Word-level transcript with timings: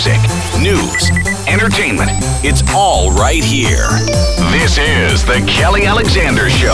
music, 0.00 0.22
news, 0.62 1.10
entertainment. 1.46 2.08
It's 2.42 2.62
all 2.74 3.10
right 3.12 3.44
here. 3.44 3.86
This 4.50 4.78
is 4.78 5.22
The 5.26 5.44
Kelly 5.46 5.84
Alexander 5.84 6.48
Show. 6.48 6.72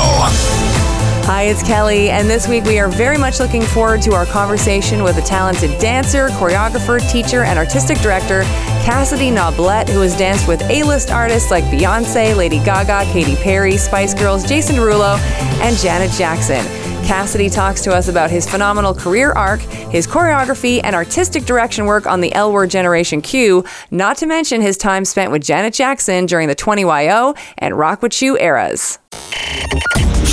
Hi, 1.27 1.43
it's 1.49 1.61
Kelly, 1.65 2.11
and 2.11 2.31
this 2.31 2.47
week 2.47 2.62
we 2.62 2.79
are 2.79 2.87
very 2.87 3.19
much 3.19 3.41
looking 3.41 3.62
forward 3.62 4.01
to 4.03 4.15
our 4.15 4.27
conversation 4.27 5.03
with 5.03 5.17
a 5.17 5.23
talented 5.23 5.77
dancer, 5.81 6.29
choreographer, 6.29 7.01
teacher, 7.11 7.43
and 7.43 7.59
artistic 7.59 7.98
director, 7.98 8.43
Cassidy 8.84 9.32
Noblett, 9.32 9.88
who 9.88 10.02
has 10.02 10.16
danced 10.16 10.46
with 10.46 10.62
A-list 10.70 11.11
artists 11.11 11.50
like 11.50 11.64
Beyonce, 11.64 12.36
Lady 12.36 12.61
Gaga, 12.61 13.11
Katy 13.12 13.34
Perry, 13.43 13.77
Spice 13.77 14.14
Girls, 14.14 14.46
Jason 14.46 14.77
Derulo, 14.77 15.18
and 15.62 15.77
Janet 15.79 16.12
Jackson. 16.12 16.64
Cassidy 17.07 17.48
talks 17.48 17.82
to 17.82 17.95
us 17.95 18.09
about 18.09 18.32
his 18.32 18.50
phenomenal 18.50 18.93
career 18.93 19.30
arc, 19.30 19.61
his 19.61 20.09
choreography, 20.09 20.80
and 20.82 20.96
artistic 20.96 21.45
direction 21.45 21.86
work 21.86 22.04
on 22.04 22.21
the 22.21 22.34
L 22.34 22.52
Word 22.52 22.68
Generation 22.68 23.22
Q, 23.22 23.64
not 23.93 24.17
to 24.17 24.26
mention 24.26 24.61
his 24.61 24.76
time 24.76 25.04
spent 25.04 25.31
with 25.31 25.40
Janet 25.40 25.72
Jackson 25.72 26.26
during 26.26 26.48
the 26.48 26.57
20YO 26.57 27.39
and 27.58 27.79
Rock 27.79 28.00
Witchu 28.00 28.36
eras. 28.40 28.98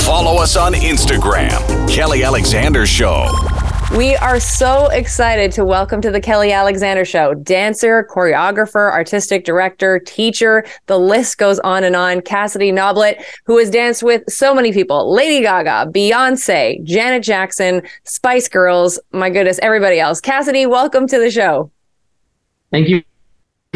Follow 0.03 0.41
us 0.41 0.57
on 0.57 0.73
Instagram, 0.73 1.87
Kelly 1.87 2.23
Alexander 2.23 2.87
Show. 2.87 3.29
We 3.95 4.15
are 4.15 4.39
so 4.39 4.87
excited 4.87 5.51
to 5.51 5.63
welcome 5.63 6.01
to 6.01 6.09
the 6.09 6.19
Kelly 6.19 6.51
Alexander 6.51 7.05
Show 7.05 7.35
dancer, 7.35 8.07
choreographer, 8.09 8.91
artistic 8.91 9.45
director, 9.45 9.99
teacher. 9.99 10.65
The 10.87 10.97
list 10.97 11.37
goes 11.37 11.59
on 11.59 11.83
and 11.83 11.95
on. 11.95 12.21
Cassidy 12.21 12.71
Noblett, 12.71 13.23
who 13.45 13.55
has 13.59 13.69
danced 13.69 14.01
with 14.01 14.23
so 14.27 14.55
many 14.55 14.73
people 14.73 15.13
Lady 15.13 15.43
Gaga, 15.43 15.91
Beyonce, 15.91 16.83
Janet 16.83 17.21
Jackson, 17.21 17.83
Spice 18.03 18.49
Girls. 18.49 18.99
My 19.11 19.29
goodness, 19.29 19.59
everybody 19.61 19.99
else. 19.99 20.19
Cassidy, 20.19 20.65
welcome 20.65 21.05
to 21.05 21.19
the 21.19 21.29
show. 21.29 21.69
Thank 22.71 22.87
you 22.87 23.03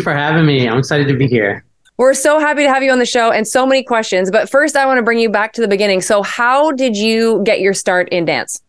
for 0.01 0.15
having 0.15 0.47
me. 0.47 0.67
I'm 0.67 0.79
excited 0.79 1.07
to 1.09 1.15
be 1.15 1.27
here. 1.27 1.63
We're 1.97 2.15
so 2.15 2.39
happy 2.39 2.63
to 2.63 2.69
have 2.69 2.81
you 2.81 2.91
on 2.91 2.97
the 2.97 3.05
show 3.05 3.31
and 3.31 3.47
so 3.47 3.67
many 3.67 3.83
questions. 3.83 4.31
But 4.31 4.49
first, 4.49 4.75
I 4.75 4.87
want 4.87 4.97
to 4.97 5.03
bring 5.03 5.19
you 5.19 5.29
back 5.29 5.53
to 5.53 5.61
the 5.61 5.67
beginning. 5.67 6.01
So, 6.01 6.23
how 6.23 6.71
did 6.71 6.97
you 6.97 7.43
get 7.43 7.59
your 7.59 7.75
start 7.75 8.09
in 8.09 8.25
dance? 8.25 8.63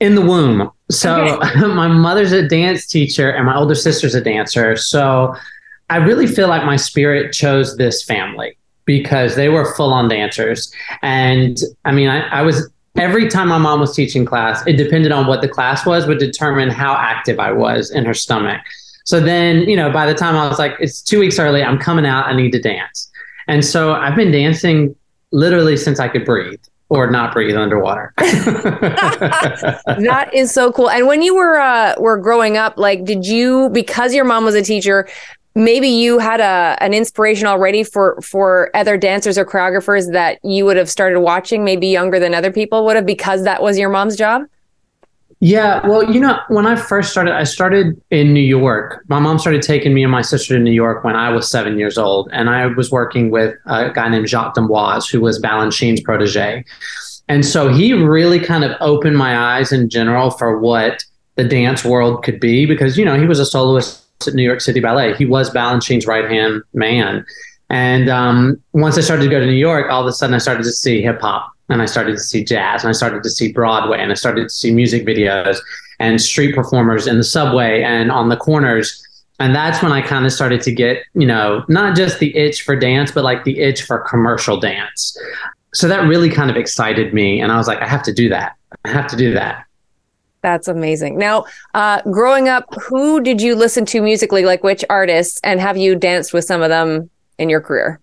In 0.00 0.14
the 0.14 0.22
womb. 0.22 0.70
So 0.90 1.38
okay. 1.38 1.60
my 1.66 1.86
mother's 1.86 2.32
a 2.32 2.46
dance 2.46 2.86
teacher 2.86 3.30
and 3.30 3.46
my 3.46 3.56
older 3.56 3.74
sister's 3.74 4.14
a 4.14 4.20
dancer. 4.20 4.76
So 4.76 5.34
I 5.90 5.96
really 5.96 6.26
feel 6.26 6.48
like 6.48 6.64
my 6.64 6.76
spirit 6.76 7.32
chose 7.32 7.76
this 7.76 8.02
family 8.02 8.56
because 8.86 9.36
they 9.36 9.48
were 9.48 9.74
full 9.74 9.92
on 9.92 10.08
dancers. 10.08 10.72
And 11.02 11.58
I 11.84 11.92
mean, 11.92 12.08
I, 12.08 12.26
I 12.28 12.42
was 12.42 12.70
every 12.96 13.28
time 13.28 13.48
my 13.48 13.58
mom 13.58 13.80
was 13.80 13.94
teaching 13.94 14.24
class, 14.24 14.66
it 14.66 14.76
depended 14.76 15.12
on 15.12 15.26
what 15.26 15.42
the 15.42 15.48
class 15.48 15.86
was, 15.86 16.06
would 16.06 16.18
determine 16.18 16.70
how 16.70 16.94
active 16.94 17.38
I 17.38 17.52
was 17.52 17.90
in 17.90 18.04
her 18.04 18.14
stomach. 18.14 18.60
So 19.04 19.20
then, 19.20 19.62
you 19.62 19.76
know, 19.76 19.90
by 19.90 20.06
the 20.06 20.14
time 20.14 20.36
I 20.36 20.48
was 20.48 20.58
like, 20.58 20.74
it's 20.80 21.02
two 21.02 21.20
weeks 21.20 21.38
early, 21.38 21.62
I'm 21.62 21.78
coming 21.78 22.06
out, 22.06 22.26
I 22.26 22.34
need 22.34 22.52
to 22.52 22.60
dance. 22.60 23.10
And 23.48 23.64
so 23.64 23.94
I've 23.94 24.16
been 24.16 24.30
dancing 24.30 24.94
literally 25.32 25.76
since 25.76 26.00
I 26.00 26.08
could 26.08 26.24
breathe 26.24 26.60
or 26.90 27.10
not 27.10 27.32
breathe 27.32 27.56
underwater. 27.56 28.12
that 28.18 28.30
is 30.34 30.52
so 30.52 30.70
cool. 30.72 30.90
And 30.90 31.06
when 31.06 31.22
you 31.22 31.34
were 31.34 31.58
uh, 31.58 31.94
were 31.98 32.18
growing 32.18 32.58
up, 32.58 32.76
like, 32.76 33.04
did 33.04 33.24
you 33.24 33.70
because 33.70 34.12
your 34.12 34.24
mom 34.24 34.44
was 34.44 34.54
a 34.54 34.62
teacher? 34.62 35.08
Maybe 35.54 35.88
you 35.88 36.18
had 36.18 36.40
a 36.40 36.76
an 36.80 36.92
inspiration 36.92 37.46
already 37.46 37.84
for 37.84 38.20
for 38.20 38.70
other 38.74 38.96
dancers 38.96 39.38
or 39.38 39.46
choreographers 39.46 40.12
that 40.12 40.38
you 40.44 40.64
would 40.64 40.76
have 40.76 40.90
started 40.90 41.20
watching, 41.20 41.64
maybe 41.64 41.86
younger 41.86 42.18
than 42.18 42.34
other 42.34 42.52
people 42.52 42.84
would 42.84 42.96
have, 42.96 43.06
because 43.06 43.44
that 43.44 43.62
was 43.62 43.78
your 43.78 43.88
mom's 43.88 44.16
job. 44.16 44.42
Yeah, 45.42 45.86
well, 45.86 46.04
you 46.12 46.20
know, 46.20 46.38
when 46.48 46.66
I 46.66 46.76
first 46.76 47.10
started, 47.10 47.34
I 47.34 47.44
started 47.44 47.98
in 48.10 48.34
New 48.34 48.42
York. 48.42 49.02
My 49.08 49.18
mom 49.18 49.38
started 49.38 49.62
taking 49.62 49.94
me 49.94 50.02
and 50.02 50.12
my 50.12 50.20
sister 50.20 50.58
to 50.58 50.62
New 50.62 50.70
York 50.70 51.02
when 51.02 51.16
I 51.16 51.30
was 51.30 51.50
seven 51.50 51.78
years 51.78 51.96
old, 51.96 52.28
and 52.30 52.50
I 52.50 52.66
was 52.66 52.90
working 52.90 53.30
with 53.30 53.56
a 53.64 53.90
guy 53.90 54.10
named 54.10 54.28
Jacques 54.28 54.54
d'Amboise, 54.54 55.08
who 55.08 55.22
was 55.22 55.40
Balanchine's 55.40 56.02
protege. 56.02 56.62
And 57.28 57.46
so 57.46 57.72
he 57.72 57.94
really 57.94 58.38
kind 58.38 58.64
of 58.64 58.76
opened 58.80 59.16
my 59.16 59.56
eyes 59.56 59.72
in 59.72 59.88
general 59.88 60.30
for 60.30 60.58
what 60.58 61.02
the 61.36 61.44
dance 61.44 61.86
world 61.86 62.22
could 62.22 62.38
be, 62.38 62.66
because 62.66 62.98
you 62.98 63.04
know 63.06 63.18
he 63.18 63.26
was 63.26 63.38
a 63.38 63.46
soloist 63.46 64.04
at 64.26 64.34
New 64.34 64.42
York 64.42 64.60
City 64.60 64.80
Ballet. 64.80 65.14
He 65.14 65.24
was 65.24 65.48
Balanchine's 65.48 66.06
right 66.06 66.30
hand 66.30 66.62
man. 66.74 67.24
And 67.70 68.10
um, 68.10 68.60
once 68.72 68.98
I 68.98 69.00
started 69.00 69.22
to 69.22 69.30
go 69.30 69.40
to 69.40 69.46
New 69.46 69.52
York, 69.52 69.90
all 69.90 70.02
of 70.02 70.06
a 70.06 70.12
sudden 70.12 70.34
I 70.34 70.38
started 70.38 70.64
to 70.64 70.72
see 70.72 71.00
hip 71.00 71.20
hop 71.22 71.50
and 71.70 71.80
I 71.80 71.86
started 71.86 72.12
to 72.12 72.20
see 72.20 72.44
jazz 72.44 72.82
and 72.82 72.90
I 72.90 72.92
started 72.92 73.22
to 73.22 73.30
see 73.30 73.52
Broadway 73.52 73.98
and 74.00 74.10
I 74.10 74.14
started 74.14 74.44
to 74.44 74.50
see 74.50 74.72
music 74.72 75.06
videos 75.06 75.58
and 76.00 76.20
street 76.20 76.54
performers 76.54 77.06
in 77.06 77.16
the 77.16 77.24
subway 77.24 77.82
and 77.82 78.10
on 78.10 78.28
the 78.28 78.36
corners. 78.36 79.06
And 79.38 79.54
that's 79.54 79.82
when 79.82 79.92
I 79.92 80.02
kind 80.02 80.26
of 80.26 80.32
started 80.32 80.60
to 80.62 80.72
get, 80.72 81.04
you 81.14 81.26
know, 81.26 81.64
not 81.68 81.96
just 81.96 82.18
the 82.18 82.36
itch 82.36 82.62
for 82.62 82.76
dance, 82.76 83.12
but 83.12 83.24
like 83.24 83.44
the 83.44 83.58
itch 83.60 83.84
for 83.84 84.00
commercial 84.00 84.58
dance. 84.58 85.16
So 85.72 85.88
that 85.88 86.06
really 86.06 86.28
kind 86.28 86.50
of 86.50 86.56
excited 86.56 87.14
me. 87.14 87.40
And 87.40 87.52
I 87.52 87.56
was 87.56 87.68
like, 87.68 87.80
I 87.80 87.86
have 87.86 88.02
to 88.02 88.12
do 88.12 88.28
that. 88.28 88.56
I 88.84 88.90
have 88.90 89.06
to 89.08 89.16
do 89.16 89.32
that. 89.34 89.64
That's 90.42 90.68
amazing. 90.68 91.18
Now, 91.18 91.44
uh, 91.74 92.02
growing 92.10 92.48
up, 92.48 92.66
who 92.88 93.20
did 93.20 93.40
you 93.40 93.54
listen 93.54 93.84
to 93.86 94.00
musically, 94.00 94.44
like 94.44 94.64
which 94.64 94.84
artists, 94.88 95.38
and 95.44 95.60
have 95.60 95.76
you 95.76 95.94
danced 95.94 96.32
with 96.32 96.44
some 96.44 96.62
of 96.62 96.70
them 96.70 97.10
in 97.38 97.50
your 97.50 97.60
career? 97.60 98.00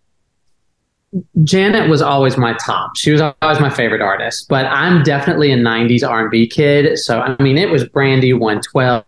Janet 1.44 1.90
was 1.90 2.02
always 2.02 2.38
my 2.38 2.54
top. 2.66 2.98
She 2.98 3.12
was 3.12 3.22
always 3.22 3.60
my 3.60 3.70
favorite 3.70 4.02
artist, 4.02 4.48
but 4.50 4.66
I'm 4.66 5.04
definitely 5.04 5.52
a 5.52 5.58
90s 5.58 6.08
R&B 6.08 6.48
kid. 6.48 6.98
So, 7.00 7.22
I 7.22 7.42
mean, 7.42 7.58
it 7.58 7.70
was 7.70 7.88
Brandy 7.88 8.34
112, 8.34 9.06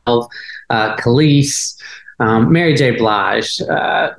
uh, 0.69 0.95
Kelis, 0.95 1.77
um, 2.19 2.51
Mary 2.51 2.73
J. 2.73 2.91
Blige, 2.91 3.61
uh, 3.61 4.11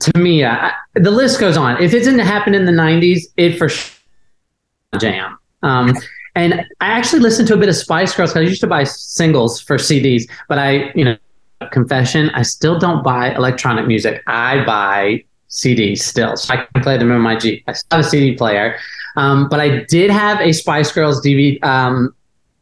Tamia. 0.00 0.72
The 0.94 1.10
list 1.10 1.40
goes 1.40 1.56
on. 1.56 1.82
If 1.82 1.94
it 1.94 2.00
didn't 2.00 2.20
happen 2.20 2.54
in 2.54 2.66
the 2.66 2.72
90s, 2.72 3.22
it 3.36 3.56
for 3.56 3.70
sure 3.70 3.96
jam. 4.98 5.38
Um, 5.62 5.94
and 6.34 6.66
I 6.80 6.88
actually 6.88 7.20
listened 7.20 7.48
to 7.48 7.54
a 7.54 7.56
bit 7.56 7.70
of 7.70 7.76
Spice 7.76 8.14
Girls 8.14 8.30
because 8.30 8.46
I 8.46 8.48
used 8.48 8.60
to 8.60 8.66
buy 8.66 8.84
singles 8.84 9.60
for 9.60 9.76
CDs, 9.78 10.24
but 10.48 10.58
I, 10.58 10.92
you 10.94 11.04
know, 11.04 11.16
confession, 11.72 12.28
I 12.30 12.42
still 12.42 12.78
don't 12.78 13.02
buy 13.02 13.34
electronic 13.34 13.86
music. 13.86 14.22
I 14.26 14.62
buy 14.64 15.24
CDs 15.50 15.98
still, 15.98 16.36
so 16.36 16.54
I 16.54 16.66
can 16.66 16.82
play 16.82 16.96
them 16.98 17.10
in 17.12 17.20
my 17.20 17.36
Jeep. 17.36 17.64
I 17.66 17.72
still 17.72 17.98
have 17.98 18.06
a 18.06 18.08
CD 18.08 18.34
player, 18.34 18.76
um, 19.16 19.48
but 19.48 19.60
I 19.60 19.84
did 19.84 20.10
have 20.10 20.40
a 20.40 20.52
Spice 20.52 20.92
Girls 20.92 21.20
DVD 21.24 21.62
um, 21.64 22.14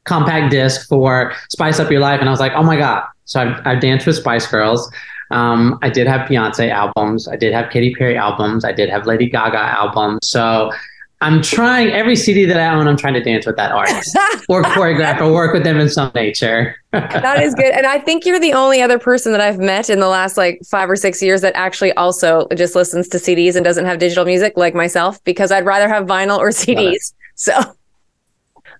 compact 0.04 0.50
disc 0.50 0.88
for 0.88 1.32
Spice 1.48 1.80
Up 1.80 1.90
Your 1.90 2.00
Life, 2.00 2.20
and 2.20 2.28
I 2.28 2.32
was 2.32 2.40
like, 2.40 2.52
oh 2.54 2.62
my 2.62 2.76
god! 2.76 3.04
So 3.24 3.40
I've, 3.40 3.66
I've 3.66 3.80
danced 3.80 4.06
with 4.06 4.16
Spice 4.16 4.46
Girls. 4.46 4.90
Um, 5.30 5.78
I 5.82 5.88
did 5.88 6.06
have 6.06 6.28
Beyonce 6.28 6.70
albums. 6.70 7.26
I 7.26 7.36
did 7.36 7.52
have 7.52 7.70
Katy 7.70 7.94
Perry 7.94 8.16
albums. 8.16 8.64
I 8.64 8.72
did 8.72 8.88
have 8.90 9.06
Lady 9.06 9.28
Gaga 9.28 9.58
albums. 9.58 10.20
So 10.28 10.70
I'm 11.24 11.40
trying 11.40 11.88
every 11.88 12.16
CD 12.16 12.44
that 12.44 12.60
I 12.60 12.74
own. 12.74 12.86
I'm 12.86 12.98
trying 12.98 13.14
to 13.14 13.22
dance 13.22 13.46
with 13.46 13.56
that 13.56 13.72
artist 13.72 14.14
or 14.48 14.62
choreograph 14.62 15.22
or 15.22 15.32
work 15.32 15.54
with 15.54 15.64
them 15.64 15.80
in 15.80 15.88
some 15.88 16.12
nature. 16.14 16.76
that 16.92 17.42
is 17.42 17.54
good, 17.54 17.72
and 17.72 17.86
I 17.86 17.98
think 17.98 18.26
you're 18.26 18.38
the 18.38 18.52
only 18.52 18.82
other 18.82 18.98
person 18.98 19.32
that 19.32 19.40
I've 19.40 19.58
met 19.58 19.88
in 19.88 20.00
the 20.00 20.08
last 20.08 20.36
like 20.36 20.60
five 20.70 20.90
or 20.90 20.96
six 20.96 21.22
years 21.22 21.40
that 21.40 21.56
actually 21.56 21.92
also 21.94 22.46
just 22.54 22.74
listens 22.74 23.08
to 23.08 23.16
CDs 23.16 23.56
and 23.56 23.64
doesn't 23.64 23.86
have 23.86 23.98
digital 23.98 24.26
music 24.26 24.52
like 24.56 24.74
myself 24.74 25.22
because 25.24 25.50
I'd 25.50 25.64
rather 25.64 25.88
have 25.88 26.04
vinyl 26.04 26.38
or 26.38 26.50
CDs. 26.50 27.14
So 27.36 27.58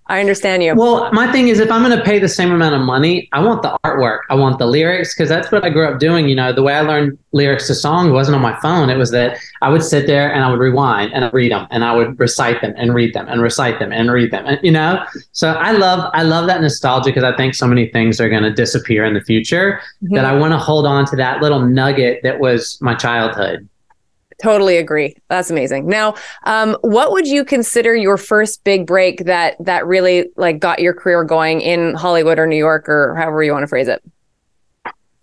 I 0.07 0.19
understand 0.19 0.61
you. 0.61 0.75
Well, 0.75 1.11
my 1.13 1.31
thing 1.31 1.47
is, 1.47 1.59
if 1.59 1.71
I'm 1.71 1.83
going 1.83 1.97
to 1.97 2.03
pay 2.03 2.19
the 2.19 2.29
same 2.29 2.51
amount 2.51 2.75
of 2.75 2.81
money, 2.81 3.27
I 3.33 3.43
want 3.43 3.63
the 3.63 3.75
artwork. 3.83 4.19
I 4.29 4.35
want 4.35 4.59
the 4.59 4.67
lyrics 4.67 5.15
because 5.15 5.29
that's 5.29 5.51
what 5.51 5.65
I 5.65 5.69
grew 5.69 5.87
up 5.87 5.99
doing. 5.99 6.29
You 6.29 6.35
know, 6.35 6.53
the 6.53 6.61
way 6.61 6.75
I 6.75 6.81
learned 6.81 7.17
lyrics 7.31 7.65
to 7.67 7.75
songs 7.75 8.11
wasn't 8.11 8.35
on 8.35 8.41
my 8.41 8.55
phone. 8.59 8.91
It 8.91 8.97
was 8.97 9.09
that 9.11 9.39
I 9.63 9.69
would 9.69 9.81
sit 9.81 10.05
there 10.05 10.31
and 10.31 10.43
I 10.43 10.51
would 10.51 10.59
rewind 10.59 11.11
and 11.11 11.25
I'd 11.25 11.33
read 11.33 11.51
them 11.51 11.65
and 11.71 11.83
I 11.83 11.95
would 11.95 12.19
recite 12.19 12.61
them 12.61 12.75
and 12.77 12.93
read 12.93 13.15
them 13.15 13.27
and 13.27 13.41
recite 13.41 13.79
them 13.79 13.91
and 13.91 14.11
read 14.11 14.29
them. 14.29 14.45
And, 14.45 14.59
you 14.61 14.71
know, 14.71 15.03
so 15.31 15.53
I 15.53 15.71
love 15.71 16.11
I 16.13 16.21
love 16.21 16.45
that 16.47 16.61
nostalgia 16.61 17.09
because 17.09 17.23
I 17.23 17.35
think 17.35 17.55
so 17.55 17.65
many 17.65 17.87
things 17.87 18.21
are 18.21 18.29
going 18.29 18.43
to 18.43 18.53
disappear 18.53 19.05
in 19.05 19.15
the 19.15 19.21
future 19.21 19.81
mm-hmm. 20.03 20.13
that 20.13 20.25
I 20.25 20.37
want 20.37 20.51
to 20.53 20.59
hold 20.59 20.85
on 20.85 21.05
to 21.07 21.15
that 21.15 21.41
little 21.41 21.61
nugget 21.61 22.21
that 22.21 22.39
was 22.39 22.77
my 22.79 22.93
childhood. 22.93 23.67
Totally 24.45 24.77
agree. 24.77 25.15
That's 25.27 25.49
amazing. 25.49 25.87
Now, 25.87 26.13
um, 26.43 26.77
what 26.81 27.11
would 27.11 27.25
you 27.25 27.43
consider 27.43 27.95
your 27.95 28.15
first 28.15 28.63
big 28.63 28.85
break 28.85 29.25
that 29.25 29.55
that 29.59 29.87
really 29.87 30.29
like 30.35 30.59
got 30.59 30.77
your 30.77 30.93
career 30.93 31.23
going 31.23 31.61
in 31.61 31.95
Hollywood 31.95 32.37
or 32.37 32.45
New 32.45 32.55
York 32.55 32.87
or 32.87 33.15
however 33.15 33.41
you 33.41 33.51
want 33.53 33.63
to 33.63 33.67
phrase 33.67 33.87
it? 33.87 34.03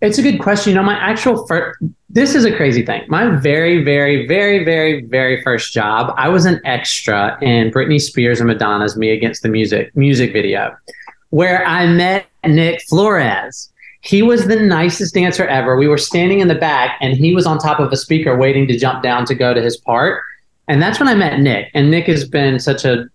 It's 0.01 0.17
a 0.17 0.21
good 0.21 0.39
question. 0.39 0.71
You 0.71 0.75
know, 0.75 0.83
my 0.83 0.95
actual 0.95 1.47
first, 1.47 1.79
this 2.09 2.35
is 2.35 2.43
a 2.43 2.53
crazy 2.53 2.85
thing. 2.85 3.03
My 3.07 3.29
very, 3.37 3.81
very, 3.81 4.27
very, 4.27 4.65
very, 4.65 5.05
very 5.05 5.41
first 5.41 5.71
job, 5.71 6.13
I 6.17 6.27
was 6.27 6.45
an 6.45 6.59
extra 6.65 7.37
in 7.41 7.71
Britney 7.71 8.01
Spears 8.01 8.41
and 8.41 8.49
Madonna's 8.49 8.97
"Me 8.97 9.11
Against 9.11 9.41
the 9.41 9.47
Music" 9.47 9.95
music 9.95 10.33
video, 10.33 10.75
where 11.29 11.65
I 11.65 11.87
met 11.87 12.25
Nick 12.45 12.81
Florez 12.91 13.69
he 14.03 14.21
was 14.21 14.47
the 14.47 14.57
nicest 14.57 15.13
dancer 15.13 15.45
ever. 15.47 15.77
We 15.77 15.87
were 15.87 15.97
standing 15.97 16.41
in 16.41 16.49
the 16.49 16.55
back 16.55 16.97
and 16.99 17.15
he 17.15 17.33
was 17.33 17.45
on 17.45 17.57
top 17.57 17.79
of 17.79 17.91
a 17.91 17.97
speaker 17.97 18.37
waiting 18.37 18.67
to 18.67 18.77
jump 18.77 19.01
down 19.01 19.25
to 19.25 19.33
go 19.33 19.53
to 19.53 19.61
his 19.61 19.77
part. 19.77 20.21
And 20.67 20.81
that's 20.81 20.99
when 20.99 21.07
I 21.07 21.15
met 21.15 21.39
Nick. 21.39 21.71
And 21.73 21.89
Nick 21.89 22.07
has 22.07 22.27
been 22.27 22.59
such 22.59 22.83
a 22.83 23.05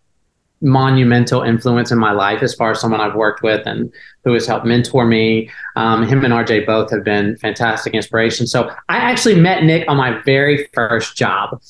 monumental 0.63 1.43
influence 1.43 1.93
in 1.93 1.99
my 1.99 2.13
life 2.13 2.43
as 2.43 2.55
far 2.55 2.71
as 2.71 2.81
someone 2.81 3.03
I've 3.03 3.15
worked 3.15 3.43
with 3.43 3.67
and 3.67 3.93
who 4.25 4.33
has 4.33 4.47
helped 4.47 4.65
mentor 4.65 5.05
me. 5.05 5.51
Um, 5.77 6.07
him 6.07 6.25
and 6.25 6.33
RJ 6.33 6.65
both 6.65 6.91
have 6.91 7.05
been 7.05 7.37
fantastic 7.37 7.93
inspiration. 7.93 8.47
So 8.47 8.71
I 8.89 8.97
actually 8.97 9.39
met 9.39 9.65
Nick 9.65 9.87
on 9.89 9.99
my 9.99 10.23
very 10.23 10.69
first 10.73 11.19
job. 11.19 11.61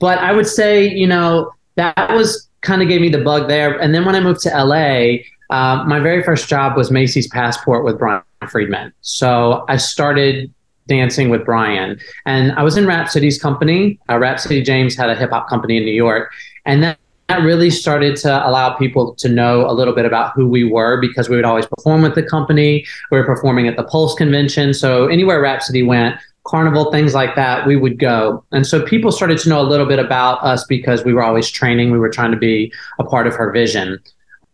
But 0.00 0.18
I 0.18 0.32
would 0.32 0.48
say, 0.48 0.88
you 0.88 1.06
know, 1.06 1.52
that 1.76 2.12
was 2.12 2.48
kind 2.62 2.82
of 2.82 2.88
gave 2.88 3.00
me 3.00 3.08
the 3.08 3.22
bug 3.22 3.46
there. 3.46 3.78
And 3.78 3.94
then 3.94 4.04
when 4.04 4.16
I 4.16 4.20
moved 4.20 4.40
to 4.42 4.48
LA, 4.48 5.22
uh, 5.50 5.84
my 5.84 6.00
very 6.00 6.24
first 6.24 6.48
job 6.48 6.76
was 6.76 6.90
Macy's 6.90 7.28
Passport 7.28 7.84
with 7.84 7.98
Brian 7.98 8.22
Friedman. 8.48 8.92
So 9.00 9.64
I 9.68 9.76
started 9.76 10.52
dancing 10.86 11.30
with 11.30 11.44
Brian, 11.44 11.98
and 12.26 12.52
I 12.52 12.62
was 12.62 12.76
in 12.76 12.86
Rhapsody's 12.86 13.40
company. 13.40 13.98
Uh, 14.08 14.18
Rhapsody 14.18 14.62
James 14.62 14.94
had 14.96 15.10
a 15.10 15.14
hip 15.14 15.30
hop 15.30 15.48
company 15.48 15.76
in 15.76 15.84
New 15.84 15.92
York, 15.92 16.32
and 16.64 16.82
that 16.82 16.98
that 17.28 17.40
really 17.40 17.70
started 17.70 18.16
to 18.16 18.46
allow 18.46 18.74
people 18.74 19.14
to 19.14 19.28
know 19.28 19.68
a 19.68 19.72
little 19.72 19.94
bit 19.94 20.04
about 20.04 20.32
who 20.34 20.46
we 20.46 20.62
were 20.62 21.00
because 21.00 21.28
we 21.28 21.36
would 21.36 21.44
always 21.44 21.64
perform 21.66 22.02
with 22.02 22.14
the 22.14 22.22
company. 22.22 22.84
We 23.10 23.18
were 23.18 23.24
performing 23.24 23.66
at 23.66 23.76
the 23.76 23.84
Pulse 23.84 24.14
convention. 24.14 24.74
So 24.74 25.06
anywhere 25.06 25.40
Rhapsody 25.40 25.82
went, 25.82 26.16
carnival, 26.46 26.92
things 26.92 27.14
like 27.14 27.34
that, 27.36 27.66
we 27.66 27.76
would 27.76 27.98
go. 27.98 28.44
And 28.52 28.66
so 28.66 28.84
people 28.84 29.10
started 29.10 29.38
to 29.38 29.48
know 29.48 29.60
a 29.60 29.64
little 29.64 29.86
bit 29.86 29.98
about 29.98 30.42
us 30.44 30.64
because 30.66 31.02
we 31.04 31.14
were 31.14 31.22
always 31.22 31.50
training. 31.50 31.90
We 31.90 31.98
were 31.98 32.10
trying 32.10 32.30
to 32.32 32.36
be 32.36 32.72
a 32.98 33.04
part 33.04 33.26
of 33.26 33.34
her 33.34 33.50
vision. 33.50 33.98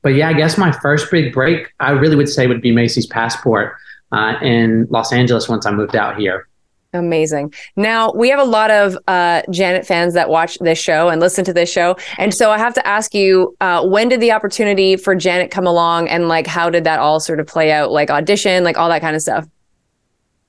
But 0.03 0.11
yeah, 0.11 0.29
I 0.29 0.33
guess 0.33 0.57
my 0.57 0.73
first 0.73 1.11
big 1.11 1.33
break, 1.33 1.73
I 1.81 1.91
really 1.91 2.17
would 2.17 2.29
say, 2.29 2.47
would 2.47 2.63
be 2.63 2.73
Macy's 2.73 3.07
Passport 3.07 3.75
uh, 4.13 4.35
in 4.43 4.87
Los 4.91 5.13
Angeles 5.13 5.49
once 5.49 5.67
I 5.67 5.71
moved 5.73 5.97
out 5.97 6.19
here. 6.19 6.49
Amazing. 6.93 7.55
Now, 7.77 8.11
we 8.13 8.29
have 8.31 8.41
a 8.41 8.45
lot 8.45 8.71
of 8.71 8.99
uh, 9.07 9.43
Janet 9.51 9.87
fans 9.87 10.15
that 10.15 10.29
watch 10.29 10.59
this 10.59 10.79
show 10.79 11.09
and 11.09 11.21
listen 11.21 11.45
to 11.45 11.53
this 11.53 11.71
show. 11.71 11.97
And 12.19 12.35
so 12.35 12.51
I 12.51 12.59
have 12.59 12.75
to 12.75 12.85
ask 12.85 13.15
you, 13.15 13.57
uh, 13.61 13.87
when 13.87 14.09
did 14.09 14.21
the 14.21 14.33
opportunity 14.33 14.97
for 14.97 15.15
Janet 15.15 15.53
come 15.53 15.69
along 15.69 16.09
and 16.09 16.27
like 16.27 16.49
how 16.49 16.69
did 16.69 16.83
that 16.85 16.99
all 16.99 17.21
sort 17.21 17.39
of 17.39 17.47
play 17.47 17.71
out, 17.71 17.93
like 17.93 18.11
audition, 18.11 18.65
like 18.65 18.77
all 18.77 18.89
that 18.89 19.03
kind 19.03 19.15
of 19.15 19.23
stuff? 19.23 19.47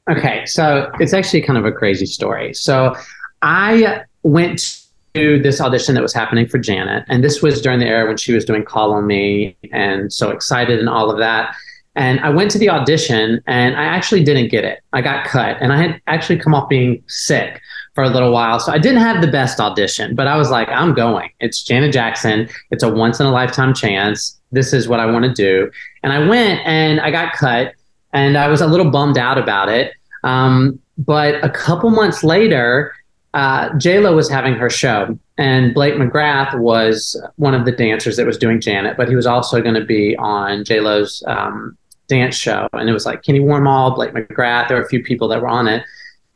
Okay. 0.09 0.44
So 0.48 0.89
it's 1.00 1.13
actually 1.13 1.42
kind 1.44 1.59
of 1.59 1.65
a 1.65 1.71
crazy 1.71 2.07
story. 2.07 2.56
So 2.56 2.95
I 3.44 4.01
went 4.24 4.80
to 5.13 5.41
this 5.41 5.59
audition 5.59 5.95
that 5.95 6.01
was 6.01 6.13
happening 6.13 6.47
for 6.47 6.57
Janet. 6.57 7.03
And 7.09 7.23
this 7.23 7.41
was 7.41 7.61
during 7.61 7.79
the 7.79 7.85
era 7.85 8.07
when 8.07 8.17
she 8.17 8.33
was 8.33 8.45
doing 8.45 8.63
Call 8.63 8.93
on 8.93 9.07
Me 9.07 9.57
and 9.71 10.11
So 10.11 10.29
Excited 10.29 10.79
and 10.79 10.89
all 10.89 11.11
of 11.11 11.17
that. 11.17 11.55
And 11.95 12.21
I 12.21 12.29
went 12.29 12.51
to 12.51 12.57
the 12.57 12.69
audition 12.69 13.41
and 13.47 13.75
I 13.75 13.83
actually 13.83 14.23
didn't 14.23 14.49
get 14.49 14.63
it. 14.63 14.79
I 14.93 15.01
got 15.01 15.25
cut 15.25 15.57
and 15.59 15.73
I 15.73 15.77
had 15.77 16.01
actually 16.07 16.39
come 16.39 16.53
off 16.53 16.69
being 16.69 17.03
sick 17.07 17.59
for 17.95 18.03
a 18.05 18.09
little 18.09 18.31
while. 18.31 18.59
So 18.59 18.71
I 18.71 18.77
didn't 18.77 19.01
have 19.01 19.21
the 19.21 19.27
best 19.27 19.59
audition, 19.59 20.15
but 20.15 20.27
I 20.27 20.37
was 20.37 20.49
like, 20.49 20.69
I'm 20.69 20.93
going. 20.93 21.29
It's 21.41 21.61
Janet 21.61 21.91
Jackson. 21.91 22.47
It's 22.71 22.83
a 22.83 22.89
once 22.89 23.19
in 23.19 23.25
a 23.25 23.31
lifetime 23.31 23.73
chance. 23.73 24.39
This 24.53 24.71
is 24.71 24.87
what 24.87 25.01
I 25.01 25.05
want 25.05 25.25
to 25.25 25.33
do. 25.33 25.69
And 26.03 26.13
I 26.13 26.25
went 26.25 26.61
and 26.65 27.01
I 27.01 27.11
got 27.11 27.33
cut 27.33 27.73
and 28.13 28.37
I 28.37 28.47
was 28.47 28.61
a 28.61 28.67
little 28.67 28.89
bummed 28.89 29.17
out 29.17 29.37
about 29.37 29.67
it. 29.67 29.93
Um, 30.23 30.79
but 30.97 31.43
a 31.43 31.49
couple 31.49 31.89
months 31.89 32.23
later, 32.23 32.93
uh, 33.33 33.69
JLo 33.71 34.15
was 34.15 34.29
having 34.29 34.53
her 34.55 34.69
show, 34.69 35.17
and 35.37 35.73
Blake 35.73 35.95
McGrath 35.95 36.59
was 36.59 37.21
one 37.37 37.53
of 37.53 37.65
the 37.65 37.71
dancers 37.71 38.17
that 38.17 38.25
was 38.25 38.37
doing 38.37 38.59
Janet, 38.59 38.97
but 38.97 39.07
he 39.07 39.15
was 39.15 39.25
also 39.25 39.61
going 39.61 39.75
to 39.75 39.85
be 39.85 40.15
on 40.17 40.63
JLo's 40.63 41.23
um, 41.27 41.77
dance 42.11 42.35
show. 42.35 42.67
And 42.73 42.89
it 42.89 42.93
was 42.93 43.05
like 43.05 43.23
Kenny 43.23 43.39
Wormald, 43.39 43.95
Blake 43.95 44.11
McGrath. 44.11 44.67
There 44.67 44.77
were 44.77 44.83
a 44.83 44.89
few 44.89 45.01
people 45.01 45.27
that 45.29 45.41
were 45.41 45.47
on 45.47 45.67
it. 45.67 45.83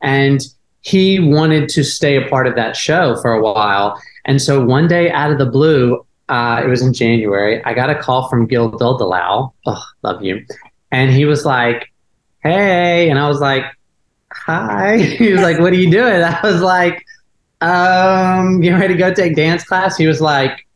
And 0.02 0.42
he 0.82 1.20
wanted 1.20 1.68
to 1.70 1.84
stay 1.84 2.16
a 2.16 2.28
part 2.30 2.48
of 2.48 2.56
that 2.56 2.78
show 2.78 3.16
for 3.22 3.34
a 3.34 3.42
while. 3.42 4.02
And 4.24 4.42
so 4.42 4.64
one 4.64 4.88
day 4.88 5.12
out 5.12 5.32
of 5.32 5.38
the 5.38 5.46
blue, 5.46 6.06
uh, 6.30 6.62
it 6.64 6.68
was 6.68 6.82
in 6.82 6.94
January, 6.94 7.64
I 7.66 7.74
got 7.74 7.90
a 7.90 7.96
call 7.96 8.30
from 8.30 8.48
Gil 8.48 8.72
Duldulao. 8.72 9.52
Oh, 9.66 9.84
love 10.02 10.24
you. 10.24 10.46
And 10.92 11.12
he 11.12 11.26
was 11.26 11.44
like, 11.44 11.92
hey. 12.42 13.10
And 13.10 13.20
I 13.20 13.28
was 13.28 13.42
like, 13.42 13.66
hi. 14.36 14.98
he 15.20 15.32
was 15.32 15.42
like, 15.42 15.60
what 15.60 15.74
are 15.74 15.78
you 15.78 15.92
doing? 15.92 16.22
I 16.24 16.40
was 16.44 16.62
like, 16.62 17.04
um, 17.62 18.62
getting 18.62 18.80
ready 18.80 18.94
to 18.94 19.00
go 19.00 19.14
take 19.14 19.36
dance 19.36 19.64
class. 19.64 19.98
He 19.98 20.08
was 20.08 20.22
like, 20.22 20.68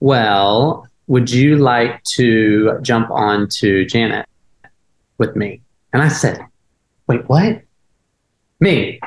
well, 0.00 0.88
would 1.06 1.30
you 1.30 1.56
like 1.56 2.02
to 2.04 2.78
jump 2.82 3.10
on 3.10 3.48
to 3.48 3.84
Janet 3.84 4.26
with 5.18 5.36
me? 5.36 5.60
And 5.92 6.02
I 6.02 6.08
said, 6.08 6.40
wait, 7.06 7.28
what? 7.28 7.62
Me. 8.60 9.00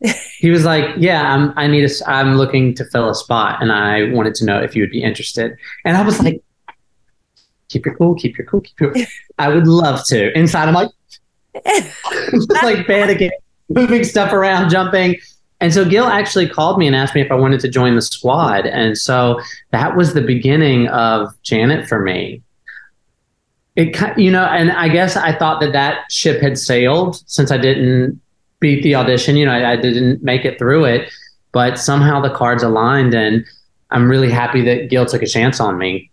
he 0.38 0.50
was 0.50 0.64
like, 0.64 0.94
yeah, 0.96 1.34
I'm, 1.34 1.52
I 1.56 1.66
need 1.66 1.84
a, 1.84 2.10
I'm 2.10 2.36
looking 2.36 2.74
to 2.74 2.84
fill 2.84 3.10
a 3.10 3.14
spot 3.14 3.60
and 3.60 3.72
I 3.72 4.10
wanted 4.12 4.34
to 4.36 4.44
know 4.44 4.60
if 4.60 4.76
you 4.76 4.82
would 4.82 4.90
be 4.90 5.02
interested. 5.02 5.56
And 5.84 5.96
I 5.96 6.02
was 6.02 6.22
like, 6.22 6.42
keep 7.68 7.84
your 7.84 7.96
cool, 7.96 8.14
keep 8.14 8.38
your 8.38 8.46
cool, 8.46 8.60
keep 8.60 8.80
your, 8.80 8.94
I 9.38 9.48
would 9.48 9.66
love 9.66 10.06
to. 10.06 10.36
Inside, 10.38 10.68
I'm 10.68 10.74
like, 10.74 10.90
just 11.66 12.50
like 12.62 12.86
panicking, 12.86 13.30
moving 13.68 14.04
stuff 14.04 14.32
around, 14.32 14.70
jumping. 14.70 15.16
And 15.60 15.74
so 15.74 15.84
Gil 15.84 16.06
actually 16.06 16.48
called 16.48 16.78
me 16.78 16.86
and 16.86 16.94
asked 16.94 17.14
me 17.14 17.20
if 17.20 17.32
I 17.32 17.34
wanted 17.34 17.60
to 17.60 17.68
join 17.68 17.96
the 17.96 18.02
squad. 18.02 18.66
And 18.66 18.96
so 18.96 19.40
that 19.72 19.96
was 19.96 20.14
the 20.14 20.20
beginning 20.20 20.86
of 20.88 21.30
Janet 21.42 21.88
for 21.88 22.00
me. 22.00 22.42
It, 23.74 23.96
you 24.18 24.30
know, 24.30 24.44
and 24.44 24.72
I 24.72 24.88
guess 24.88 25.16
I 25.16 25.36
thought 25.36 25.60
that 25.60 25.72
that 25.72 26.10
ship 26.10 26.40
had 26.40 26.58
sailed 26.58 27.22
since 27.28 27.50
I 27.50 27.58
didn't 27.58 28.20
beat 28.60 28.82
the 28.82 28.94
audition. 28.94 29.36
You 29.36 29.46
know, 29.46 29.52
I, 29.52 29.72
I 29.72 29.76
didn't 29.76 30.22
make 30.22 30.44
it 30.44 30.58
through 30.58 30.84
it, 30.84 31.12
but 31.52 31.78
somehow 31.78 32.20
the 32.20 32.30
cards 32.30 32.62
aligned, 32.62 33.14
and 33.14 33.44
I'm 33.90 34.08
really 34.08 34.30
happy 34.30 34.62
that 34.62 34.90
Gil 34.90 35.06
took 35.06 35.22
a 35.22 35.26
chance 35.26 35.60
on 35.60 35.78
me. 35.78 36.10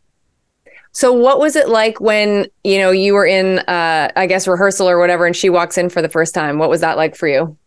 So 0.96 1.12
what 1.12 1.42
was 1.42 1.58
it 1.58 1.68
like 1.68 2.00
when, 2.00 2.48
you 2.64 2.78
know, 2.78 2.90
you 2.90 3.14
were 3.14 3.26
in 3.26 3.60
uh 3.60 4.10
I 4.16 4.28
guess 4.28 4.48
rehearsal 4.48 4.90
or 4.90 4.98
whatever 4.98 5.26
and 5.26 5.36
she 5.36 5.50
walks 5.50 5.78
in 5.78 5.90
for 5.90 6.02
the 6.02 6.08
first 6.08 6.34
time? 6.34 6.58
What 6.58 6.70
was 6.70 6.80
that 6.80 6.96
like 6.96 7.18
for 7.18 7.28
you? 7.28 7.58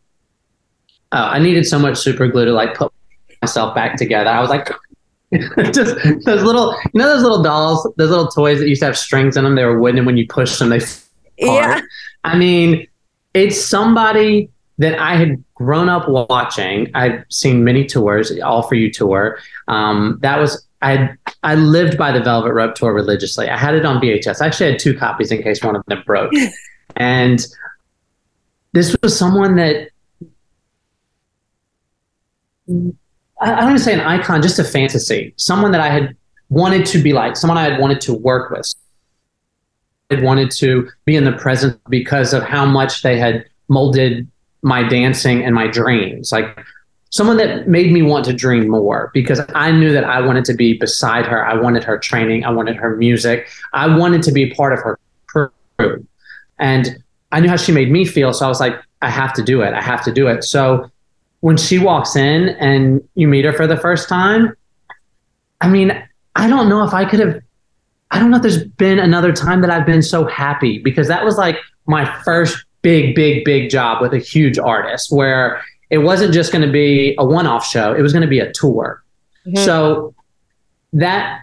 Oh, 1.13 1.25
I 1.25 1.39
needed 1.39 1.67
so 1.67 1.79
much 1.79 1.99
super 1.99 2.27
glue 2.27 2.47
to 2.47 2.53
like 2.53 2.75
put 2.75 2.91
myself 3.43 3.75
back 3.75 3.97
together. 3.97 4.31
I 4.31 4.41
was 4.41 4.49
like 4.49 4.71
just 5.75 5.95
those 6.25 6.43
little 6.43 6.75
you 6.95 7.01
know 7.01 7.07
those 7.07 7.23
little 7.23 7.43
dolls, 7.43 7.87
those 7.99 8.09
little 8.09 8.29
toys 8.29 8.61
that 8.61 8.69
used 8.69 8.81
to 8.81 8.87
have 8.87 8.97
strings 8.97 9.37
in 9.37 9.45
them, 9.45 9.57
they 9.57 9.65
were 9.67 9.79
wooden 9.79 9.99
and 9.99 10.07
when 10.07 10.17
you 10.17 10.27
push 10.27 10.59
them 10.59 10.71
they 10.71 10.81
Yeah. 11.37 11.83
I 12.25 12.39
mean, 12.39 12.87
it's 13.35 13.63
somebody 13.63 14.49
that 14.79 14.99
I 14.99 15.17
had 15.17 15.45
grown 15.55 15.91
up 15.91 16.09
watching. 16.09 16.91
I've 16.95 17.25
seen 17.29 17.63
many 17.63 17.85
tours, 17.85 18.33
all 18.41 18.63
for 18.63 18.75
you 18.75 18.91
tour. 18.91 19.39
Um, 19.67 20.19
that 20.23 20.39
was 20.39 20.67
I 20.81 21.11
I 21.43 21.55
lived 21.55 21.99
by 21.99 22.13
the 22.13 22.21
Velvet 22.21 22.53
Rope 22.53 22.75
tour 22.75 22.93
religiously. 22.93 23.49
I 23.49 23.57
had 23.57 23.75
it 23.75 23.85
on 23.85 24.01
VHS. 24.01 24.41
I 24.41 24.47
actually 24.47 24.73
had 24.73 24.79
two 24.79 24.97
copies 24.97 25.33
in 25.33 25.43
case 25.43 25.63
one 25.63 25.77
of 25.77 25.85
them 25.87 26.03
broke. 26.07 26.33
and 26.97 27.45
this 28.73 28.97
was 29.03 29.17
someone 29.17 29.56
that 29.56 29.91
I, 33.41 33.53
I 33.53 33.56
don't 33.56 33.65
want 33.67 33.79
to 33.79 33.85
say 33.85 33.94
an 33.94 34.01
icon, 34.01 34.43
just 34.43 34.58
a 34.58 34.65
fantasy. 34.65 35.35
Someone 35.37 35.73
that 35.73 35.81
I 35.81 35.89
had 35.89 36.17
wanted 36.49 36.87
to 36.87 37.03
be 37.03 37.13
like, 37.13 37.37
someone 37.37 37.58
I 37.58 37.70
had 37.70 37.81
wanted 37.81 38.01
to 38.03 38.15
work 38.15 38.51
with. 38.51 38.73
I 40.11 40.15
had 40.15 40.25
wanted 40.25 40.51
to 40.53 40.89
be 41.05 41.17
in 41.17 41.25
the 41.25 41.32
present 41.32 41.81
because 41.89 42.32
of 42.32 42.43
how 42.43 42.65
much 42.65 43.03
they 43.03 43.19
had 43.19 43.44
molded 43.69 44.27
my 44.63 44.82
dancing 44.82 45.44
and 45.44 45.55
my 45.55 45.67
dreams. 45.67 46.32
Like 46.32 46.58
someone 47.10 47.36
that 47.38 47.69
made 47.69 47.93
me 47.93 48.03
want 48.03 48.24
to 48.27 48.32
dream 48.32 48.69
more 48.69 49.10
because 49.15 49.41
I 49.55 49.70
knew 49.70 49.93
that 49.93 50.05
I 50.05 50.20
wanted 50.20 50.44
to 50.46 50.55
be 50.55 50.74
beside 50.74 51.27
her. 51.27 51.44
I 51.44 51.55
wanted 51.55 51.84
her 51.84 51.98
training. 51.98 52.44
I 52.44 52.50
wanted 52.50 52.77
her 52.77 52.96
music. 52.96 53.48
I 53.72 53.94
wanted 53.96 54.22
to 54.24 54.32
be 54.32 54.50
part 54.50 54.72
of 54.72 54.81
her 54.81 54.98
crew. 55.27 56.06
And 56.58 57.03
I 57.32 57.41
knew 57.41 57.48
how 57.48 57.56
she 57.56 57.72
made 57.72 57.91
me 57.91 58.05
feel. 58.05 58.32
So 58.32 58.44
I 58.44 58.48
was 58.48 58.60
like, 58.60 58.74
I 59.00 59.10
have 59.10 59.32
to 59.34 59.43
do 59.43 59.62
it. 59.62 59.74
I 59.74 59.81
have 59.81 60.05
to 60.05 60.12
do 60.12 60.29
it. 60.29 60.44
So 60.44 60.91
when 61.41 61.56
she 61.56 61.79
walks 61.79 62.17
in 62.17 62.50
and 62.60 63.06
you 63.15 63.29
meet 63.29 63.44
her 63.44 63.53
for 63.53 63.67
the 63.67 63.77
first 63.77 64.08
time, 64.08 64.55
I 65.60 65.69
mean, 65.69 66.05
I 66.36 66.48
don't 66.48 66.69
know 66.69 66.84
if 66.84 66.94
I 66.94 67.05
could 67.05 67.20
have, 67.20 67.41
I 68.10 68.19
don't 68.19 68.31
know 68.31 68.36
if 68.36 68.43
there's 68.43 68.65
been 68.65 68.98
another 68.98 69.32
time 69.32 69.60
that 69.60 69.70
I've 69.70 69.86
been 69.86 70.03
so 70.03 70.24
happy 70.27 70.79
because 70.79 71.08
that 71.08 71.24
was 71.24 71.36
like 71.36 71.58
my 71.86 72.05
first 72.22 72.65
big, 72.82 73.15
big, 73.15 73.44
big 73.44 73.70
job 73.70 74.00
with 74.00 74.12
a 74.15 74.19
huge 74.19 74.58
artist 74.58 75.12
where 75.12 75.62
it 75.91 75.99
wasn't 75.99 76.33
just 76.35 76.53
going 76.53 76.65
to 76.67 76.73
be 76.73 77.15
a 77.19 77.25
one 77.25 77.47
off 77.47 77.67
show, 77.67 77.95
it 77.95 78.03
was 78.03 78.13
going 78.13 78.23
to 78.23 78.29
be 78.29 78.41
a 78.41 78.53
tour. 78.53 79.03
Mm-hmm. 79.47 79.65
So 79.65 80.15
that 80.93 81.43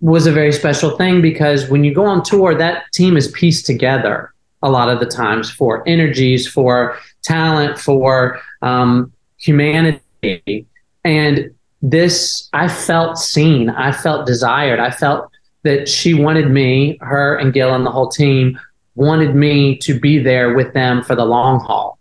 was 0.00 0.26
a 0.26 0.32
very 0.32 0.52
special 0.52 0.96
thing 0.96 1.20
because 1.20 1.68
when 1.68 1.84
you 1.84 1.94
go 1.94 2.04
on 2.04 2.22
tour, 2.22 2.54
that 2.54 2.84
team 2.92 3.16
is 3.16 3.28
pieced 3.28 3.66
together 3.66 4.32
a 4.62 4.70
lot 4.70 4.88
of 4.88 5.00
the 5.00 5.06
times 5.06 5.50
for 5.50 5.86
energies, 5.88 6.46
for 6.46 6.96
talent, 7.22 7.78
for 7.78 8.40
um, 8.62 9.12
humanity. 9.38 10.66
And 11.04 11.54
this, 11.82 12.48
I 12.52 12.68
felt 12.68 13.18
seen, 13.18 13.70
I 13.70 13.92
felt 13.92 14.26
desired, 14.26 14.80
I 14.80 14.90
felt 14.90 15.30
that 15.62 15.88
she 15.88 16.14
wanted 16.14 16.50
me, 16.50 16.98
her 17.00 17.36
and 17.36 17.52
Gil 17.52 17.74
and 17.74 17.84
the 17.84 17.90
whole 17.90 18.08
team 18.08 18.58
wanted 18.94 19.34
me 19.34 19.76
to 19.78 19.98
be 19.98 20.18
there 20.18 20.54
with 20.54 20.72
them 20.74 21.02
for 21.02 21.14
the 21.14 21.24
long 21.24 21.60
haul. 21.60 21.98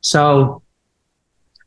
So 0.00 0.62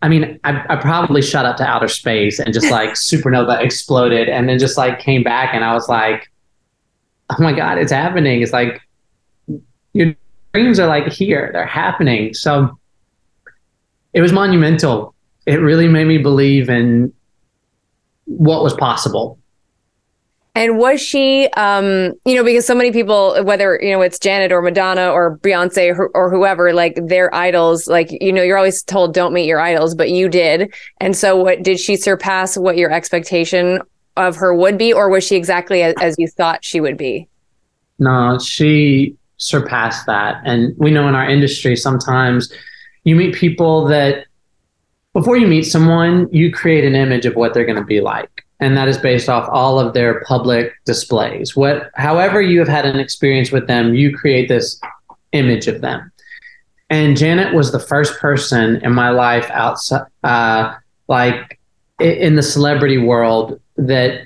I 0.02 0.10
mean, 0.10 0.40
I, 0.44 0.64
I 0.70 0.76
probably 0.76 1.22
shot 1.22 1.46
up 1.46 1.58
to 1.58 1.66
outer 1.66 1.88
space 1.88 2.40
and 2.40 2.54
just 2.54 2.70
like 2.70 2.90
supernova 2.94 3.62
exploded 3.62 4.30
and 4.30 4.48
then 4.48 4.60
just 4.60 4.78
like 4.78 5.00
came 5.00 5.24
back 5.24 5.54
and 5.54 5.64
I 5.64 5.74
was 5.74 5.90
like, 5.90 6.32
oh 7.30 7.42
my 7.42 7.54
God, 7.54 7.78
it's 7.78 7.92
happening. 7.92 8.42
It's 8.42 8.54
like 8.54 8.82
your 9.94 10.16
dreams 10.54 10.80
are 10.80 10.88
like 10.88 11.12
here, 11.12 11.50
they're 11.54 11.66
happening. 11.66 12.34
So 12.34 12.78
it 14.14 14.22
was 14.22 14.32
monumental. 14.32 15.16
It 15.46 15.56
really 15.56 15.88
made 15.88 16.08
me 16.08 16.18
believe 16.18 16.70
in 16.70 17.14
what 18.26 18.64
was 18.64 18.74
possible. 18.74 19.40
And 20.58 20.80
was 20.80 21.00
she, 21.00 21.48
um, 21.50 22.14
you 22.26 22.34
know, 22.34 22.44
because 22.44 22.66
so 22.66 22.74
many 22.74 22.92
people, 22.92 23.44
whether 23.44 23.80
you 23.80 23.92
know 23.92 24.02
it's 24.02 24.18
Janet 24.18 24.52
or 24.52 24.64
Madonna 24.64 25.12
or 25.12 25.38
Beyonce 25.38 25.96
or, 25.96 26.08
or 26.16 26.32
whoever, 26.32 26.74
like 26.74 26.98
their 27.06 27.34
idols, 27.34 27.86
like 27.86 28.10
you 28.20 28.34
know, 28.34 28.42
you're 28.42 28.58
always 28.58 28.82
told 28.82 29.14
don't 29.14 29.34
meet 29.34 29.46
your 29.46 29.60
idols, 29.60 29.94
but 29.94 30.10
you 30.10 30.28
did. 30.28 30.74
And 31.00 31.16
so, 31.16 31.36
what 31.36 31.62
did 31.62 31.80
she 31.80 31.96
surpass 31.96 32.58
what 32.58 32.76
your 32.76 32.92
expectation 32.92 33.82
of 34.16 34.36
her 34.38 34.52
would 34.52 34.80
be, 34.80 34.92
or 34.92 35.10
was 35.10 35.24
she 35.24 35.36
exactly 35.36 35.84
as, 35.84 35.94
as 36.02 36.16
you 36.18 36.28
thought 36.28 36.66
she 36.66 36.82
would 36.82 36.98
be? 36.98 37.28
No, 38.00 38.40
she 38.40 39.16
surpassed 39.38 40.08
that. 40.08 40.42
And 40.44 40.76
we 40.80 40.90
know 40.90 41.08
in 41.08 41.14
our 41.14 41.30
industry 41.30 41.76
sometimes 41.76 42.52
you 43.04 43.16
meet 43.16 43.36
people 43.36 43.86
that 43.90 44.26
before 45.14 45.38
you 45.38 45.46
meet 45.46 45.66
someone, 45.66 46.28
you 46.32 46.52
create 46.52 46.84
an 46.84 46.96
image 46.96 47.28
of 47.28 47.36
what 47.36 47.54
they're 47.54 47.64
going 47.64 47.78
to 47.78 47.86
be 47.86 48.02
like 48.02 48.37
and 48.60 48.76
that 48.76 48.88
is 48.88 48.98
based 48.98 49.30
off 49.30 49.48
all 49.52 49.80
of 49.80 49.94
their 49.94 50.22
public 50.22 50.74
displays. 50.86 51.56
What, 51.56 51.92
however, 51.96 52.42
you 52.42 52.60
have 52.60 52.68
had 52.68 52.86
an 52.86 53.00
experience 53.00 53.52
with 53.52 53.68
them, 53.68 53.94
you 53.94 54.16
create 54.16 54.50
this 54.50 54.80
image 55.32 55.68
of 55.68 55.82
them. 55.82 56.12
And 56.90 57.18
Janet 57.18 57.54
was 57.54 57.72
the 57.72 57.80
first 57.80 58.18
person 58.18 58.78
in 58.78 58.94
my 58.94 59.10
life 59.10 59.50
outside, 59.52 60.06
uh, 60.24 60.74
like 61.08 61.60
in 62.00 62.36
the 62.36 62.44
celebrity 62.44 62.98
world, 62.98 63.60
that 63.76 64.22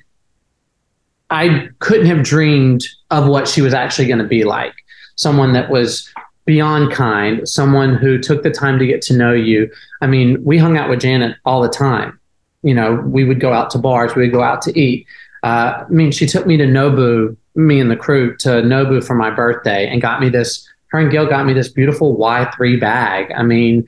I 1.30 1.70
couldn't 1.80 2.06
have 2.06 2.24
dreamed 2.24 2.86
of 3.10 3.28
what 3.28 3.48
she 3.48 3.62
was 3.62 3.74
actually 3.74 4.08
going 4.08 4.20
to 4.20 4.28
be 4.28 4.44
like. 4.44 4.74
Someone 5.16 5.54
that 5.54 5.70
was 5.70 6.10
beyond 6.46 6.92
kind, 6.92 7.48
someone 7.48 7.96
who 7.96 8.20
took 8.20 8.44
the 8.44 8.52
time 8.52 8.80
to 8.80 8.86
get 8.86 9.02
to 9.04 9.16
know 9.16 9.34
you. 9.34 9.70
I 10.02 10.08
mean, 10.08 10.44
we 10.44 10.58
hung 10.58 10.78
out 10.78 10.90
with 10.90 11.02
Janet 11.02 11.38
all 11.46 11.62
the 11.62 11.70
time 11.70 12.20
you 12.63 12.74
know, 12.74 12.96
we 12.96 13.24
would 13.24 13.39
go 13.39 13.53
out 13.53 13.70
to 13.72 13.77
bars, 13.77 14.15
we 14.15 14.24
would 14.24 14.32
go 14.32 14.44
out 14.44 14.62
to 14.63 14.80
eat. 14.80 15.08
Uh, 15.44 15.84
I 15.86 15.89
mean, 15.89 16.12
she 16.12 16.27
took 16.27 16.46
me 16.46 16.58
to 16.58 16.65
Nobu, 16.65 17.36
me 17.56 17.80
and 17.80 17.89
the 17.89 17.96
crew 17.96 18.36
to 18.38 18.50
Nobu 18.50 19.03
for 19.06 19.15
my 19.15 19.30
birthday 19.30 19.88
and 19.88 20.01
got 20.01 20.22
me 20.22 20.30
this. 20.30 20.68
Her 20.88 21.00
and 21.00 21.10
Gil 21.10 21.27
got 21.27 21.46
me 21.46 21.53
this 21.53 21.70
beautiful 21.70 22.18
Y3 22.18 22.80
bag. 22.80 23.32
I 23.32 23.44
mean, 23.44 23.86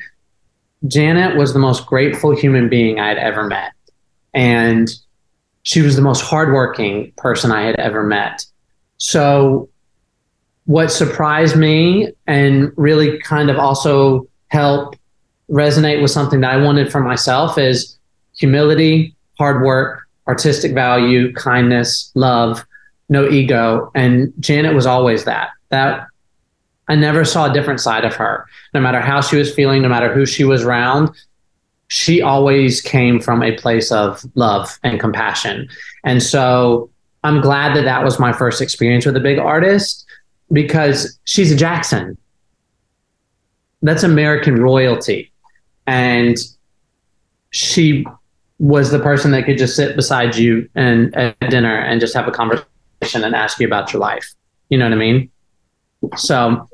Janet 0.88 1.38
was 1.38 1.53
the 1.53 1.60
most 1.60 1.86
grateful 1.86 2.36
human 2.36 2.70
being 2.70 3.00
I 3.00 3.10
had 3.10 3.18
ever 3.18 3.46
met. 3.46 3.74
And 4.34 4.89
she 5.63 5.82
was 5.82 5.96
the 5.96 6.01
most 6.01 6.22
hardworking 6.22 7.13
person 7.18 7.51
I 7.51 7.63
had 7.63 7.75
ever 7.75 8.03
met. 8.03 8.46
So, 8.98 9.70
what 10.65 10.92
surprised 10.92 11.58
me 11.58 12.13
and 12.25 12.72
really 12.77 13.20
kind 13.20 13.50
of 13.50 13.58
also 13.58 14.27
helped 14.48 14.98
resonate 15.50 16.01
with 16.01 16.12
something 16.12 16.39
that 16.42 16.53
I 16.53 16.58
wanted 16.58 16.92
for 16.92 17.01
myself 17.01 17.58
is 17.58 17.98
humility, 18.44 19.16
hard 19.38 19.64
work, 19.64 20.02
artistic 20.28 20.74
value, 20.74 21.32
kindness, 21.32 22.12
love, 22.14 22.66
no 23.08 23.30
ego. 23.30 23.90
And 23.96 24.34
Janet 24.42 24.76
was 24.76 24.86
always 24.86 25.24
that. 25.24 25.52
That 25.70 26.08
I 26.90 26.96
never 26.96 27.24
saw 27.24 27.50
a 27.50 27.54
different 27.54 27.80
side 27.80 28.04
of 28.04 28.14
her. 28.16 28.46
No 28.74 28.82
matter 28.82 29.00
how 29.00 29.22
she 29.22 29.38
was 29.38 29.56
feeling, 29.56 29.82
no 29.82 29.88
matter 29.88 30.14
who 30.14 30.26
she 30.26 30.44
was 30.44 30.64
around, 30.64 31.12
she 31.88 32.22
always 32.22 32.82
came 32.82 33.22
from 33.22 33.42
a 33.42 33.56
place 33.56 33.94
of 33.94 34.26
love 34.36 34.78
and 34.84 35.00
compassion. 35.00 35.70
And 36.04 36.22
so 36.22 36.90
I'm 37.24 37.40
glad 37.40 37.78
that 37.78 37.86
that 37.86 38.04
was 38.04 38.20
my 38.20 38.34
first 38.34 38.62
experience 38.62 39.06
with 39.06 39.16
a 39.16 39.22
big 39.22 39.40
artist 39.40 40.06
because 40.52 41.18
she's 41.24 41.50
a 41.50 41.56
Jackson. 41.56 42.18
That's 43.82 44.04
American 44.04 44.56
royalty. 44.62 45.32
And 45.88 46.36
she 47.52 48.06
was 48.63 48.91
the 48.91 49.00
person 49.00 49.32
that 49.32 49.43
could 49.43 49.58
just 49.58 49.75
sit 49.75 49.93
beside 49.93 50.38
you 50.38 50.70
and 50.74 51.13
at 51.17 51.38
dinner 51.50 51.75
and 51.75 52.00
just 52.00 52.13
have 52.13 52.29
a 52.29 52.32
conversation 52.32 53.22
and 53.25 53.36
ask 53.36 53.60
you 53.60 53.67
about 53.67 53.91
your 53.91 54.00
life. 54.00 54.34
You 54.70 54.77
know 54.77 54.86
what 54.86 54.93
I 54.93 54.96
mean? 54.96 55.29
So 56.15 56.70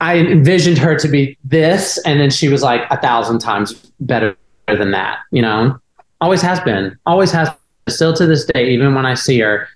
I 0.00 0.18
envisioned 0.18 0.78
her 0.78 0.96
to 0.96 1.08
be 1.08 1.36
this, 1.42 1.98
and 2.06 2.20
then 2.20 2.30
she 2.30 2.48
was 2.48 2.62
like 2.62 2.82
a 2.90 2.96
thousand 3.00 3.40
times 3.40 3.72
better 3.98 4.36
than 4.68 4.92
that. 4.92 5.18
You 5.32 5.42
know, 5.42 5.80
always 6.20 6.42
has 6.42 6.60
been, 6.60 6.96
always 7.06 7.32
has. 7.32 7.50
Still 7.88 8.12
to 8.14 8.26
this 8.26 8.44
day, 8.44 8.70
even 8.70 8.94
when 8.94 9.04
I 9.04 9.14
see 9.14 9.40
her, 9.40 9.66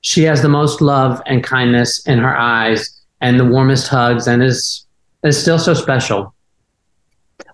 she 0.00 0.24
has 0.24 0.42
the 0.42 0.48
most 0.48 0.80
love 0.80 1.22
and 1.24 1.44
kindness 1.44 2.04
in 2.04 2.18
her 2.18 2.36
eyes 2.36 3.00
and 3.20 3.38
the 3.38 3.44
warmest 3.44 3.86
hugs, 3.86 4.26
and 4.26 4.42
is 4.42 4.84
is 5.22 5.40
still 5.40 5.60
so 5.60 5.74
special. 5.74 6.34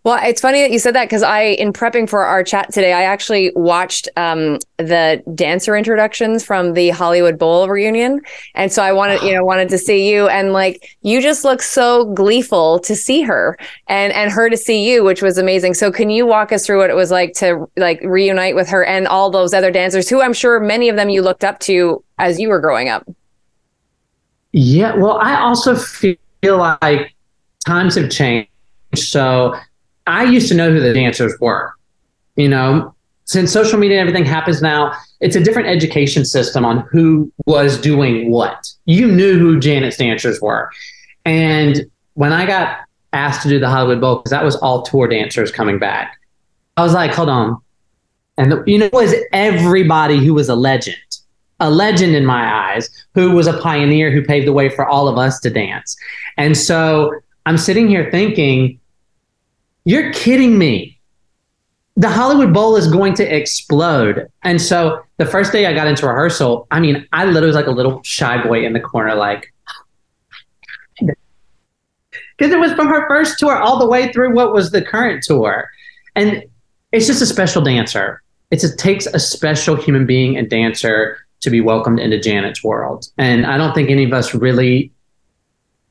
Well, 0.06 0.20
it's 0.22 0.40
funny 0.40 0.62
that 0.62 0.70
you 0.70 0.78
said 0.78 0.94
that 0.94 1.06
because 1.06 1.24
I, 1.24 1.40
in 1.42 1.72
prepping 1.72 2.08
for 2.08 2.24
our 2.24 2.44
chat 2.44 2.72
today, 2.72 2.92
I 2.92 3.02
actually 3.02 3.50
watched 3.56 4.08
um, 4.16 4.60
the 4.76 5.20
dancer 5.34 5.76
introductions 5.76 6.44
from 6.44 6.74
the 6.74 6.90
Hollywood 6.90 7.40
Bowl 7.40 7.68
reunion, 7.68 8.20
and 8.54 8.72
so 8.72 8.84
I 8.84 8.92
wanted, 8.92 9.20
you 9.22 9.34
know, 9.34 9.44
wanted 9.44 9.68
to 9.70 9.78
see 9.78 10.08
you, 10.08 10.28
and 10.28 10.52
like 10.52 10.96
you 11.02 11.20
just 11.20 11.42
look 11.42 11.60
so 11.60 12.04
gleeful 12.14 12.78
to 12.84 12.94
see 12.94 13.22
her, 13.22 13.58
and 13.88 14.12
and 14.12 14.30
her 14.30 14.48
to 14.48 14.56
see 14.56 14.88
you, 14.88 15.02
which 15.02 15.22
was 15.22 15.38
amazing. 15.38 15.74
So, 15.74 15.90
can 15.90 16.08
you 16.08 16.24
walk 16.24 16.52
us 16.52 16.64
through 16.64 16.78
what 16.78 16.88
it 16.88 16.94
was 16.94 17.10
like 17.10 17.32
to 17.38 17.68
like 17.76 18.00
reunite 18.04 18.54
with 18.54 18.68
her 18.68 18.84
and 18.84 19.08
all 19.08 19.28
those 19.28 19.52
other 19.52 19.72
dancers, 19.72 20.08
who 20.08 20.22
I'm 20.22 20.34
sure 20.34 20.60
many 20.60 20.88
of 20.88 20.94
them 20.94 21.08
you 21.08 21.20
looked 21.20 21.42
up 21.42 21.58
to 21.62 22.04
as 22.20 22.38
you 22.38 22.48
were 22.48 22.60
growing 22.60 22.88
up? 22.88 23.04
Yeah, 24.52 24.94
well, 24.94 25.18
I 25.18 25.40
also 25.40 25.74
feel 25.74 26.58
like 26.58 27.12
times 27.66 27.96
have 27.96 28.08
changed, 28.08 28.48
so 28.94 29.52
I 30.06 30.24
used 30.24 30.48
to 30.48 30.54
know 30.54 30.70
who 30.70 30.80
the 30.80 30.94
dancers 30.94 31.34
were. 31.40 31.72
You 32.36 32.48
know, 32.48 32.94
since 33.24 33.52
social 33.52 33.78
media 33.78 34.00
and 34.00 34.08
everything 34.08 34.26
happens 34.26 34.62
now, 34.62 34.92
it's 35.20 35.36
a 35.36 35.40
different 35.42 35.68
education 35.68 36.24
system 36.24 36.64
on 36.64 36.80
who 36.90 37.32
was 37.46 37.80
doing 37.80 38.30
what. 38.30 38.70
You 38.84 39.10
knew 39.10 39.38
who 39.38 39.58
Janet's 39.58 39.96
dancers 39.96 40.40
were. 40.40 40.70
And 41.24 41.86
when 42.14 42.32
I 42.32 42.46
got 42.46 42.78
asked 43.12 43.42
to 43.42 43.48
do 43.48 43.58
the 43.58 43.68
Hollywood 43.68 44.00
Bowl, 44.00 44.16
because 44.16 44.30
that 44.30 44.44
was 44.44 44.56
all 44.56 44.82
tour 44.82 45.08
dancers 45.08 45.50
coming 45.50 45.78
back, 45.78 46.20
I 46.76 46.82
was 46.82 46.92
like, 46.92 47.12
hold 47.12 47.28
on. 47.28 47.58
And 48.38 48.52
the, 48.52 48.62
you 48.66 48.78
know, 48.78 48.86
it 48.86 48.92
was 48.92 49.14
everybody 49.32 50.24
who 50.24 50.34
was 50.34 50.48
a 50.48 50.54
legend, 50.54 50.96
a 51.58 51.70
legend 51.70 52.14
in 52.14 52.26
my 52.26 52.74
eyes, 52.74 52.88
who 53.14 53.32
was 53.32 53.46
a 53.46 53.58
pioneer 53.60 54.10
who 54.10 54.22
paved 54.22 54.46
the 54.46 54.52
way 54.52 54.68
for 54.68 54.86
all 54.86 55.08
of 55.08 55.16
us 55.16 55.40
to 55.40 55.50
dance. 55.50 55.96
And 56.36 56.56
so 56.56 57.12
I'm 57.46 57.56
sitting 57.56 57.88
here 57.88 58.10
thinking, 58.10 58.78
you're 59.86 60.12
kidding 60.12 60.58
me. 60.58 60.98
The 61.96 62.10
Hollywood 62.10 62.52
Bowl 62.52 62.76
is 62.76 62.88
going 62.88 63.14
to 63.14 63.22
explode. 63.24 64.26
And 64.42 64.60
so 64.60 65.00
the 65.16 65.24
first 65.24 65.52
day 65.52 65.64
I 65.64 65.72
got 65.72 65.86
into 65.86 66.06
rehearsal, 66.06 66.66
I 66.72 66.80
mean, 66.80 67.06
I 67.12 67.24
literally 67.24 67.46
was 67.46 67.56
like 67.56 67.68
a 67.68 67.70
little 67.70 68.02
shy 68.02 68.42
boy 68.42 68.66
in 68.66 68.72
the 68.74 68.80
corner, 68.80 69.14
like, 69.14 69.54
because 70.98 72.52
it 72.52 72.58
was 72.58 72.72
from 72.72 72.88
her 72.88 73.08
first 73.08 73.38
tour 73.38 73.56
all 73.56 73.78
the 73.78 73.86
way 73.86 74.12
through 74.12 74.34
what 74.34 74.52
was 74.52 74.72
the 74.72 74.82
current 74.82 75.22
tour. 75.22 75.70
And 76.16 76.44
it's 76.90 77.06
just 77.06 77.22
a 77.22 77.26
special 77.26 77.62
dancer. 77.62 78.22
It's, 78.50 78.64
it 78.64 78.78
takes 78.78 79.06
a 79.06 79.20
special 79.20 79.76
human 79.76 80.04
being 80.04 80.36
and 80.36 80.50
dancer 80.50 81.16
to 81.42 81.50
be 81.50 81.60
welcomed 81.60 82.00
into 82.00 82.18
Janet's 82.18 82.64
world. 82.64 83.06
And 83.18 83.46
I 83.46 83.56
don't 83.56 83.72
think 83.72 83.88
any 83.88 84.04
of 84.04 84.12
us 84.12 84.34
really 84.34 84.92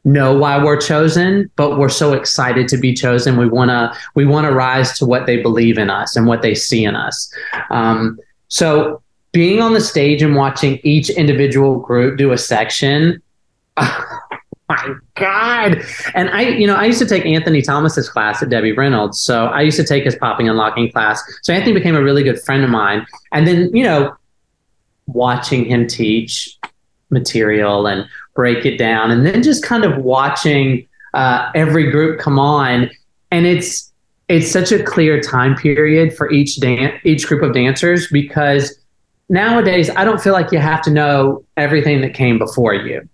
know 0.06 0.38
why 0.38 0.64
we're 0.64 0.80
chosen, 0.80 1.50
but 1.56 1.78
we're 1.78 1.90
so 1.90 2.14
excited 2.14 2.68
to 2.70 2.78
be 2.78 2.94
chosen. 2.94 3.38
We 3.38 3.50
want 3.50 3.70
to 3.70 3.94
we 4.14 4.26
want 4.26 4.46
to 4.46 4.54
rise 4.54 4.98
to 5.00 5.06
what 5.06 5.26
they 5.26 5.42
believe 5.42 5.78
in 5.78 5.90
us 5.90 6.16
and 6.16 6.28
what 6.28 6.42
they 6.42 6.56
see 6.56 6.86
in 6.86 6.96
us. 6.96 7.34
Um, 7.72 8.18
so 8.48 9.02
being 9.34 9.62
on 9.62 9.74
the 9.74 9.82
stage 9.82 10.22
and 10.22 10.36
watching 10.36 10.80
each 10.84 11.10
individual 11.10 11.80
group 11.80 12.18
do 12.18 12.32
a 12.32 12.38
section. 12.38 13.22
Oh 14.68 14.78
my 14.78 14.96
God. 15.14 15.86
And 16.16 16.28
I, 16.32 16.42
you 16.42 16.66
know, 16.66 16.74
I 16.74 16.86
used 16.86 16.98
to 16.98 17.06
take 17.06 17.24
Anthony 17.24 17.62
Thomas's 17.62 18.10
class 18.10 18.42
at 18.42 18.50
Debbie 18.50 18.72
Reynolds. 18.72 19.22
So 19.22 19.46
I 19.46 19.62
used 19.62 19.78
to 19.78 19.84
take 19.84 20.06
his 20.06 20.16
popping 20.16 20.50
and 20.50 20.58
locking 20.58 20.92
class. 20.92 21.22
So 21.44 21.54
Anthony 21.54 21.74
became 21.74 21.96
a 21.96 22.02
really 22.02 22.24
good 22.24 22.42
friend 22.42 22.64
of 22.64 22.72
mine. 22.72 23.06
And 23.32 23.46
then, 23.46 23.70
you 23.76 23.84
know, 23.84 24.16
watching 25.06 25.66
him 25.66 25.86
teach 25.86 26.58
material 27.12 27.86
and 27.86 28.08
break 28.36 28.66
it 28.66 28.78
down, 28.78 29.12
and 29.12 29.26
then 29.26 29.42
just 29.42 29.64
kind 29.64 29.84
of 29.84 30.04
watching 30.04 30.88
uh, 31.14 31.52
every 31.56 31.90
group 31.90 32.20
come 32.20 32.38
on, 32.38 32.90
and 33.32 33.46
it's 33.46 33.92
it's 34.28 34.52
such 34.52 34.72
a 34.72 34.84
clear 34.84 35.22
time 35.22 35.56
period 35.56 36.16
for 36.16 36.32
each 36.32 36.60
dance, 36.60 37.00
each 37.04 37.28
group 37.28 37.44
of 37.44 37.54
dancers 37.54 38.08
because 38.12 38.76
nowadays 39.30 39.90
I 39.92 40.04
don't 40.04 40.22
feel 40.22 40.34
like 40.34 40.52
you 40.52 40.60
have 40.60 40.82
to 40.84 40.92
know 40.92 41.44
everything 41.58 42.02
that 42.02 42.14
came 42.14 42.40
before 42.40 42.74
you. 42.74 43.08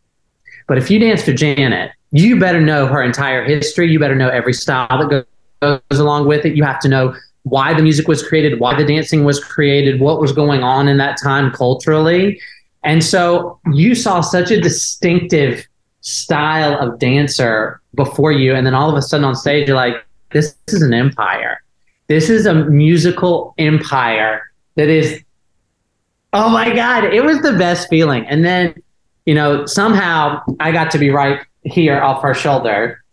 But 0.67 0.77
if 0.77 0.89
you 0.89 0.99
dance 0.99 1.25
to 1.25 1.33
Janet, 1.33 1.91
you 2.11 2.39
better 2.39 2.61
know 2.61 2.87
her 2.87 3.01
entire 3.01 3.43
history. 3.43 3.91
You 3.91 3.99
better 3.99 4.15
know 4.15 4.29
every 4.29 4.53
style 4.53 5.07
that 5.09 5.25
goes 5.61 5.99
along 5.99 6.27
with 6.27 6.45
it. 6.45 6.55
You 6.55 6.63
have 6.63 6.79
to 6.81 6.87
know 6.87 7.13
why 7.43 7.73
the 7.73 7.81
music 7.81 8.07
was 8.07 8.25
created, 8.25 8.59
why 8.59 8.75
the 8.75 8.85
dancing 8.85 9.23
was 9.25 9.43
created, 9.43 9.99
what 9.99 10.21
was 10.21 10.31
going 10.31 10.63
on 10.63 10.87
in 10.87 10.97
that 10.97 11.17
time 11.21 11.51
culturally. 11.51 12.39
And 12.83 13.03
so 13.03 13.59
you 13.73 13.95
saw 13.95 14.21
such 14.21 14.51
a 14.51 14.59
distinctive 14.59 15.65
style 16.01 16.77
of 16.79 17.00
dancer 17.00 17.79
before 17.95 18.31
you. 18.31 18.55
And 18.55 18.65
then 18.65 18.73
all 18.73 18.89
of 18.89 18.95
a 18.95 19.01
sudden 19.01 19.23
on 19.23 19.35
stage, 19.35 19.67
you're 19.67 19.75
like, 19.75 19.95
this, 20.31 20.55
this 20.65 20.75
is 20.75 20.81
an 20.81 20.93
empire. 20.93 21.61
This 22.07 22.29
is 22.29 22.45
a 22.45 22.53
musical 22.53 23.53
empire 23.57 24.51
that 24.75 24.89
is, 24.89 25.21
oh 26.33 26.50
my 26.50 26.73
God, 26.73 27.05
it 27.05 27.23
was 27.23 27.41
the 27.41 27.53
best 27.53 27.89
feeling. 27.89 28.25
And 28.27 28.43
then, 28.43 28.81
you 29.25 29.35
know, 29.35 29.65
somehow 29.65 30.41
I 30.59 30.71
got 30.71 30.91
to 30.91 30.97
be 30.97 31.09
right 31.09 31.45
here 31.63 32.01
off 32.01 32.23
her 32.23 32.33
shoulder 32.33 33.03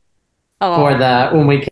oh. 0.61 0.77
for 0.77 0.97
the, 0.97 1.31
when 1.33 1.47
we 1.47 1.59
came 1.59 1.69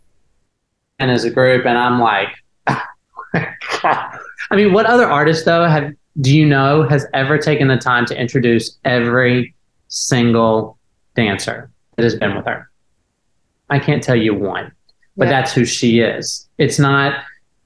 in 1.01 1.11
as 1.11 1.25
a 1.25 1.31
group. 1.31 1.65
And 1.65 1.79
I'm 1.79 1.99
like, 2.01 2.29
I 2.67 4.57
mean, 4.57 4.73
what 4.73 4.87
other 4.87 5.07
artist 5.07 5.45
though 5.45 5.65
have 5.65 5.93
do 6.21 6.37
you 6.37 6.47
know 6.47 6.83
has 6.85 7.07
ever 7.13 7.39
taken 7.39 7.69
the 7.69 7.77
time 7.77 8.07
to 8.07 8.19
introduce 8.19 8.79
every 8.85 9.55
single 9.89 10.79
dancer 11.15 11.71
that 11.97 12.03
has 12.05 12.15
been 12.15 12.35
with 12.37 12.47
her? 12.47 12.71
I 13.69 13.79
can't 13.79 14.03
tell 14.03 14.17
you 14.17 14.35
one, 14.35 14.73
but 15.17 15.25
yeah. 15.25 15.31
that's 15.31 15.53
who 15.53 15.65
she 15.65 16.01
is. 16.01 16.49
It's 16.59 16.79
not, 16.79 17.23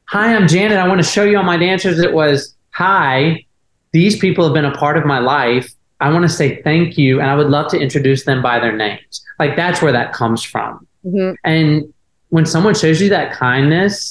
hi, 0.07 0.35
I'm 0.35 0.49
Janet. 0.49 0.78
I 0.78 0.88
want 0.88 1.00
to 1.00 1.07
show 1.07 1.25
you 1.25 1.37
all 1.37 1.45
my 1.45 1.57
dancers. 1.57 1.99
It 2.00 2.12
was, 2.12 2.54
hi, 2.71 3.45
these 3.92 4.19
people 4.19 4.45
have 4.45 4.54
been 4.54 4.64
a 4.64 4.75
part 4.75 4.97
of 4.97 5.04
my 5.04 5.19
life. 5.19 5.71
I 6.00 6.11
want 6.11 6.23
to 6.23 6.28
say 6.28 6.62
thank 6.62 6.97
you, 6.97 7.21
and 7.21 7.28
I 7.28 7.37
would 7.37 7.49
love 7.49 7.71
to 7.73 7.78
introduce 7.78 8.25
them 8.25 8.40
by 8.40 8.59
their 8.59 8.75
names. 8.75 9.23
Like 9.38 9.57
that's 9.57 9.83
where 9.83 9.92
that 9.92 10.12
comes 10.12 10.42
from. 10.42 10.87
Mm-hmm. 11.04 11.35
And 11.45 11.92
when 12.30 12.47
someone 12.47 12.75
shows 12.75 13.02
you 13.02 13.11
that 13.11 13.33
kindness, 13.33 14.11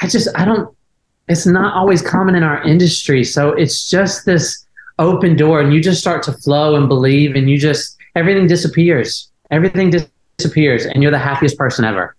I 0.00 0.08
just 0.08 0.28
I 0.34 0.44
don't 0.44 0.74
it's 1.28 1.46
not 1.46 1.74
always 1.74 2.02
common 2.02 2.34
in 2.34 2.42
our 2.42 2.62
industry. 2.62 3.24
So 3.24 3.50
it's 3.50 3.88
just 3.88 4.24
this 4.24 4.66
open 4.98 5.36
door 5.36 5.60
and 5.60 5.72
you 5.72 5.80
just 5.80 6.00
start 6.00 6.22
to 6.24 6.32
flow 6.32 6.74
and 6.74 6.88
believe 6.88 7.36
and 7.36 7.48
you 7.48 7.58
just 7.58 7.96
everything 8.16 8.46
disappears. 8.46 9.30
Everything 9.50 9.90
disappears 10.38 10.86
and 10.86 11.02
you're 11.02 11.12
the 11.12 11.18
happiest 11.18 11.56
person 11.56 11.84
ever. 11.84 12.16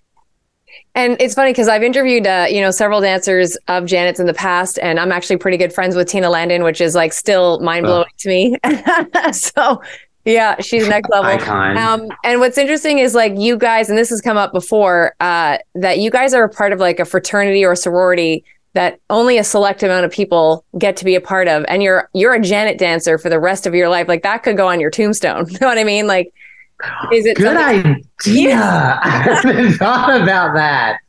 And 0.96 1.18
it's 1.20 1.36
funny 1.36 1.52
because 1.52 1.68
I've 1.68 1.84
interviewed, 1.84 2.26
uh, 2.26 2.48
you 2.50 2.62
know, 2.62 2.72
several 2.72 3.00
dancers 3.00 3.58
of 3.68 3.86
Janet's 3.86 4.20
in 4.20 4.26
the 4.26 4.34
past, 4.34 4.80
and 4.80 5.00
I'm 5.00 5.12
actually 5.12 5.38
pretty 5.38 5.58
good 5.58 5.72
friends 5.72 5.96
with 5.96 6.08
Tina 6.08 6.30
Landon, 6.30 6.64
which 6.64 6.82
is 6.82 6.96
like 6.96 7.14
still 7.14 7.60
mind 7.60 7.86
blowing 7.86 8.08
oh. 8.08 8.16
to 8.18 8.28
me. 8.28 8.58
so, 9.32 9.82
yeah, 10.26 10.60
she's 10.60 10.88
next 10.88 11.10
level. 11.10 11.32
Icon. 11.32 11.78
Um, 11.78 12.10
and 12.24 12.40
what's 12.40 12.58
interesting 12.58 13.00
is 13.00 13.14
like 13.14 13.34
you 13.38 13.56
guys, 13.56 13.90
and 13.90 13.98
this 13.98 14.10
has 14.10 14.20
come 14.20 14.36
up 14.36 14.52
before, 14.52 15.16
uh, 15.20 15.60
that 15.76 16.00
you 16.00 16.10
guys 16.10 16.34
are 16.34 16.44
a 16.44 16.50
part 16.50 16.74
of 16.74 16.80
like 16.80 17.00
a 17.00 17.06
fraternity 17.06 17.64
or 17.64 17.74
a 17.74 17.78
sorority 17.78 18.44
that 18.74 19.00
only 19.10 19.38
a 19.38 19.44
select 19.44 19.84
amount 19.84 20.06
of 20.06 20.12
people 20.12 20.64
get 20.78 20.96
to 20.98 21.06
be 21.06 21.16
a 21.16 21.22
part 21.22 21.48
of. 21.48 21.66
And 21.68 21.82
you're 21.82 22.10
you're 22.14 22.34
a 22.34 22.42
janet 22.42 22.78
dancer 22.78 23.18
for 23.18 23.30
the 23.30 23.40
rest 23.40 23.66
of 23.66 23.74
your 23.74 23.90
life. 23.90 24.08
Like 24.08 24.24
that 24.24 24.44
could 24.44 24.58
go 24.58 24.68
on 24.68 24.80
your 24.80 24.92
tombstone. 24.92 25.48
You 25.50 25.58
know 25.60 25.68
what 25.68 25.78
i 25.78 25.84
mean? 25.84 26.08
Like 26.08 26.34
is 27.12 27.26
it 27.26 27.36
good 27.36 27.58
idea. 27.58 27.98
Yeah. 28.26 29.00
i 29.04 29.10
haven't 29.10 29.74
thought 29.74 30.22
about 30.22 30.54
that 30.56 31.00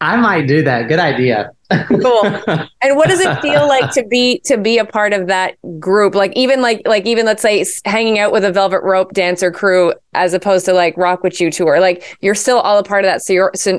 i 0.00 0.16
might 0.16 0.46
do 0.46 0.62
that. 0.62 0.88
Good 0.88 0.98
idea. 1.00 1.52
Cool. 1.88 2.22
And 2.80 2.96
what 2.96 3.08
does 3.08 3.20
it 3.20 3.40
feel 3.40 3.66
like 3.66 3.90
to 3.94 4.06
be 4.06 4.38
to 4.44 4.56
be 4.56 4.78
a 4.78 4.84
part 4.84 5.12
of 5.12 5.26
that 5.26 5.56
group? 5.80 6.14
Like 6.14 6.32
even 6.36 6.62
like 6.62 6.82
like 6.86 7.04
even 7.06 7.26
let's 7.26 7.42
say 7.42 7.64
hanging 7.84 8.18
out 8.18 8.30
with 8.30 8.44
a 8.44 8.52
velvet 8.52 8.82
rope 8.82 9.12
dancer 9.12 9.50
crew 9.50 9.92
as 10.14 10.32
opposed 10.32 10.64
to 10.66 10.72
like 10.72 10.96
rock 10.96 11.22
witchu 11.22 11.52
tour. 11.52 11.80
Like 11.80 12.16
you're 12.20 12.36
still 12.36 12.60
all 12.60 12.78
a 12.78 12.84
part 12.84 13.04
of 13.04 13.10
that 13.10 13.20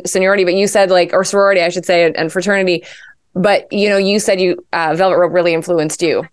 seniority 0.07 0.43
but 0.43 0.53
you 0.53 0.67
said 0.67 0.91
like 0.91 1.13
or 1.13 1.23
sorority 1.23 1.61
i 1.61 1.69
should 1.69 1.85
say 1.85 2.11
and 2.13 2.31
fraternity. 2.31 2.83
But 3.33 3.71
you 3.71 3.89
know 3.89 3.97
you 3.97 4.19
said 4.19 4.41
you 4.41 4.63
uh, 4.73 4.95
velvet 4.95 5.17
rope 5.17 5.31
really 5.31 5.53
influenced 5.53 6.01
you. 6.01 6.27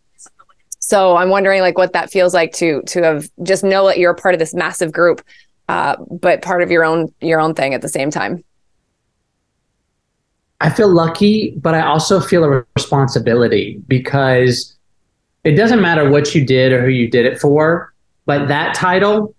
So 0.80 1.16
i'm 1.16 1.30
wondering 1.30 1.62
like 1.62 1.78
what 1.78 1.92
that 1.92 2.10
feels 2.10 2.34
like 2.34 2.52
to 2.54 2.82
to 2.82 3.02
have 3.02 3.30
just 3.44 3.62
know 3.64 3.86
that 3.86 3.98
you're 3.98 4.12
a 4.12 4.16
part 4.16 4.34
of 4.34 4.40
this 4.40 4.54
massive 4.54 4.92
group 4.92 5.22
uh, 5.68 5.96
but 6.10 6.42
part 6.42 6.62
of 6.62 6.70
your 6.70 6.84
own 6.84 7.14
your 7.20 7.40
own 7.40 7.54
thing 7.54 7.74
at 7.74 7.80
the 7.80 7.88
same 7.88 8.10
time 8.10 8.44
I 10.60 10.70
feel 10.70 10.88
lucky, 10.88 11.54
but 11.56 11.74
I 11.74 11.82
also 11.82 12.20
feel 12.20 12.44
a 12.44 12.64
responsibility 12.76 13.80
because 13.86 14.74
it 15.44 15.52
doesn't 15.52 15.80
matter 15.80 16.08
what 16.08 16.34
you 16.34 16.44
did 16.44 16.72
or 16.72 16.82
who 16.82 16.88
you 16.88 17.08
did 17.08 17.26
it 17.26 17.38
for, 17.38 17.92
but 18.24 18.48
that 18.48 18.74
title 18.74 19.34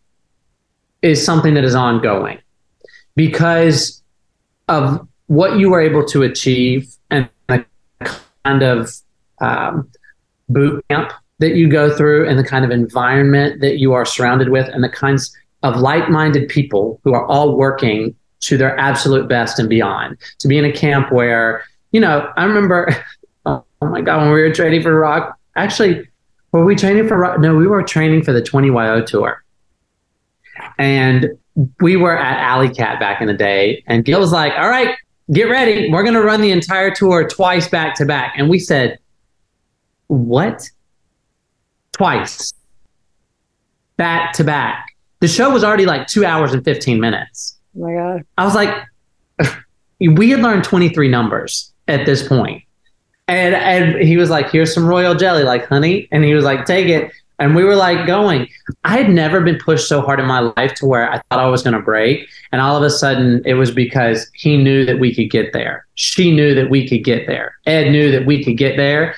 is 1.02 1.24
something 1.24 1.54
that 1.56 1.64
is 1.64 1.76
ongoing 1.76 2.40
because 3.16 4.02
of 4.68 5.08
what 5.28 5.58
you 5.58 5.70
were 5.70 5.82
able 5.82 6.06
to 6.06 6.24
achieve 6.24 6.88
and 7.10 7.30
the 7.48 7.66
kind 8.44 8.64
of 8.64 8.94
um, 9.42 9.90
boot 10.50 10.84
camp 10.90 11.12
that 11.40 11.56
you 11.56 11.68
go 11.70 11.96
through 11.96 12.28
and 12.28 12.40
the 12.40 12.44
kind 12.44 12.64
of 12.66 12.72
environment 12.72 13.62
that 13.62 13.78
you 13.78 13.94
are 13.94 14.06
surrounded 14.06 14.50
with 14.50 14.68
and 14.70 14.84
the 14.84 14.90
kinds 14.90 15.36
of 15.64 15.78
like-minded 15.78 16.48
people 16.50 17.00
who 17.04 17.14
are 17.14 17.26
all 17.26 17.56
working 17.56 18.16
to 18.42 18.58
their 18.58 18.78
absolute 18.80 19.28
best 19.28 19.60
and 19.60 19.70
beyond. 19.70 20.18
To 20.40 20.48
be 20.48 20.58
in 20.58 20.66
a 20.66 20.72
camp 20.72 21.12
where, 21.12 21.64
you 21.92 22.00
know, 22.00 22.32
I 22.38 22.44
remember, 22.46 22.90
oh, 23.46 23.64
my 23.82 24.02
God, 24.02 24.22
when 24.22 24.32
we 24.32 24.42
were 24.42 24.54
training 24.54 24.84
for 24.84 24.98
rock, 24.98 25.38
actually, 25.56 26.08
were 26.52 26.66
we 26.66 26.76
training 26.76 27.08
for 27.08 27.18
rock? 27.18 27.40
No, 27.40 27.56
we 27.56 27.68
were 27.68 27.84
training 27.84 28.24
for 28.24 28.34
the 28.34 28.42
20YO 28.42 29.06
tour. 29.06 29.44
And 30.78 31.38
we 31.82 31.96
were 31.96 32.18
at 32.18 32.40
Alley 32.40 32.70
Cat 32.70 33.00
back 33.00 33.22
in 33.22 33.28
the 33.28 33.34
day. 33.34 33.84
And 33.88 34.06
Gil 34.06 34.20
was 34.20 34.32
like, 34.32 34.54
all 34.54 34.70
right, 34.70 34.96
get 35.32 35.44
ready. 35.44 35.92
We're 35.92 36.04
going 36.04 36.16
to 36.16 36.22
run 36.22 36.42
the 36.42 36.52
entire 36.52 36.92
tour 36.92 37.28
twice 37.28 37.68
back 37.68 37.96
to 37.96 38.06
back. 38.06 38.36
And 38.38 38.50
we 38.50 38.60
said, 38.60 39.00
what? 40.08 40.70
Twice. 41.94 42.54
Back 43.98 44.34
to 44.34 44.44
back. 44.44 44.96
The 45.20 45.28
show 45.28 45.50
was 45.50 45.64
already 45.64 45.86
like 45.86 46.08
two 46.08 46.26
hours 46.26 46.54
and 46.54 46.64
15 46.64 47.00
minutes. 47.00 47.57
Oh 47.78 47.86
my 47.86 47.94
God. 47.94 48.26
I 48.38 48.46
was 48.46 48.56
like, 48.56 48.74
we 50.00 50.30
had 50.30 50.42
learned 50.42 50.64
23 50.64 51.08
numbers 51.08 51.74
at 51.88 52.06
this 52.06 52.28
point. 52.28 52.64
And 53.28 53.56
and 53.56 54.02
he 54.02 54.18
was 54.18 54.30
like, 54.30 54.50
here's 54.50 54.74
some 54.74 54.86
royal 54.86 55.14
jelly, 55.14 55.44
like 55.44 55.68
honey. 55.68 56.08
And 56.12 56.24
he 56.24 56.34
was 56.34 56.46
like, 56.46 56.66
take 56.66 56.88
it. 56.88 57.12
And 57.40 57.56
we 57.56 57.64
were 57.64 57.76
like 57.76 58.08
going. 58.08 58.48
I 58.84 58.98
had 58.98 59.10
never 59.10 59.42
been 59.42 59.60
pushed 59.60 59.88
so 59.88 60.02
hard 60.02 60.20
in 60.20 60.26
my 60.26 60.52
life 60.58 60.74
to 60.76 60.86
where 60.86 61.12
I 61.12 61.22
thought 61.30 61.40
I 61.40 61.48
was 61.48 61.62
going 61.62 61.76
to 61.76 61.82
break. 61.82 62.28
And 62.52 62.62
all 62.62 62.76
of 62.76 62.84
a 62.84 62.90
sudden, 62.90 63.44
it 63.46 63.54
was 63.54 63.70
because 63.70 64.28
he 64.34 64.58
knew 64.58 64.86
that 64.86 65.00
we 65.00 65.14
could 65.14 65.30
get 65.30 65.54
there. 65.54 65.86
She 65.96 66.34
knew 66.34 66.56
that 66.56 66.70
we 66.70 66.88
could 66.88 67.04
get 67.04 67.28
there. 67.28 67.56
Ed 67.68 67.92
knew 67.92 68.12
that 68.12 68.26
we 68.26 68.44
could 68.44 68.58
get 68.58 68.76
there. 68.76 69.16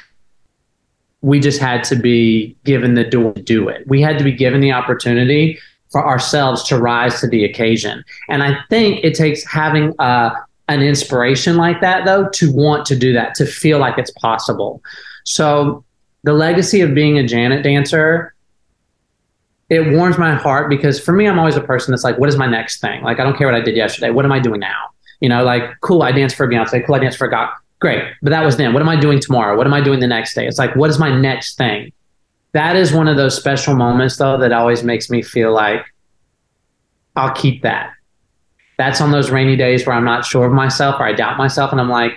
We 1.22 1.39
just 1.39 1.62
had 1.62 1.84
to 1.86 1.95
be 1.95 2.58
given 2.65 2.95
the 2.95 3.04
door 3.06 3.34
to 3.34 3.41
do 3.41 3.69
it. 3.69 3.88
We 3.88 4.02
had 4.02 4.17
to 4.17 4.24
be 4.24 4.34
given 4.34 4.60
the 4.60 4.74
opportunity 4.74 5.60
for 5.91 6.06
ourselves 6.06 6.63
to 6.63 6.78
rise 6.78 7.19
to 7.21 7.28
the 7.28 7.43
occasion. 7.45 8.04
And 8.28 8.43
I 8.43 8.60
think 8.69 9.04
it 9.04 9.15
takes 9.15 9.45
having 9.45 9.93
uh, 9.99 10.32
an 10.67 10.82
inspiration 10.82 11.58
like 11.58 11.82
that, 11.82 12.06
though, 12.06 12.30
to 12.30 12.52
want 12.52 12.86
to 12.88 12.95
do 12.95 13.12
that, 13.13 13.36
to 13.36 13.45
feel 13.45 13.80
like 13.80 13.97
it's 13.97 14.12
possible. 14.12 14.84
So 15.23 15.84
the 16.23 16.34
legacy 16.34 16.82
of 16.82 16.93
being 16.93 17.17
a 17.17 17.25
Janet 17.25 17.63
dancer, 17.63 18.36
it 19.69 19.95
warms 19.95 20.17
my 20.17 20.34
heart 20.36 20.69
because 20.69 20.99
for 20.99 21.12
me, 21.12 21.28
I'm 21.28 21.39
always 21.39 21.56
a 21.56 21.62
person 21.62 21.91
that's 21.91 22.04
like, 22.04 22.17
what 22.17 22.30
is 22.30 22.38
my 22.38 22.47
next 22.47 22.82
thing? 22.82 23.04
Like, 23.04 23.19
I 23.19 23.23
don't 23.23 23.38
care 23.38 23.47
what 23.47 23.56
I 23.56 23.62
did 23.62 23.75
yesterday. 23.75 24.12
What 24.12 24.25
am 24.25 24.32
I 24.32 24.39
doing 24.39 24.60
now? 24.60 24.89
You 25.21 25.30
know, 25.30 25.43
like, 25.43 25.63
cool, 25.82 26.02
I 26.02 26.12
danced 26.12 26.36
for 26.36 26.47
Beyonce. 26.47 26.86
Cool, 26.86 26.95
I 26.95 26.99
danced 26.99 27.17
for 27.17 27.28
God. 27.28 27.49
Great. 27.80 28.04
But 28.21 28.32
that 28.32 28.43
was 28.43 28.58
then. 28.58 28.73
What 28.73 28.82
am 28.82 28.89
I 28.89 28.99
doing 28.99 29.19
tomorrow? 29.19 29.56
What 29.56 29.65
am 29.65 29.73
I 29.73 29.82
doing 29.82 29.99
the 29.99 30.08
next 30.08 30.34
day? 30.34 30.47
It's 30.47 30.60
like, 30.60 30.75
what 30.75 30.89
is 30.89 30.99
my 30.99 31.15
next 31.15 31.58
thing? 31.58 31.91
That 32.53 32.75
is 32.75 32.93
one 32.93 33.07
of 33.07 33.17
those 33.17 33.35
special 33.35 33.75
moments 33.75 34.17
though 34.17 34.38
that 34.38 34.51
always 34.51 34.83
makes 34.83 35.09
me 35.09 35.21
feel 35.21 35.53
like 35.53 35.85
I'll 37.15 37.33
keep 37.33 37.62
that. 37.63 37.93
That's 38.77 39.01
on 39.01 39.12
those 39.12 39.29
rainy 39.29 39.55
days 39.55 39.85
where 39.85 39.95
I'm 39.95 40.05
not 40.05 40.25
sure 40.25 40.45
of 40.45 40.53
myself 40.53 40.99
or 40.99 41.03
I 41.03 41.13
doubt 41.13 41.38
myself 41.38 41.71
and 41.71 41.81
I'm 41.81 41.89
like, 41.89 42.13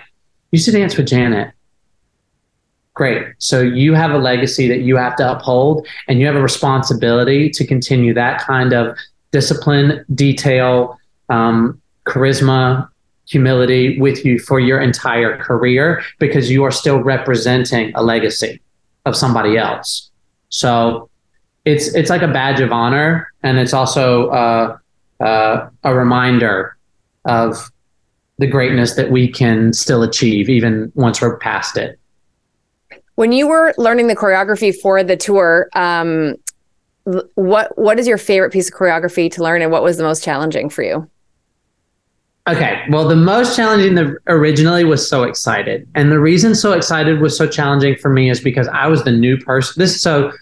you 0.51 0.59
should 0.59 0.73
dance 0.73 0.95
with 0.95 1.07
Janet. 1.07 1.53
Great. 2.93 3.25
So 3.39 3.61
you 3.61 3.95
have 3.95 4.11
a 4.11 4.17
legacy 4.17 4.67
that 4.67 4.81
you 4.81 4.95
have 4.97 5.15
to 5.17 5.31
uphold 5.31 5.87
and 6.07 6.19
you 6.19 6.27
have 6.27 6.35
a 6.35 6.41
responsibility 6.41 7.49
to 7.49 7.65
continue 7.65 8.13
that 8.13 8.39
kind 8.39 8.71
of 8.71 8.95
discipline, 9.31 10.05
detail, 10.13 10.97
um, 11.29 11.81
charisma, 12.05 12.87
humility 13.27 13.99
with 13.99 14.23
you 14.23 14.37
for 14.37 14.59
your 14.59 14.79
entire 14.79 15.37
career 15.37 16.03
because 16.19 16.51
you 16.51 16.63
are 16.63 16.71
still 16.71 17.01
representing 17.01 17.91
a 17.95 18.03
legacy 18.03 18.61
of 19.05 19.15
somebody 19.15 19.57
else. 19.57 20.11
So 20.53 21.09
it's 21.65 21.87
it's 21.95 22.11
like 22.11 22.21
a 22.21 22.27
badge 22.27 22.59
of 22.59 22.71
honor, 22.71 23.27
and 23.41 23.57
it's 23.57 23.73
also 23.73 24.29
uh, 24.29 24.77
uh, 25.19 25.69
a 25.83 25.95
reminder 25.95 26.77
of 27.25 27.71
the 28.37 28.45
greatness 28.45 28.93
that 28.95 29.09
we 29.09 29.27
can 29.27 29.73
still 29.73 30.03
achieve 30.03 30.49
even 30.49 30.91
once 30.93 31.21
we're 31.21 31.39
past 31.39 31.75
it. 31.75 31.99
When 33.15 33.31
you 33.31 33.47
were 33.47 33.73
learning 33.79 34.07
the 34.07 34.15
choreography 34.15 34.75
for 34.75 35.03
the 35.03 35.17
tour, 35.17 35.69
um, 35.73 36.35
what 37.33 37.75
what 37.75 37.97
is 37.97 38.07
your 38.07 38.19
favorite 38.19 38.51
piece 38.51 38.69
of 38.69 38.75
choreography 38.75 39.31
to 39.31 39.41
learn, 39.41 39.63
and 39.63 39.71
what 39.71 39.81
was 39.81 39.97
the 39.97 40.03
most 40.03 40.23
challenging 40.23 40.69
for 40.69 40.83
you? 40.83 41.09
Okay. 42.45 42.83
Well, 42.89 43.07
the 43.07 43.15
most 43.15 43.55
challenging 43.55 43.95
the, 43.95 44.17
originally 44.27 44.83
was 44.83 45.07
so 45.07 45.23
excited. 45.23 45.87
And 45.95 46.11
the 46.11 46.19
reason 46.19 46.55
so 46.55 46.73
excited 46.73 47.21
was 47.21 47.37
so 47.37 47.47
challenging 47.47 47.95
for 47.95 48.09
me 48.09 48.29
is 48.29 48.41
because 48.41 48.67
I 48.67 48.87
was 48.87 49.05
the 49.05 49.13
new 49.13 49.37
person. 49.37 49.79
This 49.79 50.01
so 50.01 50.33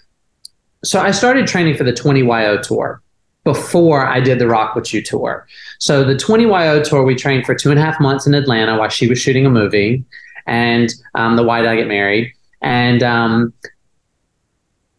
so 0.84 1.00
I 1.00 1.10
started 1.10 1.46
training 1.46 1.76
for 1.76 1.84
the 1.84 1.92
20YO 1.92 2.60
tour 2.62 3.02
before 3.44 4.06
I 4.06 4.20
did 4.20 4.38
the 4.38 4.46
Rock 4.46 4.74
Witchu 4.74 5.04
tour. 5.04 5.46
So 5.78 6.04
the 6.04 6.14
20YO 6.14 6.84
tour, 6.84 7.02
we 7.02 7.14
trained 7.14 7.44
for 7.44 7.54
two 7.54 7.70
and 7.70 7.78
a 7.78 7.82
half 7.82 8.00
months 8.00 8.26
in 8.26 8.34
Atlanta 8.34 8.78
while 8.78 8.88
she 8.88 9.08
was 9.08 9.18
shooting 9.18 9.46
a 9.46 9.50
movie 9.50 10.04
and 10.46 10.92
um, 11.14 11.36
the 11.36 11.42
Why 11.42 11.60
Did 11.60 11.70
I 11.70 11.76
Get 11.76 11.88
Married? 11.88 12.32
And 12.60 13.02
um, 13.02 13.52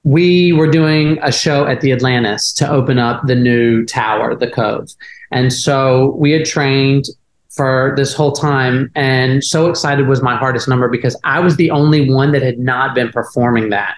we 0.04 0.52
were 0.52 0.69
doing 0.69 1.19
a 1.22 1.32
show 1.32 1.65
at 1.65 1.82
the 1.82 1.93
Atlantis 1.93 2.52
to 2.54 2.69
open 2.69 3.00
up 3.00 3.26
the 3.26 3.36
new 3.36 3.86
tower, 3.86 4.36
the 4.36 4.50
Cove. 4.50 4.89
And 5.32 5.52
so 5.54 6.15
we 6.17 6.32
had 6.32 6.46
trained 6.46 7.06
for 7.50 7.93
this 7.96 8.13
whole 8.13 8.32
time. 8.32 8.91
And 8.96 9.43
so 9.43 9.69
excited 9.69 10.08
was 10.08 10.22
my 10.22 10.36
hardest 10.36 10.67
number 10.67 10.89
because 10.89 11.19
I 11.24 11.39
was 11.39 11.56
the 11.56 11.72
only 11.72 12.10
one 12.10 12.32
that 12.34 12.41
had 12.41 12.60
not 12.60 12.96
been 12.96 13.10
performing 13.10 13.69
that. 13.69 13.96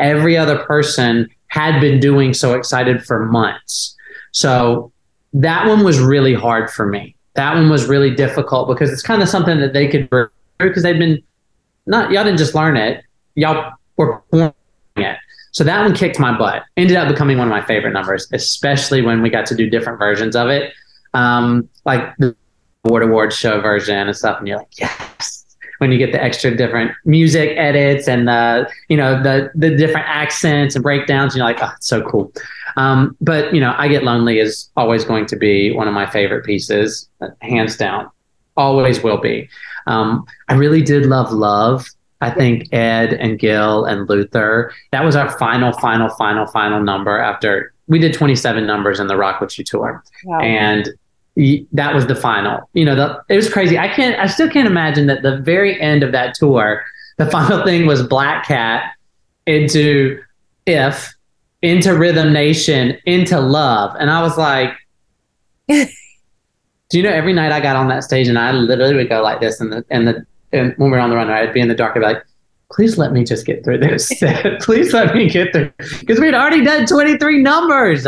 Every 0.00 0.36
other 0.36 0.58
person 0.64 1.28
had 1.48 1.80
been 1.80 2.00
doing 2.00 2.34
so 2.34 2.54
excited 2.54 3.04
for 3.04 3.26
months. 3.26 3.96
So 4.32 4.92
that 5.32 5.66
one 5.66 5.84
was 5.84 5.98
really 6.00 6.34
hard 6.34 6.70
for 6.70 6.86
me. 6.86 7.14
That 7.34 7.54
one 7.54 7.70
was 7.70 7.86
really 7.86 8.14
difficult 8.14 8.68
because 8.68 8.90
it's 8.90 9.02
kind 9.02 9.22
of 9.22 9.28
something 9.28 9.60
that 9.60 9.72
they 9.72 9.88
could 9.88 10.08
because 10.58 10.82
they've 10.82 10.98
been 10.98 11.22
not 11.86 12.10
y'all 12.10 12.24
didn't 12.24 12.38
just 12.38 12.54
learn 12.54 12.76
it, 12.76 13.04
y'all 13.34 13.72
were 13.96 14.18
performing 14.18 14.54
it. 14.96 15.16
So 15.52 15.62
that 15.64 15.80
one 15.82 15.94
kicked 15.94 16.18
my 16.18 16.36
butt. 16.36 16.64
Ended 16.76 16.96
up 16.96 17.08
becoming 17.08 17.38
one 17.38 17.46
of 17.46 17.50
my 17.50 17.64
favorite 17.64 17.92
numbers, 17.92 18.28
especially 18.32 19.02
when 19.02 19.22
we 19.22 19.30
got 19.30 19.46
to 19.46 19.54
do 19.54 19.70
different 19.70 19.98
versions 20.00 20.34
of 20.34 20.48
it, 20.48 20.72
um, 21.14 21.68
like 21.84 22.16
the 22.18 22.34
Award 22.84 23.04
Award 23.04 23.32
show 23.32 23.60
version 23.60 23.96
and 24.08 24.16
stuff. 24.16 24.38
And 24.38 24.48
you're 24.48 24.58
like, 24.58 24.78
yes. 24.78 25.33
When 25.78 25.90
you 25.92 25.98
get 25.98 26.12
the 26.12 26.22
extra 26.22 26.56
different 26.56 26.92
music 27.04 27.56
edits 27.56 28.08
and 28.08 28.28
the 28.28 28.70
you 28.88 28.96
know 28.96 29.22
the 29.22 29.50
the 29.54 29.74
different 29.74 30.06
accents 30.08 30.74
and 30.74 30.82
breakdowns, 30.82 31.34
and 31.34 31.38
you're 31.38 31.46
like, 31.46 31.62
oh, 31.62 31.72
it's 31.76 31.88
so 31.88 32.02
cool. 32.02 32.32
Um, 32.76 33.16
but 33.20 33.54
you 33.54 33.60
know, 33.60 33.74
I 33.76 33.88
Get 33.88 34.04
Lonely 34.04 34.38
is 34.38 34.70
always 34.76 35.04
going 35.04 35.26
to 35.26 35.36
be 35.36 35.72
one 35.72 35.88
of 35.88 35.94
my 35.94 36.06
favorite 36.06 36.44
pieces, 36.44 37.08
hands 37.40 37.76
down. 37.76 38.10
Always 38.56 39.02
will 39.02 39.18
be. 39.18 39.48
Um, 39.86 40.24
I 40.48 40.54
really 40.54 40.82
did 40.82 41.06
love 41.06 41.32
Love 41.32 41.86
I 42.24 42.30
think 42.30 42.72
Ed 42.72 43.12
and 43.12 43.38
Gil 43.38 43.84
and 43.84 44.08
Luther. 44.08 44.72
That 44.92 45.04
was 45.04 45.14
our 45.14 45.36
final, 45.38 45.72
final, 45.74 46.08
final, 46.08 46.46
final 46.46 46.80
number 46.82 47.18
after 47.18 47.74
we 47.86 47.98
did 47.98 48.14
27 48.14 48.66
numbers 48.66 48.98
in 48.98 49.08
the 49.08 49.16
Rock 49.16 49.40
Witchu 49.40 49.62
tour. 49.62 50.02
Wow. 50.24 50.40
And 50.40 50.88
that 51.36 51.94
was 51.94 52.06
the 52.06 52.14
final. 52.14 52.68
You 52.74 52.84
know, 52.84 52.94
the, 52.94 53.22
it 53.28 53.36
was 53.36 53.52
crazy. 53.52 53.78
I 53.78 53.88
can't, 53.88 54.18
I 54.18 54.26
still 54.26 54.48
can't 54.48 54.68
imagine 54.68 55.06
that 55.08 55.22
the 55.22 55.38
very 55.38 55.80
end 55.80 56.02
of 56.02 56.12
that 56.12 56.34
tour, 56.34 56.84
the 57.18 57.30
final 57.30 57.64
thing 57.64 57.86
was 57.86 58.02
Black 58.02 58.46
Cat 58.46 58.92
into 59.46 60.22
If, 60.66 61.14
into 61.62 61.96
Rhythm 61.96 62.32
Nation, 62.32 62.98
into 63.06 63.40
Love. 63.40 63.96
And 63.98 64.10
I 64.10 64.22
was 64.22 64.38
like, 64.38 64.72
do 65.68 66.98
you 66.98 67.02
know 67.02 67.10
every 67.10 67.32
night 67.32 67.52
I 67.52 67.60
got 67.60 67.76
on 67.76 67.88
that 67.88 68.04
stage 68.04 68.28
and 68.28 68.38
I 68.38 68.52
literally 68.52 68.94
would 68.94 69.08
go 69.08 69.22
like 69.22 69.40
this 69.40 69.60
and 69.60 69.72
the 69.72 69.84
and 69.90 70.06
the 70.06 70.26
and 70.52 70.74
when 70.76 70.90
we 70.90 70.96
are 70.96 71.00
on 71.00 71.10
the 71.10 71.16
run, 71.16 71.28
I'd 71.30 71.52
be 71.52 71.60
in 71.60 71.68
the 71.68 71.74
dark. 71.74 71.96
I'd 71.96 72.00
be 72.00 72.06
like, 72.06 72.24
please 72.70 72.98
let 72.98 73.12
me 73.12 73.24
just 73.24 73.46
get 73.46 73.64
through 73.64 73.78
this. 73.78 74.12
please 74.60 74.92
let 74.92 75.14
me 75.14 75.28
get 75.28 75.52
through 75.52 75.72
because 76.00 76.20
we'd 76.20 76.34
already 76.34 76.64
done 76.64 76.86
23 76.86 77.42
numbers. 77.42 78.06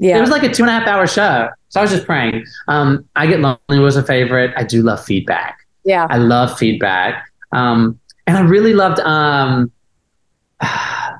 Yeah. 0.00 0.16
It 0.16 0.20
was 0.20 0.30
like 0.30 0.42
a 0.42 0.52
two 0.52 0.64
and 0.64 0.70
a 0.70 0.72
half 0.72 0.88
hour 0.88 1.06
show. 1.06 1.48
So 1.68 1.78
I 1.78 1.82
was 1.84 1.90
just 1.92 2.06
praying. 2.06 2.44
Um, 2.68 3.08
I 3.14 3.26
Get 3.26 3.40
Lonely 3.40 3.78
was 3.78 3.96
a 3.96 4.02
favorite. 4.02 4.52
I 4.56 4.64
do 4.64 4.82
love 4.82 5.04
feedback. 5.04 5.58
Yeah. 5.84 6.06
I 6.10 6.16
love 6.16 6.58
feedback. 6.58 7.30
Um, 7.52 8.00
and 8.26 8.36
I 8.36 8.40
really 8.40 8.72
loved, 8.72 8.98
um, 9.00 9.70
God, 10.60 11.16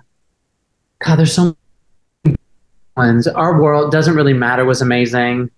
there's 1.16 1.32
so 1.32 1.54
many 2.24 2.36
ones. 2.96 3.28
Our 3.28 3.60
World 3.60 3.92
Doesn't 3.92 4.14
Really 4.14 4.32
Matter 4.32 4.64
was 4.64 4.82
amazing 4.82 5.50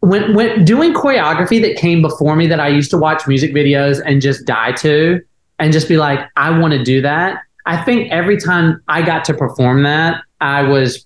when 0.00 0.34
when 0.34 0.64
doing 0.64 0.94
choreography 0.94 1.60
that 1.62 1.76
came 1.76 2.02
before 2.02 2.36
me 2.36 2.46
that 2.46 2.60
I 2.60 2.68
used 2.68 2.90
to 2.90 2.98
watch 2.98 3.26
music 3.26 3.52
videos 3.52 4.00
and 4.04 4.20
just 4.20 4.44
die 4.44 4.72
to 4.72 5.20
and 5.58 5.72
just 5.72 5.88
be 5.88 5.96
like, 5.96 6.20
I 6.36 6.56
want 6.56 6.74
to 6.74 6.82
do 6.82 7.00
that. 7.02 7.40
I 7.64 7.82
think 7.82 8.12
every 8.12 8.36
time 8.36 8.82
I 8.88 9.02
got 9.02 9.24
to 9.26 9.34
perform 9.34 9.82
that, 9.82 10.22
I 10.40 10.62
was 10.62 11.05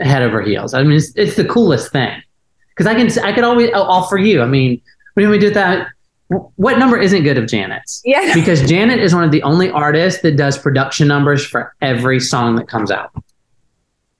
head 0.00 0.22
over 0.22 0.42
heels. 0.42 0.74
I 0.74 0.82
mean, 0.82 0.92
it's, 0.92 1.14
it's 1.16 1.36
the 1.36 1.44
coolest 1.44 1.92
thing 1.92 2.22
because 2.70 2.86
I 2.86 2.94
can 2.94 3.24
I 3.24 3.32
could 3.32 3.44
always 3.44 3.70
offer 3.74 4.16
you. 4.16 4.42
I 4.42 4.46
mean, 4.46 4.80
when 5.14 5.30
we 5.30 5.38
do 5.38 5.50
that, 5.50 5.88
what 6.28 6.78
number 6.78 6.98
isn't 6.98 7.22
good 7.22 7.38
of 7.38 7.46
Janet's? 7.46 8.02
Yeah, 8.04 8.32
because 8.34 8.68
Janet 8.68 9.00
is 9.00 9.14
one 9.14 9.24
of 9.24 9.30
the 9.30 9.42
only 9.42 9.70
artists 9.70 10.22
that 10.22 10.36
does 10.36 10.58
production 10.58 11.08
numbers 11.08 11.44
for 11.44 11.74
every 11.80 12.20
song 12.20 12.56
that 12.56 12.68
comes 12.68 12.90
out. 12.90 13.12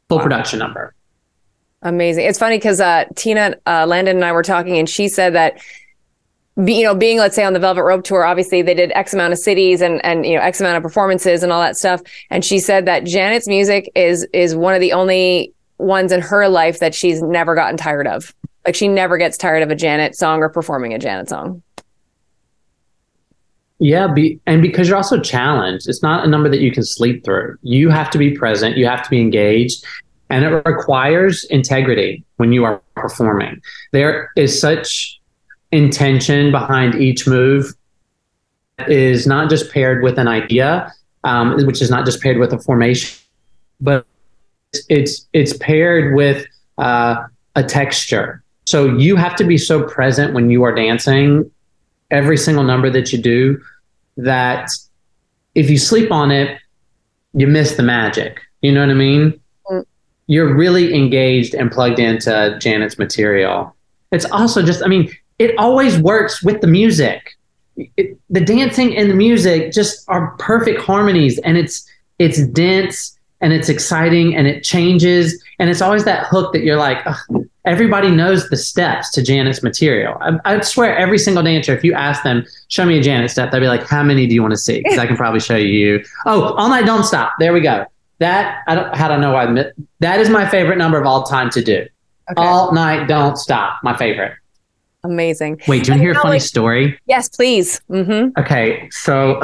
Full 0.08 0.18
wow. 0.18 0.22
production 0.22 0.58
number. 0.58 0.94
Amazing. 1.82 2.26
It's 2.26 2.38
funny 2.38 2.56
because 2.56 2.80
uh, 2.80 3.04
Tina 3.14 3.56
uh, 3.66 3.86
Landon 3.86 4.16
and 4.16 4.24
I 4.24 4.32
were 4.32 4.42
talking, 4.42 4.78
and 4.78 4.88
she 4.88 5.08
said 5.08 5.34
that 5.34 5.58
be, 6.62 6.74
you 6.74 6.84
know, 6.84 6.94
being 6.94 7.18
let's 7.18 7.34
say 7.34 7.44
on 7.44 7.52
the 7.52 7.58
Velvet 7.58 7.82
Rope 7.82 8.04
tour, 8.04 8.24
obviously 8.24 8.62
they 8.62 8.74
did 8.74 8.92
X 8.92 9.12
amount 9.12 9.32
of 9.32 9.38
cities 9.38 9.80
and 9.80 10.04
and 10.04 10.24
you 10.24 10.36
know 10.36 10.40
X 10.40 10.60
amount 10.60 10.76
of 10.76 10.82
performances 10.82 11.42
and 11.42 11.52
all 11.52 11.60
that 11.60 11.76
stuff. 11.76 12.00
And 12.30 12.44
she 12.44 12.60
said 12.60 12.86
that 12.86 13.04
Janet's 13.04 13.48
music 13.48 13.90
is 13.94 14.26
is 14.32 14.54
one 14.54 14.74
of 14.74 14.80
the 14.80 14.92
only 14.92 15.52
ones 15.78 16.12
in 16.12 16.20
her 16.20 16.48
life 16.48 16.80
that 16.80 16.94
she's 16.94 17.22
never 17.22 17.54
gotten 17.54 17.76
tired 17.76 18.06
of. 18.06 18.34
Like 18.64 18.74
she 18.74 18.88
never 18.88 19.18
gets 19.18 19.36
tired 19.36 19.62
of 19.62 19.70
a 19.70 19.74
Janet 19.74 20.16
song 20.16 20.40
or 20.40 20.48
performing 20.48 20.94
a 20.94 20.98
Janet 20.98 21.28
song. 21.28 21.62
Yeah, 23.78 24.06
be, 24.06 24.40
and 24.46 24.62
because 24.62 24.88
you're 24.88 24.96
also 24.96 25.20
challenged, 25.20 25.88
it's 25.88 26.02
not 26.02 26.24
a 26.24 26.28
number 26.28 26.48
that 26.48 26.60
you 26.60 26.70
can 26.70 26.84
sleep 26.84 27.24
through. 27.24 27.58
You 27.62 27.90
have 27.90 28.08
to 28.10 28.18
be 28.18 28.30
present, 28.30 28.76
you 28.76 28.86
have 28.86 29.02
to 29.02 29.10
be 29.10 29.20
engaged, 29.20 29.84
and 30.30 30.44
it 30.44 30.48
requires 30.64 31.44
integrity 31.44 32.24
when 32.36 32.52
you 32.52 32.64
are 32.64 32.80
performing. 32.94 33.60
There 33.92 34.30
is 34.36 34.58
such 34.58 35.20
intention 35.72 36.52
behind 36.52 36.94
each 36.94 37.26
move 37.26 37.74
is 38.88 39.26
not 39.26 39.50
just 39.50 39.70
paired 39.70 40.02
with 40.02 40.18
an 40.18 40.28
idea, 40.28 40.92
um, 41.24 41.56
which 41.66 41.82
is 41.82 41.90
not 41.90 42.04
just 42.04 42.20
paired 42.20 42.38
with 42.38 42.52
a 42.52 42.58
formation, 42.58 43.18
but 43.80 44.06
it's 44.88 45.26
it's 45.32 45.56
paired 45.58 46.14
with 46.14 46.46
uh, 46.78 47.24
a 47.54 47.62
texture. 47.62 48.42
So 48.66 48.96
you 48.96 49.16
have 49.16 49.36
to 49.36 49.44
be 49.44 49.58
so 49.58 49.82
present 49.82 50.32
when 50.32 50.50
you 50.50 50.62
are 50.62 50.74
dancing, 50.74 51.50
every 52.10 52.36
single 52.36 52.64
number 52.64 52.88
that 52.90 53.12
you 53.12 53.20
do, 53.20 53.60
that 54.16 54.70
if 55.54 55.68
you 55.68 55.78
sleep 55.78 56.10
on 56.10 56.30
it, 56.30 56.58
you 57.34 57.46
miss 57.46 57.74
the 57.76 57.82
magic. 57.82 58.40
You 58.62 58.72
know 58.72 58.80
what 58.80 58.90
I 58.90 58.94
mean? 58.94 59.40
you're 60.26 60.54
really 60.54 60.94
engaged 60.94 61.54
and 61.54 61.70
plugged 61.70 61.98
into 61.98 62.56
Janet's 62.60 62.98
material. 62.98 63.74
It's 64.12 64.24
also 64.26 64.62
just, 64.62 64.82
I 64.82 64.86
mean, 64.86 65.10
it 65.38 65.54
always 65.58 65.98
works 65.98 66.42
with 66.42 66.60
the 66.60 66.66
music. 66.66 67.32
It, 67.76 68.18
the 68.30 68.40
dancing 68.40 68.96
and 68.96 69.10
the 69.10 69.14
music 69.14 69.72
just 69.72 70.08
are 70.08 70.36
perfect 70.38 70.80
harmonies, 70.80 71.38
and 71.40 71.56
it's 71.56 71.84
it's 72.20 72.46
dense 72.48 73.13
and 73.44 73.52
it's 73.52 73.68
exciting 73.68 74.34
and 74.34 74.46
it 74.46 74.64
changes, 74.64 75.44
and 75.58 75.68
it's 75.68 75.82
always 75.82 76.06
that 76.06 76.26
hook 76.26 76.54
that 76.54 76.64
you're 76.64 76.78
like, 76.78 77.06
everybody 77.66 78.10
knows 78.10 78.48
the 78.48 78.56
steps 78.56 79.10
to 79.12 79.22
Janet's 79.22 79.62
material. 79.62 80.16
I, 80.22 80.38
I, 80.46 80.60
swear, 80.60 80.96
every 80.96 81.18
single 81.18 81.42
dancer, 81.42 81.76
if 81.76 81.84
you 81.84 81.92
ask 81.92 82.22
them, 82.22 82.46
show 82.68 82.86
me 82.86 82.98
a 82.98 83.02
Janet 83.02 83.30
step, 83.30 83.50
they'd 83.50 83.60
be 83.60 83.66
like, 83.66 83.86
how 83.86 84.02
many 84.02 84.26
do 84.26 84.34
you 84.34 84.40
want 84.40 84.52
to 84.52 84.58
see? 84.58 84.78
Because 84.78 84.98
I 84.98 85.06
can 85.06 85.16
probably 85.18 85.40
show 85.40 85.56
you. 85.56 86.02
Oh, 86.24 86.54
all 86.54 86.70
night, 86.70 86.86
don't 86.86 87.04
stop. 87.04 87.34
There 87.38 87.52
we 87.52 87.60
go. 87.60 87.84
That 88.20 88.62
I 88.66 88.74
don't 88.74 88.96
how 88.96 89.08
to 89.08 89.18
know 89.18 89.34
I 89.34 89.44
admit 89.44 89.74
that 90.00 90.20
is 90.20 90.30
my 90.30 90.48
favorite 90.48 90.78
number 90.78 90.98
of 90.98 91.06
all 91.06 91.24
time 91.24 91.50
to 91.50 91.62
do. 91.62 91.86
Okay. 92.30 92.34
All 92.38 92.72
night, 92.72 93.08
don't 93.08 93.36
stop. 93.36 93.80
My 93.82 93.94
favorite. 93.94 94.32
Amazing. 95.02 95.60
Wait, 95.68 95.84
do 95.84 95.88
you 95.88 95.92
want 95.92 96.00
to 96.00 96.02
hear 96.02 96.12
a 96.12 96.14
funny 96.14 96.30
like, 96.36 96.42
story? 96.42 96.98
Yes, 97.06 97.28
please. 97.28 97.82
Mm-hmm. 97.90 98.40
Okay, 98.40 98.88
so 98.90 99.42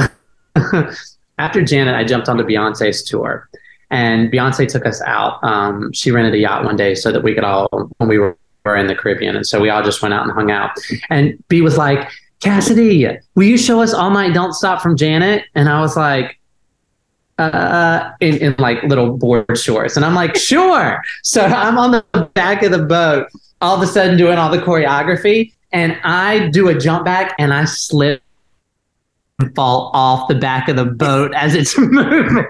after 1.38 1.62
Janet, 1.62 1.94
I 1.94 2.04
jumped 2.04 2.30
onto 2.30 2.44
Beyonce's 2.44 3.02
tour, 3.02 3.46
and 3.90 4.30
Beyonce 4.32 4.68
took 4.68 4.86
us 4.86 5.00
out. 5.02 5.42
Um, 5.42 5.92
she 5.92 6.10
rented 6.10 6.34
a 6.34 6.38
yacht 6.38 6.64
one 6.64 6.76
day 6.76 6.94
so 6.94 7.12
that 7.12 7.22
we 7.22 7.34
could 7.34 7.44
all 7.44 7.68
when 7.98 8.08
we 8.08 8.18
were 8.18 8.36
in 8.66 8.86
the 8.86 8.94
Caribbean, 8.94 9.36
and 9.36 9.46
so 9.46 9.60
we 9.60 9.70
all 9.70 9.82
just 9.82 10.02
went 10.02 10.14
out 10.14 10.22
and 10.22 10.32
hung 10.32 10.50
out. 10.50 10.70
And 11.08 11.42
B 11.48 11.60
was 11.60 11.76
like, 11.76 12.08
"Cassidy, 12.40 13.06
will 13.34 13.44
you 13.44 13.58
show 13.58 13.80
us 13.80 13.92
All 13.92 14.10
Night 14.10 14.34
Don't 14.34 14.52
Stop 14.52 14.80
from 14.80 14.96
Janet?" 14.96 15.44
And 15.54 15.68
I 15.68 15.80
was 15.80 15.96
like, 15.96 16.40
uh, 17.40 18.12
in, 18.20 18.36
in 18.36 18.54
like 18.58 18.82
little 18.84 19.16
board 19.16 19.58
shorts. 19.58 19.96
And 19.96 20.04
I'm 20.04 20.14
like, 20.14 20.36
sure. 20.36 21.02
So 21.22 21.42
I'm 21.42 21.78
on 21.78 21.92
the 21.92 22.30
back 22.34 22.62
of 22.62 22.72
the 22.72 22.82
boat, 22.82 23.28
all 23.60 23.76
of 23.76 23.82
a 23.82 23.86
sudden 23.86 24.16
doing 24.16 24.36
all 24.36 24.50
the 24.50 24.58
choreography. 24.58 25.52
And 25.72 25.96
I 26.02 26.48
do 26.48 26.68
a 26.68 26.78
jump 26.78 27.04
back 27.04 27.34
and 27.38 27.54
I 27.54 27.64
slip 27.64 28.22
fall 29.54 29.90
off 29.94 30.28
the 30.28 30.34
back 30.34 30.68
of 30.68 30.76
the 30.76 30.84
boat 30.84 31.32
as 31.34 31.54
it's 31.54 31.76
moving. 31.78 32.44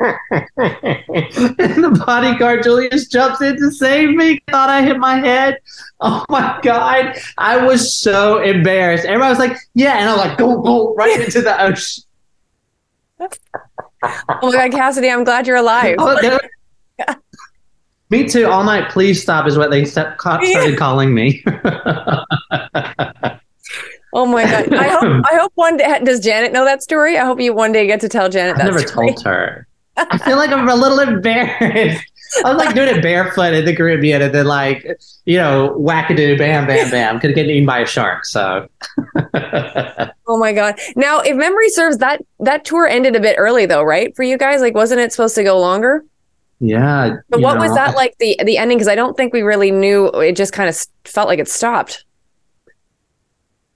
and 0.58 1.84
the 1.84 2.02
bodyguard 2.06 2.62
Julius 2.62 3.06
jumps 3.08 3.40
in 3.40 3.56
to 3.56 3.70
save 3.70 4.10
me. 4.10 4.40
Thought 4.50 4.68
I 4.70 4.82
hit 4.82 4.98
my 4.98 5.18
head. 5.18 5.58
Oh 6.00 6.24
my 6.28 6.58
god. 6.62 7.16
I 7.38 7.64
was 7.64 7.94
so 7.94 8.42
embarrassed. 8.42 9.04
Everybody 9.04 9.30
was 9.30 9.38
like, 9.38 9.56
yeah, 9.74 9.98
and 9.98 10.08
I 10.08 10.12
was 10.12 10.24
like, 10.24 10.38
go, 10.38 10.60
go 10.60 10.94
right 10.94 11.20
into 11.20 11.42
the 11.42 11.62
ocean. 11.62 12.04
oh 13.20 13.28
my 14.42 14.52
god, 14.52 14.72
Cassidy, 14.72 15.10
I'm 15.10 15.24
glad 15.24 15.46
you're 15.46 15.56
alive. 15.56 15.96
Oh, 15.98 16.38
me 18.10 18.28
too. 18.28 18.46
All 18.46 18.64
night, 18.64 18.90
please 18.90 19.22
stop 19.22 19.46
is 19.46 19.56
what 19.58 19.70
they 19.70 19.84
started 19.84 20.16
calling 20.18 21.14
me. 21.14 21.44
Oh 24.12 24.26
my 24.26 24.44
god! 24.44 24.74
I 24.74 24.88
hope 24.88 25.24
I 25.30 25.36
hope 25.36 25.52
one 25.54 25.76
day 25.76 26.00
does 26.04 26.20
Janet 26.20 26.52
know 26.52 26.64
that 26.64 26.82
story. 26.82 27.18
I 27.18 27.24
hope 27.24 27.40
you 27.40 27.54
one 27.54 27.72
day 27.72 27.86
get 27.86 28.00
to 28.00 28.08
tell 28.08 28.28
Janet. 28.28 28.56
That 28.56 28.66
story. 28.66 28.72
I 28.72 28.76
never 28.76 28.88
story. 28.88 29.06
told 29.14 29.24
her. 29.24 29.66
I 29.96 30.18
feel 30.18 30.36
like 30.36 30.50
I'm 30.50 30.68
a 30.68 30.74
little 30.74 31.00
embarrassed. 31.00 32.04
I 32.44 32.52
was 32.52 32.64
like 32.64 32.74
doing 32.74 32.88
it 32.88 33.02
barefoot 33.02 33.52
in 33.54 33.64
the 33.64 33.74
Caribbean, 33.74 34.22
and 34.22 34.34
then 34.34 34.46
like 34.46 34.86
you 35.24 35.36
know, 35.36 35.76
wackadoo, 35.78 36.38
bam, 36.38 36.66
bam, 36.66 36.90
bam, 36.90 37.20
could 37.20 37.34
get 37.34 37.46
eaten 37.46 37.66
by 37.66 37.80
a 37.80 37.86
shark. 37.86 38.24
So. 38.24 38.68
oh 39.34 40.38
my 40.38 40.52
god! 40.52 40.78
Now, 40.96 41.20
if 41.20 41.36
memory 41.36 41.68
serves, 41.70 41.98
that 41.98 42.22
that 42.38 42.64
tour 42.64 42.86
ended 42.86 43.16
a 43.16 43.20
bit 43.20 43.34
early, 43.38 43.66
though, 43.66 43.82
right? 43.82 44.14
For 44.14 44.22
you 44.22 44.38
guys, 44.38 44.60
like, 44.60 44.74
wasn't 44.74 45.00
it 45.00 45.12
supposed 45.12 45.34
to 45.36 45.44
go 45.44 45.58
longer? 45.58 46.04
Yeah. 46.60 47.16
But 47.30 47.40
what 47.40 47.54
know, 47.54 47.62
was 47.62 47.74
that 47.74 47.96
like 47.96 48.16
the 48.18 48.38
the 48.44 48.58
ending? 48.58 48.78
Because 48.78 48.88
I 48.88 48.94
don't 48.94 49.16
think 49.16 49.32
we 49.32 49.42
really 49.42 49.70
knew. 49.70 50.06
It 50.08 50.36
just 50.36 50.52
kind 50.52 50.68
of 50.68 50.78
felt 51.04 51.26
like 51.26 51.38
it 51.38 51.48
stopped. 51.48 52.04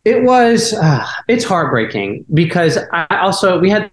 It 0.05 0.23
was, 0.23 0.75
uh, 0.75 1.07
it's 1.29 1.45
heartbreaking 1.45 2.27
because 2.35 2.79
I 2.93 3.07
also, 3.19 3.59
we 3.59 3.71
had 3.71 3.91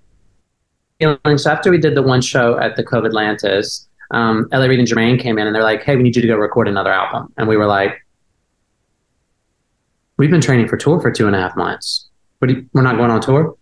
feelings 0.99 1.47
after 1.47 1.71
we 1.71 1.77
did 1.77 1.95
the 1.95 2.01
one 2.01 2.21
show 2.21 2.59
at 2.59 2.75
the 2.75 2.83
Cove 2.83 3.05
Atlantis. 3.05 3.87
Um, 4.11 4.47
L.A. 4.51 4.67
Reid 4.67 4.79
and 4.79 4.87
Jermaine 4.87 5.19
came 5.19 5.37
in 5.39 5.47
and 5.47 5.55
they're 5.55 5.63
like, 5.63 5.83
hey, 5.83 5.95
we 5.95 6.03
need 6.03 6.15
you 6.15 6.21
to 6.21 6.27
go 6.27 6.35
record 6.35 6.67
another 6.67 6.91
album. 6.91 7.31
And 7.37 7.47
we 7.47 7.55
were 7.55 7.65
like, 7.65 8.05
we've 10.17 10.29
been 10.29 10.41
training 10.41 10.67
for 10.67 10.75
tour 10.75 10.99
for 10.99 11.11
two 11.11 11.27
and 11.27 11.35
a 11.35 11.39
half 11.39 11.55
months. 11.55 12.09
We're 12.41 12.65
not 12.73 12.97
going 12.97 13.09
on 13.09 13.21
tour? 13.21 13.55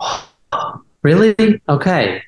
really? 1.02 1.60
Okay. 1.68 2.22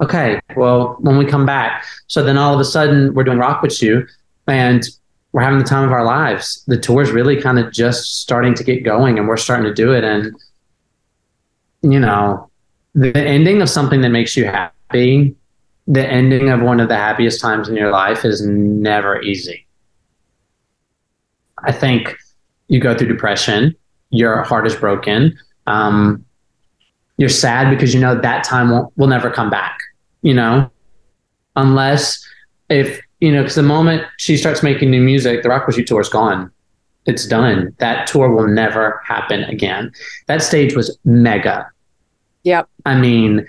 Okay. 0.00 0.40
Well, 0.56 0.96
when 1.00 1.18
we 1.18 1.26
come 1.26 1.44
back. 1.44 1.84
So 2.06 2.22
then 2.22 2.38
all 2.38 2.54
of 2.54 2.60
a 2.60 2.64
sudden 2.64 3.12
we're 3.12 3.24
doing 3.24 3.38
Rock 3.38 3.62
Witchu 3.62 4.06
and 4.46 4.84
we're 5.32 5.42
having 5.42 5.58
the 5.58 5.64
time 5.64 5.84
of 5.84 5.92
our 5.92 6.04
lives. 6.04 6.64
The 6.66 6.78
tour 6.78 7.02
is 7.02 7.10
really 7.10 7.40
kind 7.40 7.58
of 7.58 7.72
just 7.72 8.20
starting 8.20 8.54
to 8.54 8.64
get 8.64 8.84
going 8.84 9.18
and 9.18 9.28
we're 9.28 9.36
starting 9.36 9.66
to 9.66 9.74
do 9.74 9.92
it. 9.92 10.02
And, 10.02 10.34
you 11.82 12.00
know, 12.00 12.50
the 12.94 13.16
ending 13.16 13.62
of 13.62 13.68
something 13.68 14.00
that 14.00 14.08
makes 14.08 14.36
you 14.36 14.46
happy, 14.46 15.36
the 15.86 16.06
ending 16.06 16.50
of 16.50 16.60
one 16.60 16.80
of 16.80 16.88
the 16.88 16.96
happiest 16.96 17.40
times 17.40 17.68
in 17.68 17.76
your 17.76 17.90
life 17.90 18.24
is 18.24 18.44
never 18.44 19.20
easy. 19.22 19.66
I 21.62 21.72
think 21.72 22.16
you 22.68 22.80
go 22.80 22.96
through 22.96 23.08
depression, 23.08 23.76
your 24.10 24.42
heart 24.42 24.66
is 24.66 24.74
broken. 24.74 25.38
Um, 25.66 26.24
you're 27.16 27.28
sad 27.28 27.70
because 27.70 27.92
you 27.92 28.00
know 28.00 28.18
that 28.18 28.44
time 28.44 28.70
will 28.70 28.92
will 28.96 29.06
never 29.06 29.30
come 29.30 29.50
back, 29.50 29.78
you 30.22 30.32
know, 30.32 30.70
unless 31.54 32.26
if 32.70 33.00
you 33.20 33.32
know, 33.32 33.42
because 33.42 33.54
the 33.54 33.62
moment 33.62 34.04
she 34.16 34.36
starts 34.36 34.62
making 34.62 34.90
new 34.90 35.02
music, 35.02 35.42
the 35.42 35.48
Rock 35.48 35.66
Witchu 35.66 35.86
tour 35.86 36.00
is 36.00 36.08
gone. 36.08 36.50
It's 37.06 37.26
done. 37.26 37.74
That 37.78 38.06
tour 38.06 38.30
will 38.30 38.48
never 38.48 39.00
happen 39.06 39.44
again. 39.44 39.92
That 40.26 40.42
stage 40.42 40.74
was 40.74 40.96
mega. 41.04 41.70
Yep. 42.44 42.68
I 42.86 42.94
mean, 42.98 43.46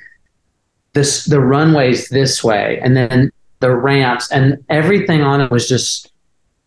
this 0.94 1.26
the 1.26 1.40
runways 1.40 2.10
this 2.10 2.44
way, 2.44 2.80
and 2.84 2.96
then 2.96 3.32
the 3.60 3.76
ramps, 3.76 4.32
and 4.32 4.64
everything 4.70 5.22
on 5.22 5.42
it 5.42 5.52
was 5.52 5.68
just 5.68 6.12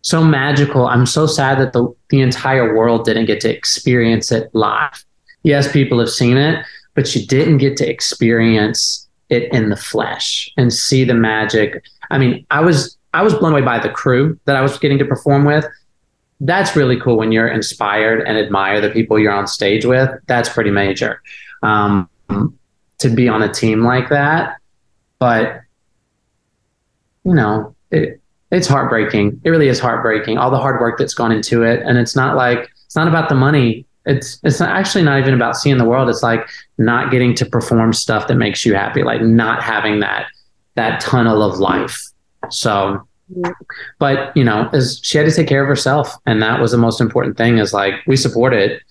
so 0.03 0.23
magical. 0.23 0.87
I'm 0.87 1.07
so 1.07 1.27
sad 1.27 1.59
that 1.59 1.73
the 1.73 1.95
the 2.11 2.21
entire 2.21 2.75
world 2.75 3.05
didn't 3.05 3.27
get 3.27 3.41
to 3.41 3.55
experience 3.55 4.33
it 4.33 4.51
live. 4.55 5.05
Yes, 5.43 5.71
people 5.71 5.99
have 5.99 6.11
seen 6.11 6.39
it, 6.39 6.65
but 6.95 7.15
you 7.15 7.27
didn't 7.27 7.59
get 7.59 7.77
to 7.79 7.89
experience 7.89 9.04
it 9.31 9.53
in 9.53 9.71
the 9.71 9.77
flesh 9.77 10.51
and 10.57 10.73
see 10.73 11.05
the 11.05 11.15
magic 11.15 11.83
I 12.11 12.19
mean, 12.19 12.47
I 12.51 12.61
was 12.61 12.97
I 13.13 13.23
was 13.23 13.35
blown 13.35 13.53
away 13.53 13.63
by 13.63 13.79
the 13.79 13.89
crew 13.89 14.39
that 14.45 14.57
I 14.57 14.61
was 14.61 14.79
getting 14.79 14.99
to 14.99 15.05
perform 15.05 15.45
with. 15.45 15.65
That's 16.41 16.77
really 16.77 16.99
cool 17.01 17.17
when 17.17 17.33
you're 17.33 17.49
inspired 17.49 18.27
and 18.27 18.37
admire 18.37 18.81
the 18.81 18.91
people 18.91 19.19
you're 19.19 19.33
on 19.33 19.47
stage 19.47 19.85
with. 19.85 20.11
That's 20.27 20.49
pretty 20.49 20.71
major 20.71 21.23
um, 21.63 22.09
to 22.99 23.09
be 23.09 23.29
on 23.29 23.43
a 23.43 23.53
team 23.53 23.85
like 23.85 24.09
that. 24.09 24.59
But 25.19 25.61
you 27.25 27.35
know, 27.35 27.75
it, 27.91 28.21
it's 28.51 28.67
heartbreaking. 28.67 29.41
It 29.45 29.51
really 29.51 29.69
is 29.69 29.81
heartbreaking. 29.81 30.39
All 30.39 30.51
the 30.51 30.59
hard 30.59 30.81
work 30.81 30.99
that's 30.99 31.15
gone 31.15 31.33
into 31.33 31.63
it, 31.63 31.83
and 31.85 31.99
it's 31.99 32.15
not 32.15 32.37
like 32.37 32.69
it's 32.87 32.97
not 32.97 33.09
about 33.09 33.29
the 33.29 33.35
money. 33.35 33.87
It's 34.07 34.39
it's 34.43 34.61
actually 34.61 35.03
not 35.03 35.19
even 35.19 35.35
about 35.35 35.57
seeing 35.57 35.79
the 35.79 35.85
world. 35.85 36.09
It's 36.09 36.23
like 36.23 36.47
not 36.79 37.11
getting 37.11 37.35
to 37.37 37.47
perform 37.47 37.93
stuff 37.93 38.29
that 38.29 38.37
makes 38.37 38.65
you 38.65 38.75
happy, 38.75 39.03
like 39.03 39.23
not 39.23 39.63
having 39.63 40.01
that 40.01 40.27
that 40.75 41.01
tunnel 41.01 41.43
of 41.43 41.59
life. 41.59 41.99
So, 42.51 43.07
but 43.99 44.37
you 44.37 44.45
know, 44.45 44.69
as 44.73 45.01
she 45.03 45.17
had 45.17 45.27
to 45.27 45.35
take 45.35 45.49
care 45.49 45.63
of 45.63 45.69
herself, 45.69 46.15
and 46.27 46.43
that 46.43 46.61
was 46.61 46.73
the 46.73 46.79
most 46.79 47.01
important 47.01 47.37
thing. 47.37 47.59
Is 47.59 47.73
like 47.73 47.95
we 48.07 48.17
support 48.17 48.53
it, 48.53 48.83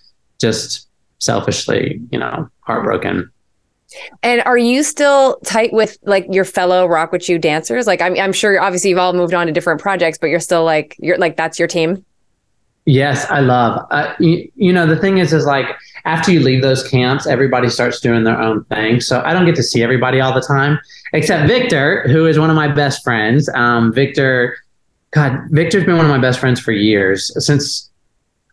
just 0.42 0.88
selfishly, 1.20 2.02
you 2.12 2.20
know, 2.20 2.50
heartbroken. 2.62 3.30
And 4.24 4.42
are 4.42 4.58
you 4.58 4.84
still 4.84 5.38
tight 5.46 5.72
with 5.72 5.98
like 6.04 6.26
your 6.32 6.46
fellow 6.46 6.88
Rock 6.88 7.12
Witchu 7.12 7.40
dancers? 7.40 7.86
Like 7.86 8.02
I'm, 8.02 8.18
I'm 8.18 8.34
sure 8.34 8.60
obviously 8.60 8.90
you've 8.90 9.00
all 9.00 9.14
moved 9.14 9.34
on 9.34 9.48
to 9.48 9.54
different 9.54 9.82
projects, 9.82 10.18
but 10.18 10.28
you're 10.28 10.40
still 10.40 10.64
like 10.64 10.96
you're 11.00 11.18
like 11.18 11.38
that's 11.38 11.60
your 11.60 11.68
team. 11.68 12.04
Yes, 12.86 13.30
I 13.30 13.40
love. 13.40 13.86
Uh, 13.92 14.14
you, 14.20 14.52
you 14.56 14.74
know, 14.74 14.86
the 14.86 14.98
thing 14.98 15.18
is, 15.18 15.32
is 15.32 15.46
like 15.46 15.68
after 16.04 16.32
you 16.32 16.42
leave 16.42 16.62
those 16.62 16.86
camps, 16.88 17.26
everybody 17.26 17.70
starts 17.70 18.02
doing 18.02 18.26
their 18.26 18.40
own 18.40 18.66
thing. 18.66 19.00
So 19.00 19.22
I 19.26 19.32
don't 19.32 19.46
get 19.46 19.56
to 19.56 19.64
see 19.64 19.82
everybody 19.82 20.20
all 20.20 20.34
the 20.34 20.42
time, 20.42 20.80
except 21.14 21.48
Victor, 21.48 22.06
who 22.10 22.26
is 22.26 22.38
one 22.38 22.50
of 22.50 22.58
my 22.58 22.68
best 22.68 23.02
friends. 23.02 23.50
Um, 23.56 23.94
Victor, 23.94 24.58
God, 25.12 25.40
Victor's 25.52 25.86
been 25.86 25.96
one 25.96 26.06
of 26.06 26.12
my 26.12 26.20
best 26.20 26.40
friends 26.40 26.60
for 26.60 26.72
years 26.72 27.32
since 27.46 27.90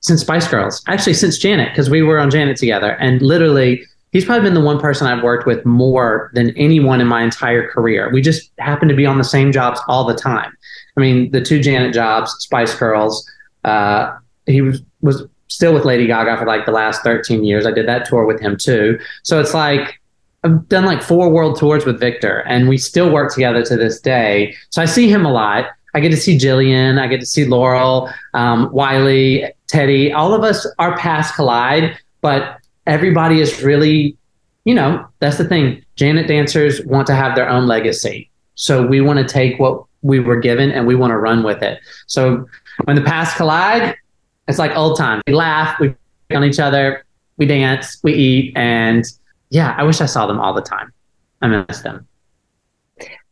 since 0.03 0.23
Spice 0.23 0.49
Girls, 0.49 0.83
actually 0.87 1.13
since 1.15 1.37
Janet, 1.37 1.71
because 1.71 1.91
we 1.91 2.01
were 2.01 2.19
on 2.19 2.31
Janet 2.31 2.57
together, 2.57 2.93
and 3.01 3.21
literally. 3.23 3.85
He's 4.13 4.25
probably 4.25 4.43
been 4.43 4.55
the 4.55 4.61
one 4.61 4.81
person 4.81 5.07
I've 5.07 5.23
worked 5.23 5.47
with 5.47 5.65
more 5.65 6.33
than 6.35 6.51
anyone 6.57 7.01
in 7.01 7.07
my 7.07 7.23
entire 7.23 7.71
career. 7.71 8.11
We 8.13 8.21
just 8.21 8.51
happen 8.59 8.89
to 8.89 8.95
be 8.95 9.07
on 9.07 9.19
the 9.19 9.23
same 9.23 9.53
jobs 9.53 9.81
all 9.87 10.05
the 10.05 10.17
time. 10.17 10.53
I 10.97 11.01
mean, 11.01 11.31
the 11.31 11.41
two 11.41 11.61
Janet 11.61 11.95
jobs, 11.95 12.33
Spice 12.41 12.75
Girls, 12.75 13.25
uh, 13.65 14.17
he 14.47 14.63
was 14.63 14.83
was 15.01 15.25
still 15.49 15.75
with 15.75 15.85
Lady 15.85 16.07
Gaga 16.07 16.39
for 16.39 16.47
like 16.47 16.65
the 16.65 16.73
last 16.73 17.03
13 17.03 17.45
years. 17.45 17.67
I 17.67 17.73
did 17.73 17.87
that 17.89 18.07
tour 18.07 18.25
with 18.25 18.41
him 18.41 18.57
too. 18.57 18.99
So 19.23 19.41
it's 19.41 19.53
like 19.53 20.01
I've 20.45 20.69
done 20.69 20.85
like 20.85 21.03
four 21.03 21.29
world 21.29 21.59
tours 21.59 21.85
with 21.85 22.01
Victor 22.01 22.39
and 22.47 22.69
we 22.69 22.79
still 22.79 23.13
work 23.13 23.35
together 23.35 23.63
to 23.65 23.77
this 23.77 24.01
day. 24.01 24.55
So 24.71 24.81
I 24.81 24.87
see 24.87 25.09
him 25.09 25.27
a 25.27 25.33
lot. 25.33 25.67
I 25.93 26.01
get 26.01 26.11
to 26.11 26.17
see 26.17 26.39
Jillian, 26.39 27.01
I 27.01 27.09
get 27.09 27.21
to 27.21 27.27
see 27.27 27.45
Laurel, 27.45 28.09
um, 28.33 28.71
Wiley, 28.73 29.53
Teddy. 29.67 30.13
All 30.13 30.33
of 30.33 30.45
us, 30.45 30.67
our 30.79 30.97
paths 30.97 31.33
collide, 31.33 31.99
but 32.21 32.59
everybody 32.87 33.41
is 33.41 33.61
really, 33.63 34.17
you 34.65 34.75
know, 34.75 35.05
that's 35.19 35.37
the 35.37 35.45
thing. 35.45 35.85
Janet 35.97 36.29
dancers 36.29 36.81
want 36.87 37.09
to 37.09 37.15
have 37.15 37.35
their 37.35 37.49
own 37.49 37.67
legacy. 37.67 38.31
So 38.55 38.87
we 38.87 39.01
want 39.01 39.19
to 39.19 39.27
take 39.27 39.59
what 39.59 39.85
we 40.03 40.21
were 40.21 40.39
given 40.39 40.71
and 40.71 40.87
we 40.87 40.95
want 40.95 41.11
to 41.11 41.19
run 41.19 41.43
with 41.43 41.63
it. 41.63 41.81
So 42.07 42.47
when 42.85 42.97
the 42.97 43.03
paths 43.03 43.35
collide, 43.35 43.97
it's 44.49 44.59
like 44.59 44.77
old 44.77 44.99
times. 44.99 45.23
We 45.27 45.35
laugh, 45.35 45.79
we 45.81 45.89
pick 46.29 46.37
on 46.37 46.45
each 46.45 46.59
other, 46.59 47.05
we 47.37 47.47
dance, 47.47 47.99
we 48.03 48.15
eat, 48.15 48.57
and 48.57 49.05
yeah, 49.51 49.75
I 49.77 49.83
wish 49.83 50.01
I 50.01 50.07
saw 50.07 50.27
them 50.27 50.41
all 50.41 50.55
the 50.55 50.63
time. 50.63 50.93
I 51.43 51.49
miss 51.49 51.81
them. 51.81 52.07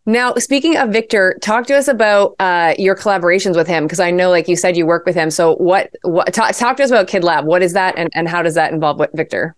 Now, 0.06 0.34
speaking 0.36 0.78
of 0.78 0.88
Victor, 0.88 1.36
talk 1.42 1.66
to 1.66 1.76
us 1.76 1.86
about 1.86 2.34
uh, 2.40 2.74
your 2.78 2.96
collaborations 2.96 3.56
with 3.56 3.66
him 3.66 3.84
because 3.84 4.00
I 4.00 4.10
know, 4.10 4.30
like 4.30 4.48
you 4.48 4.56
said, 4.56 4.74
you 4.74 4.86
work 4.86 5.04
with 5.04 5.14
him. 5.14 5.30
So, 5.30 5.56
what? 5.56 5.90
What? 6.00 6.32
Talk, 6.32 6.56
talk 6.56 6.78
to 6.78 6.82
us 6.82 6.90
about 6.90 7.08
Kid 7.08 7.24
Lab. 7.24 7.44
What 7.44 7.62
is 7.62 7.74
that, 7.74 7.94
and, 7.98 8.08
and 8.14 8.26
how 8.26 8.40
does 8.40 8.54
that 8.54 8.72
involve 8.72 8.98
with 8.98 9.10
Victor? 9.12 9.54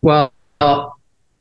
Well, 0.00 0.32
uh, 0.62 0.88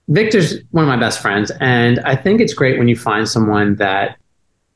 Victor's 0.10 0.56
one 0.72 0.84
of 0.84 0.90
my 0.90 0.98
best 0.98 1.22
friends, 1.22 1.54
and 1.62 2.00
I 2.02 2.18
think 2.18 2.42
it's 2.42 2.54
great 2.54 2.78
when 2.78 2.90
you 2.90 2.98
find 2.98 3.30
someone 3.30 3.76
that 3.76 4.18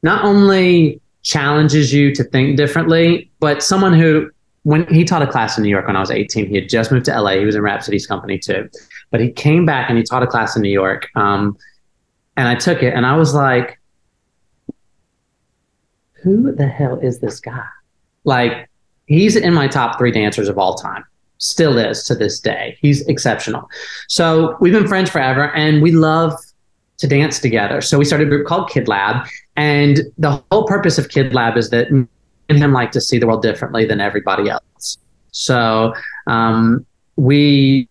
not 0.01 0.23
only 0.23 1.01
challenges 1.23 1.93
you 1.93 2.13
to 2.15 2.23
think 2.23 2.58
differently. 2.58 3.29
But 3.39 3.63
someone 3.63 3.93
who, 3.93 4.29
when 4.63 4.88
he 4.93 5.03
taught 5.03 5.21
a 5.21 5.27
class 5.27 5.58
in 5.58 5.63
New 5.63 5.69
York 5.69 5.88
when 5.88 5.95
I 5.95 5.99
was 5.99 6.12
18, 6.12 6.47
he 6.47 6.55
had 6.55 6.69
just 6.69 6.91
moved 6.91 7.05
to 7.05 7.21
LA. 7.21 7.38
He 7.38 7.45
was 7.45 7.55
in 7.55 7.62
Rhapsody's 7.62 8.08
company 8.08 8.38
too. 8.38 8.69
But 9.12 9.21
he 9.21 9.32
came 9.32 9.65
back 9.65 9.89
and 9.89 9.97
he 9.97 10.03
taught 10.03 10.23
a 10.23 10.27
class 10.27 10.55
in 10.55 10.62
New 10.62 10.69
York. 10.69 11.08
Um, 11.15 11.58
and 12.38 12.47
I 12.47 12.55
took 12.55 12.84
it 12.84 12.93
and 12.93 13.05
I 13.05 13.15
was 13.15 13.34
like, 13.34 13.79
who 16.23 16.51
the 16.51 16.67
hell 16.67 16.99
is 16.99 17.19
this 17.19 17.39
guy? 17.39 17.65
Like, 18.23 18.69
he's 19.05 19.36
in 19.36 19.53
my 19.53 19.67
top 19.67 19.97
three 19.97 20.12
dancers 20.12 20.47
of 20.47 20.58
all 20.58 20.75
time. 20.75 21.03
still 21.38 21.77
is 21.77 22.03
to 22.03 22.15
this 22.15 22.39
day. 22.39 22.77
He's 22.82 23.08
exceptional. 23.08 23.69
So 24.08 24.58
we've 24.60 24.73
been 24.73 24.88
friends 24.88 25.10
forever 25.10 25.53
and 25.55 25.82
we 25.82 25.91
love 25.91 26.34
to 26.97 27.08
dance 27.08 27.39
together. 27.39 27.82
So 27.82 27.97
we 27.97 28.05
started 28.05 28.27
a 28.27 28.29
group 28.29 28.45
called 28.45 28.69
Kid 28.69 28.88
Lab. 28.88 29.25
And 29.59 29.99
the 30.17 30.41
whole 30.49 30.63
purpose 30.63 30.97
of 30.97 31.09
Kid 31.09 31.33
Lab 31.33 31.57
is 31.57 31.69
that 31.71 31.91
me 31.91 32.07
and 32.47 32.57
him 32.57 32.71
like 32.71 32.91
to 32.91 33.01
see 33.01 33.19
the 33.19 33.27
world 33.27 33.41
differently 33.41 33.85
than 33.85 33.99
everybody 33.99 34.49
else. 34.49 34.97
So 35.31 35.93
um, 36.27 36.85
we 37.17 37.89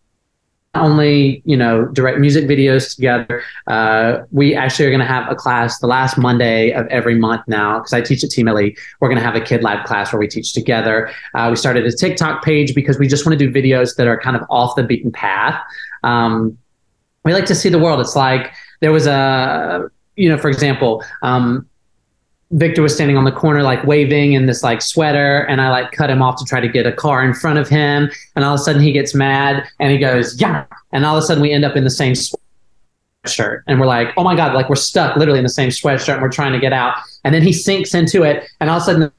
only 0.74 1.42
you 1.44 1.56
know 1.56 1.86
direct 1.86 2.18
music 2.18 2.44
videos 2.44 2.94
together 2.94 3.42
uh, 3.66 4.18
we 4.30 4.54
actually 4.54 4.84
are 4.86 4.90
going 4.90 5.00
to 5.00 5.06
have 5.06 5.28
a 5.30 5.34
class 5.34 5.80
the 5.80 5.86
last 5.86 6.18
monday 6.18 6.70
of 6.72 6.86
every 6.88 7.14
month 7.14 7.40
now 7.48 7.78
because 7.78 7.92
i 7.94 8.00
teach 8.02 8.22
at 8.22 8.30
team 8.30 8.46
elite. 8.46 8.78
We're 9.00 9.08
going 9.08 9.18
to 9.18 9.24
have 9.24 9.34
a 9.34 9.40
kid 9.40 9.62
lab 9.62 9.86
class 9.86 10.12
where 10.12 10.20
we 10.20 10.28
teach 10.28 10.52
together. 10.52 11.10
Uh, 11.34 11.48
we 11.50 11.56
started 11.56 11.84
a 11.86 11.90
tiktok 11.90 12.44
page 12.44 12.74
because 12.74 12.98
we 12.98 13.08
just 13.08 13.26
want 13.26 13.38
to 13.38 13.44
do 13.44 13.50
videos 13.50 13.96
that 13.96 14.06
are 14.06 14.20
kind 14.20 14.36
of 14.36 14.42
off 14.50 14.76
the 14.76 14.84
beaten 14.84 15.10
path. 15.10 15.60
Um, 16.04 16.56
we 17.24 17.32
like 17.32 17.46
to 17.46 17.54
see 17.54 17.70
the 17.70 17.78
world. 17.78 17.98
It's 18.00 18.14
like 18.14 18.52
there 18.80 18.92
was 18.92 19.06
a 19.06 19.90
you 20.18 20.28
know 20.28 20.38
for 20.38 20.48
example 20.48 21.02
um, 21.22 21.66
Victor 22.52 22.80
was 22.80 22.94
standing 22.94 23.18
on 23.18 23.24
the 23.24 23.32
corner, 23.32 23.62
like 23.62 23.84
waving 23.84 24.32
in 24.32 24.46
this 24.46 24.62
like 24.62 24.80
sweater, 24.80 25.40
and 25.42 25.60
I 25.60 25.68
like 25.68 25.92
cut 25.92 26.08
him 26.08 26.22
off 26.22 26.38
to 26.38 26.44
try 26.46 26.60
to 26.60 26.68
get 26.68 26.86
a 26.86 26.92
car 26.92 27.22
in 27.22 27.34
front 27.34 27.58
of 27.58 27.68
him. 27.68 28.10
And 28.36 28.44
all 28.44 28.54
of 28.54 28.60
a 28.60 28.62
sudden 28.62 28.80
he 28.80 28.92
gets 28.92 29.14
mad 29.14 29.68
and 29.80 29.92
he 29.92 29.98
goes, 29.98 30.40
Yeah. 30.40 30.64
And 30.92 31.04
all 31.04 31.16
of 31.16 31.22
a 31.22 31.26
sudden 31.26 31.42
we 31.42 31.52
end 31.52 31.64
up 31.64 31.76
in 31.76 31.84
the 31.84 31.90
same 31.90 32.14
sweatshirt. 32.14 33.62
And 33.66 33.78
we're 33.78 33.86
like, 33.86 34.14
Oh 34.16 34.24
my 34.24 34.34
God, 34.34 34.54
like 34.54 34.70
we're 34.70 34.76
stuck 34.76 35.16
literally 35.16 35.38
in 35.38 35.44
the 35.44 35.50
same 35.50 35.68
sweatshirt 35.68 36.14
and 36.14 36.22
we're 36.22 36.30
trying 36.30 36.52
to 36.52 36.58
get 36.58 36.72
out. 36.72 36.96
And 37.24 37.34
then 37.34 37.42
he 37.42 37.52
sinks 37.52 37.94
into 37.94 38.22
it. 38.22 38.48
And 38.60 38.70
all 38.70 38.78
of 38.78 38.82
a 38.82 38.86
sudden 38.86 39.00
the 39.02 39.12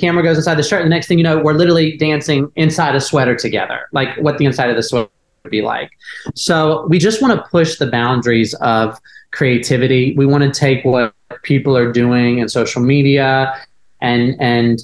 camera 0.00 0.22
goes 0.22 0.38
inside 0.38 0.54
the 0.54 0.62
shirt. 0.62 0.80
And 0.80 0.90
the 0.90 0.94
next 0.94 1.08
thing 1.08 1.18
you 1.18 1.24
know, 1.24 1.42
we're 1.42 1.52
literally 1.52 1.98
dancing 1.98 2.50
inside 2.56 2.94
a 2.94 3.00
sweater 3.00 3.36
together, 3.36 3.88
like 3.92 4.16
what 4.16 4.38
the 4.38 4.46
inside 4.46 4.70
of 4.70 4.76
the 4.76 4.82
sweater 4.82 5.10
would 5.44 5.50
be 5.50 5.60
like. 5.60 5.90
So 6.34 6.86
we 6.88 6.98
just 6.98 7.20
want 7.20 7.38
to 7.38 7.46
push 7.50 7.76
the 7.76 7.86
boundaries 7.86 8.54
of 8.54 8.98
creativity. 9.32 10.14
We 10.16 10.26
want 10.26 10.44
to 10.44 10.50
take 10.50 10.84
what 10.84 11.14
people 11.42 11.76
are 11.76 11.90
doing 11.90 12.38
in 12.38 12.48
social 12.48 12.82
media 12.82 13.54
and 14.00 14.36
and 14.40 14.80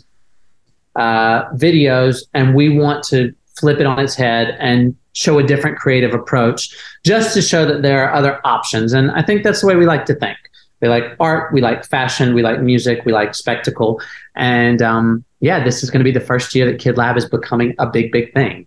uh, 0.96 1.48
videos, 1.50 2.24
and 2.34 2.54
we 2.54 2.68
want 2.68 3.04
to 3.04 3.32
flip 3.58 3.78
it 3.78 3.86
on 3.86 3.98
its 3.98 4.14
head 4.14 4.56
and 4.58 4.96
show 5.12 5.38
a 5.38 5.42
different 5.42 5.78
creative 5.78 6.14
approach, 6.14 6.76
just 7.04 7.34
to 7.34 7.42
show 7.42 7.64
that 7.66 7.82
there 7.82 8.04
are 8.04 8.12
other 8.12 8.40
options. 8.44 8.92
And 8.92 9.10
I 9.10 9.22
think 9.22 9.42
that's 9.42 9.60
the 9.60 9.66
way 9.66 9.76
we 9.76 9.86
like 9.86 10.06
to 10.06 10.14
think. 10.14 10.38
We 10.80 10.88
like 10.88 11.16
art, 11.18 11.52
we 11.52 11.60
like 11.60 11.84
fashion, 11.84 12.34
we 12.34 12.42
like 12.42 12.60
music, 12.60 13.04
we 13.04 13.12
like 13.12 13.34
spectacle, 13.34 14.00
and 14.36 14.80
um, 14.80 15.24
yeah, 15.40 15.62
this 15.62 15.82
is 15.82 15.90
going 15.90 16.00
to 16.00 16.04
be 16.04 16.12
the 16.12 16.24
first 16.24 16.54
year 16.54 16.70
that 16.70 16.78
Kid 16.78 16.96
Lab 16.96 17.16
is 17.16 17.26
becoming 17.28 17.74
a 17.78 17.86
big, 17.86 18.12
big 18.12 18.32
thing. 18.32 18.66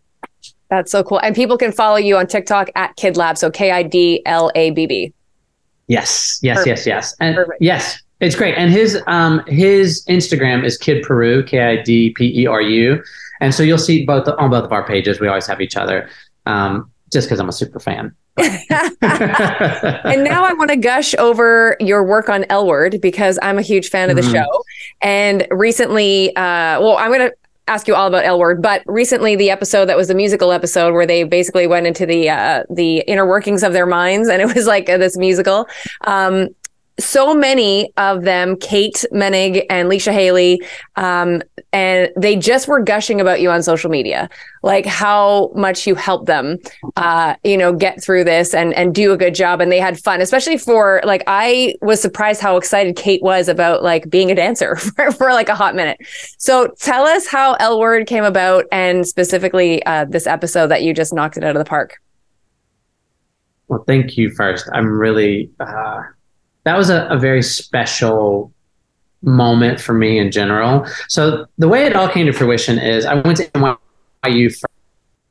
That's 0.70 0.92
so 0.92 1.04
cool. 1.04 1.20
And 1.20 1.36
people 1.36 1.58
can 1.58 1.72
follow 1.72 1.98
you 1.98 2.18
on 2.18 2.28
TikTok 2.28 2.70
at 2.76 2.96
Kid 2.96 3.18
Lab. 3.18 3.38
So 3.38 3.52
K 3.52 3.72
I 3.72 3.84
D 3.84 4.22
L 4.26 4.52
A 4.56 4.72
B 4.72 4.88
B. 4.88 5.14
Yes, 5.92 6.40
yes, 6.42 6.60
Perfect. 6.60 6.68
yes, 6.70 6.86
yes, 6.88 7.16
and 7.20 7.36
Perfect. 7.36 7.62
yes, 7.62 8.02
it's 8.22 8.34
great. 8.34 8.56
And 8.58 8.72
his 8.72 9.02
um 9.08 9.44
his 9.48 10.06
Instagram 10.06 10.64
is 10.64 10.78
Kid 10.78 11.04
Peru, 11.04 11.44
K 11.44 11.60
I 11.60 11.82
D 11.82 12.12
P 12.12 12.44
E 12.44 12.48
R 12.48 12.62
U, 12.62 13.04
and 13.42 13.54
so 13.54 13.62
you'll 13.62 13.78
see 13.78 14.06
both 14.06 14.26
on 14.26 14.50
both 14.50 14.64
of 14.64 14.72
our 14.72 14.88
pages. 14.88 15.20
We 15.20 15.28
always 15.28 15.46
have 15.48 15.60
each 15.60 15.76
other, 15.76 16.10
um, 16.46 16.90
just 17.12 17.28
because 17.28 17.42
I'm 17.42 17.50
a 17.50 17.52
super 17.52 17.82
fan. 17.82 18.16
and 18.38 20.24
now 20.24 20.46
I 20.46 20.54
want 20.54 20.70
to 20.70 20.78
gush 20.78 21.14
over 21.16 21.76
your 21.82 22.06
work 22.06 22.30
on 22.30 22.46
L 22.50 22.66
Word 22.66 23.02
because 23.02 23.38
I'm 23.42 23.60
a 23.60 23.62
huge 23.62 23.90
fan 23.90 24.10
of 24.10 24.16
the 24.16 24.22
mm-hmm. 24.22 24.32
show. 24.32 24.64
And 25.02 25.46
recently, 25.52 26.34
uh, 26.38 26.80
well, 26.80 26.96
I'm 26.96 27.12
going 27.12 27.30
to 27.30 27.36
ask 27.68 27.88
you 27.88 27.96
all 27.96 28.08
about 28.08 28.26
L 28.26 28.40
Word, 28.40 28.62
but 28.62 28.84
recently 28.86 29.36
the 29.36 29.50
episode 29.50 29.86
that 29.86 29.98
was 29.98 30.08
the 30.08 30.16
musical 30.16 30.52
episode 30.52 30.94
where 30.94 31.06
they 31.06 31.24
basically 31.24 31.68
went 31.68 31.88
into 31.88 32.06
the 32.06 32.30
uh, 32.30 32.64
the 32.70 33.00
inner 33.08 33.26
workings 33.26 33.64
of 33.64 33.74
their 33.74 33.86
minds, 33.86 34.28
and 34.30 34.42
it 34.42 34.54
was 34.54 34.68
like 34.68 34.86
this 34.86 35.18
musical. 35.18 35.68
Um, 36.06 36.50
so 37.04 37.34
many 37.34 37.92
of 37.98 38.24
them, 38.24 38.56
Kate 38.58 39.04
Moennig 39.12 39.66
and 39.70 39.90
Leisha 39.90 40.12
Hailey, 40.12 40.62
um, 40.96 41.42
and 41.74 42.12
they 42.16 42.36
just 42.36 42.68
were 42.68 42.82
gushing 42.82 43.22
about 43.22 43.42
you 43.42 43.50
on 43.50 43.64
social 43.64 43.90
media, 43.90 44.30
like 44.64 44.86
how 44.86 45.52
much 45.56 45.88
you 45.88 45.96
helped 45.96 46.28
them, 46.28 46.58
uh, 46.98 47.36
you 47.44 47.58
know, 47.58 47.74
get 47.74 48.02
through 48.04 48.24
this 48.24 48.54
and 48.54 48.74
and 48.74 48.94
do 48.94 49.12
a 49.12 49.18
good 49.18 49.36
job. 49.36 49.62
And 49.62 49.72
they 49.72 49.80
had 49.80 50.00
fun, 50.00 50.22
especially 50.22 50.58
for 50.58 51.02
like 51.04 51.24
I 51.28 51.76
was 51.82 52.02
surprised 52.02 52.42
how 52.42 52.58
excited 52.58 52.96
Kate 52.96 53.22
was 53.22 53.48
about 53.48 53.84
like 53.84 54.10
being 54.10 54.32
a 54.32 54.36
dancer 54.36 54.76
for, 54.96 55.12
for 55.12 55.32
like 55.32 55.50
a 55.50 55.56
hot 55.56 55.76
minute. 55.76 55.98
So 56.38 56.68
tell 56.80 57.06
us 57.06 57.28
how 57.28 57.54
L 57.56 57.80
Word 57.80 58.08
came 58.08 58.24
about, 58.24 58.66
and 58.72 59.08
specifically 59.08 59.84
uh, 59.86 60.06
this 60.06 60.28
episode 60.28 60.68
that 60.68 60.84
you 60.84 60.94
just 60.94 61.14
knocked 61.14 61.38
it 61.38 61.44
out 61.44 61.56
of 61.56 61.60
the 61.60 61.70
park. 61.70 61.98
Well, 63.68 63.84
thank 63.88 64.18
you 64.18 64.30
first. 64.32 64.70
I'm 64.74 64.88
really. 64.88 65.52
Uh 65.60 66.04
that 66.64 66.78
was 66.78 66.90
a, 66.90 67.08
a 67.08 67.18
very 67.18 67.44
special 67.44 68.52
moment 69.22 69.80
for 69.80 69.94
me 69.94 70.18
in 70.18 70.32
general. 70.32 70.86
So 71.08 71.46
the 71.58 71.68
way 71.68 71.86
it 71.86 71.96
all 71.96 72.10
came 72.10 72.26
to 72.26 72.34
fruition 72.34 72.80
is 72.80 73.06
I 73.06 73.16
went 73.16 73.38
to 73.38 73.50
NYU 73.52 74.58
for 74.58 74.70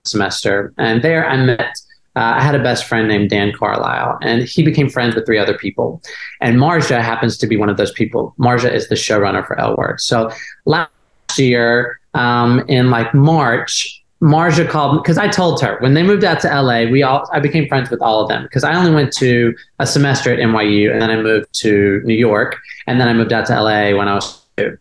semester, 0.05 0.73
and 0.79 1.03
there 1.03 1.27
I 1.27 1.37
met. 1.37 1.77
Uh, 2.17 2.35
I 2.37 2.43
had 2.43 2.57
a 2.57 2.63
best 2.63 2.87
friend 2.87 3.07
named 3.07 3.31
Dan 3.31 3.53
Carlisle, 3.53 4.19
and 4.23 4.43
he 4.43 4.65
became 4.65 4.89
friends 4.91 5.15
with 5.15 5.27
three 5.27 5.39
other 5.39 5.57
people. 5.57 6.03
And 6.41 6.57
Marja 6.57 7.01
happens 7.01 7.39
to 7.39 7.47
be 7.47 7.57
one 7.57 7.69
of 7.69 7.77
those 7.77 7.93
people. 7.93 8.35
Marja 8.39 8.73
is 8.73 8.89
the 8.89 8.97
showrunner 8.97 9.47
for 9.47 9.59
L 9.61 9.77
Word. 9.77 10.01
So 10.01 10.31
last 10.65 10.91
year, 11.37 12.01
um, 12.15 12.65
in 12.69 12.91
like 12.91 13.15
March, 13.15 14.00
Marja 14.23 14.69
called 14.69 15.03
because 15.03 15.17
I 15.17 15.29
told 15.29 15.63
her 15.63 15.79
when 15.81 15.95
they 15.95 16.03
moved 16.03 16.25
out 16.25 16.41
to 16.41 16.49
LA, 16.49 16.91
we 16.91 17.03
all 17.03 17.29
I 17.33 17.41
became 17.41 17.67
friends 17.69 17.89
with 17.91 18.03
all 18.03 18.21
of 18.21 18.29
them 18.29 18.43
because 18.43 18.65
I 18.65 18.75
only 18.75 18.91
went 18.91 19.13
to 19.15 19.55
a 19.79 19.87
semester 19.87 20.33
at 20.33 20.39
NYU 20.39 20.93
and 20.93 21.01
then 21.01 21.11
I 21.11 21.17
moved 21.17 21.53
to 21.61 22.03
New 22.05 22.15
York 22.15 22.59
and 22.87 23.01
then 23.01 23.09
I 23.09 23.15
moved 23.15 23.33
out 23.33 23.47
to 23.47 23.61
LA 23.61 23.97
when 23.97 24.09
I 24.09 24.15
was 24.15 24.47
two. 24.57 24.77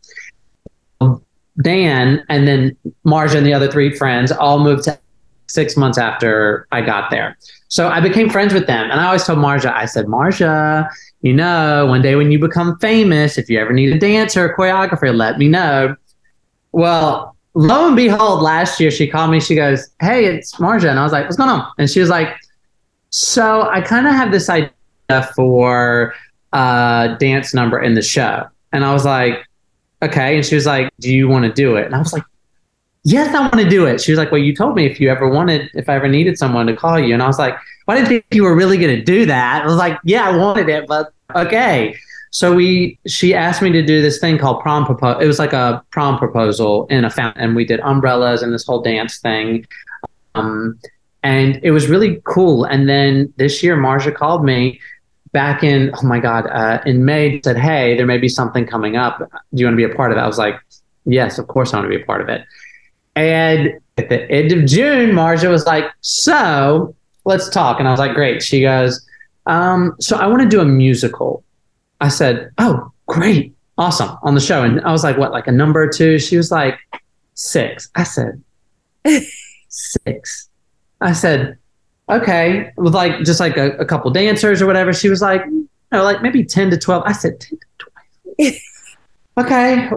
Dan 1.61 2.23
and 2.29 2.47
then 2.47 2.75
Marja 3.05 3.35
and 3.35 3.45
the 3.45 3.53
other 3.53 3.71
three 3.71 3.95
friends 3.95 4.31
all 4.31 4.59
moved 4.59 4.83
to 4.85 4.99
six 5.47 5.75
months 5.75 5.97
after 5.97 6.67
I 6.71 6.81
got 6.81 7.09
there. 7.09 7.37
So 7.69 7.87
I 7.87 7.99
became 7.99 8.29
friends 8.29 8.53
with 8.53 8.67
them. 8.67 8.89
And 8.89 8.99
I 8.99 9.05
always 9.07 9.23
told 9.23 9.39
Marja, 9.39 9.73
I 9.73 9.85
said, 9.85 10.05
Marja, 10.05 10.89
you 11.21 11.33
know, 11.33 11.85
one 11.85 12.01
day 12.01 12.15
when 12.15 12.31
you 12.31 12.39
become 12.39 12.77
famous, 12.79 13.37
if 13.37 13.49
you 13.49 13.59
ever 13.59 13.73
need 13.73 13.91
a 13.93 13.99
dancer 13.99 14.45
or 14.45 14.49
a 14.49 14.55
choreographer, 14.55 15.13
let 15.15 15.37
me 15.37 15.47
know. 15.47 15.95
Well, 16.71 17.35
lo 17.53 17.87
and 17.87 17.95
behold, 17.95 18.41
last 18.41 18.79
year 18.79 18.91
she 18.91 19.07
called 19.07 19.31
me. 19.31 19.39
She 19.39 19.55
goes, 19.55 19.89
"Hey, 19.99 20.25
it's 20.25 20.55
Marja," 20.59 20.89
and 20.89 20.99
I 20.99 21.03
was 21.03 21.11
like, 21.11 21.25
"What's 21.25 21.37
going 21.37 21.49
on?" 21.49 21.71
And 21.77 21.89
she 21.89 21.99
was 21.99 22.09
like, 22.09 22.35
"So 23.09 23.69
I 23.69 23.81
kind 23.81 24.07
of 24.07 24.13
have 24.13 24.31
this 24.31 24.49
idea 24.49 24.71
for 25.35 26.13
a 26.53 27.15
dance 27.19 27.53
number 27.53 27.81
in 27.81 27.93
the 27.95 28.01
show," 28.01 28.47
and 28.71 28.85
I 28.85 28.93
was 28.93 29.05
like, 29.05 29.43
"Okay." 30.01 30.35
And 30.35 30.45
she 30.45 30.55
was 30.55 30.65
like, 30.65 30.91
"Do 30.99 31.13
you 31.13 31.27
want 31.27 31.45
to 31.45 31.51
do 31.51 31.75
it?" 31.75 31.85
And 31.85 31.95
I 31.95 31.99
was 31.99 32.13
like, 32.13 32.23
"Yes, 33.03 33.33
I 33.33 33.39
want 33.39 33.59
to 33.59 33.69
do 33.69 33.85
it." 33.85 34.01
She 34.01 34.11
was 34.11 34.19
like, 34.19 34.31
"Well, 34.31 34.41
you 34.41 34.55
told 34.55 34.75
me 34.75 34.85
if 34.85 34.99
you 34.99 35.09
ever 35.09 35.27
wanted, 35.27 35.69
if 35.73 35.89
I 35.89 35.95
ever 35.95 36.07
needed 36.07 36.37
someone 36.37 36.67
to 36.67 36.75
call 36.75 36.99
you," 36.99 37.13
and 37.13 37.23
I 37.23 37.27
was 37.27 37.39
like, 37.39 37.55
"Well, 37.87 37.97
I 37.97 38.01
didn't 38.01 38.09
think 38.09 38.25
you 38.31 38.43
were 38.43 38.55
really 38.55 38.77
going 38.77 38.95
to 38.95 39.03
do 39.03 39.25
that." 39.25 39.63
I 39.63 39.65
was 39.65 39.75
like, 39.75 39.97
"Yeah, 40.03 40.29
I 40.29 40.37
wanted 40.37 40.69
it, 40.69 40.87
but 40.87 41.11
okay." 41.35 41.95
So 42.31 42.53
we, 42.53 42.99
she 43.07 43.33
asked 43.33 43.61
me 43.61 43.71
to 43.71 43.81
do 43.83 44.01
this 44.01 44.19
thing 44.19 44.37
called 44.37 44.61
prom 44.61 44.85
proposal. 44.85 45.19
It 45.19 45.27
was 45.27 45.39
like 45.39 45.53
a 45.53 45.83
prom 45.91 46.17
proposal 46.17 46.85
in 46.87 47.03
a 47.05 47.09
fountain, 47.09 47.41
and 47.41 47.55
we 47.55 47.65
did 47.65 47.79
umbrellas 47.79 48.43
and 48.43 48.53
this 48.53 48.65
whole 48.65 48.81
dance 48.81 49.17
thing. 49.17 49.65
Um, 50.35 50.79
and 51.23 51.59
it 51.63 51.71
was 51.71 51.89
really 51.89 52.21
cool. 52.23 52.65
And 52.65 52.87
then 52.87 53.33
this 53.37 53.61
year, 53.61 53.75
Marja 53.75 54.13
called 54.13 54.45
me 54.45 54.79
back 55.31 55.63
in, 55.63 55.91
oh 55.95 56.07
my 56.07 56.19
God, 56.19 56.47
uh, 56.47 56.81
in 56.85 57.05
May, 57.05 57.41
said, 57.41 57.57
Hey, 57.57 57.95
there 57.97 58.05
may 58.05 58.17
be 58.17 58.29
something 58.29 58.65
coming 58.65 58.95
up. 58.95 59.19
Do 59.19 59.27
you 59.53 59.65
want 59.65 59.73
to 59.73 59.87
be 59.87 59.91
a 59.91 59.95
part 59.95 60.11
of 60.11 60.17
it? 60.17 60.21
I 60.21 60.27
was 60.27 60.37
like, 60.37 60.59
Yes, 61.05 61.37
of 61.37 61.47
course 61.47 61.73
I 61.73 61.77
want 61.77 61.91
to 61.91 61.97
be 61.97 62.01
a 62.01 62.05
part 62.05 62.21
of 62.21 62.29
it. 62.29 62.45
And 63.15 63.79
at 63.97 64.09
the 64.09 64.29
end 64.31 64.51
of 64.51 64.65
June, 64.65 65.11
Marja 65.11 65.49
was 65.49 65.65
like, 65.65 65.85
So 66.01 66.95
let's 67.25 67.49
talk. 67.49 67.79
And 67.79 67.87
I 67.87 67.91
was 67.91 67.99
like, 67.99 68.13
Great. 68.13 68.41
She 68.41 68.61
goes, 68.61 69.05
um, 69.45 69.95
So 69.99 70.17
I 70.17 70.27
want 70.27 70.41
to 70.41 70.49
do 70.49 70.61
a 70.61 70.65
musical. 70.65 71.43
I 71.99 72.09
said, 72.09 72.51
"Oh, 72.57 72.91
great, 73.07 73.55
awesome!" 73.77 74.17
on 74.23 74.35
the 74.35 74.41
show, 74.41 74.63
and 74.63 74.81
I 74.81 74.91
was 74.91 75.03
like, 75.03 75.17
"What, 75.17 75.31
like 75.31 75.47
a 75.47 75.51
number 75.51 75.87
two?" 75.87 76.19
She 76.19 76.37
was 76.37 76.51
like, 76.51 76.79
six. 77.33 77.89
I 77.95 78.03
said, 78.03 78.43
six. 79.69 80.49
I 81.01 81.13
said, 81.13 81.57
"Okay," 82.09 82.71
with 82.77 82.93
like 82.93 83.23
just 83.23 83.39
like 83.39 83.57
a, 83.57 83.71
a 83.77 83.85
couple 83.85 84.11
dancers 84.11 84.61
or 84.61 84.65
whatever. 84.65 84.93
She 84.93 85.09
was 85.09 85.21
like, 85.21 85.41
"You 85.45 85.67
know, 85.91 86.03
like 86.03 86.21
maybe 86.21 86.43
ten 86.43 86.69
to 86.71 86.77
12. 86.77 87.03
I 87.05 87.11
said, 87.13 87.39
10 87.39 87.59
to 87.59 87.65
12. 88.39 88.55
okay. 89.37 89.89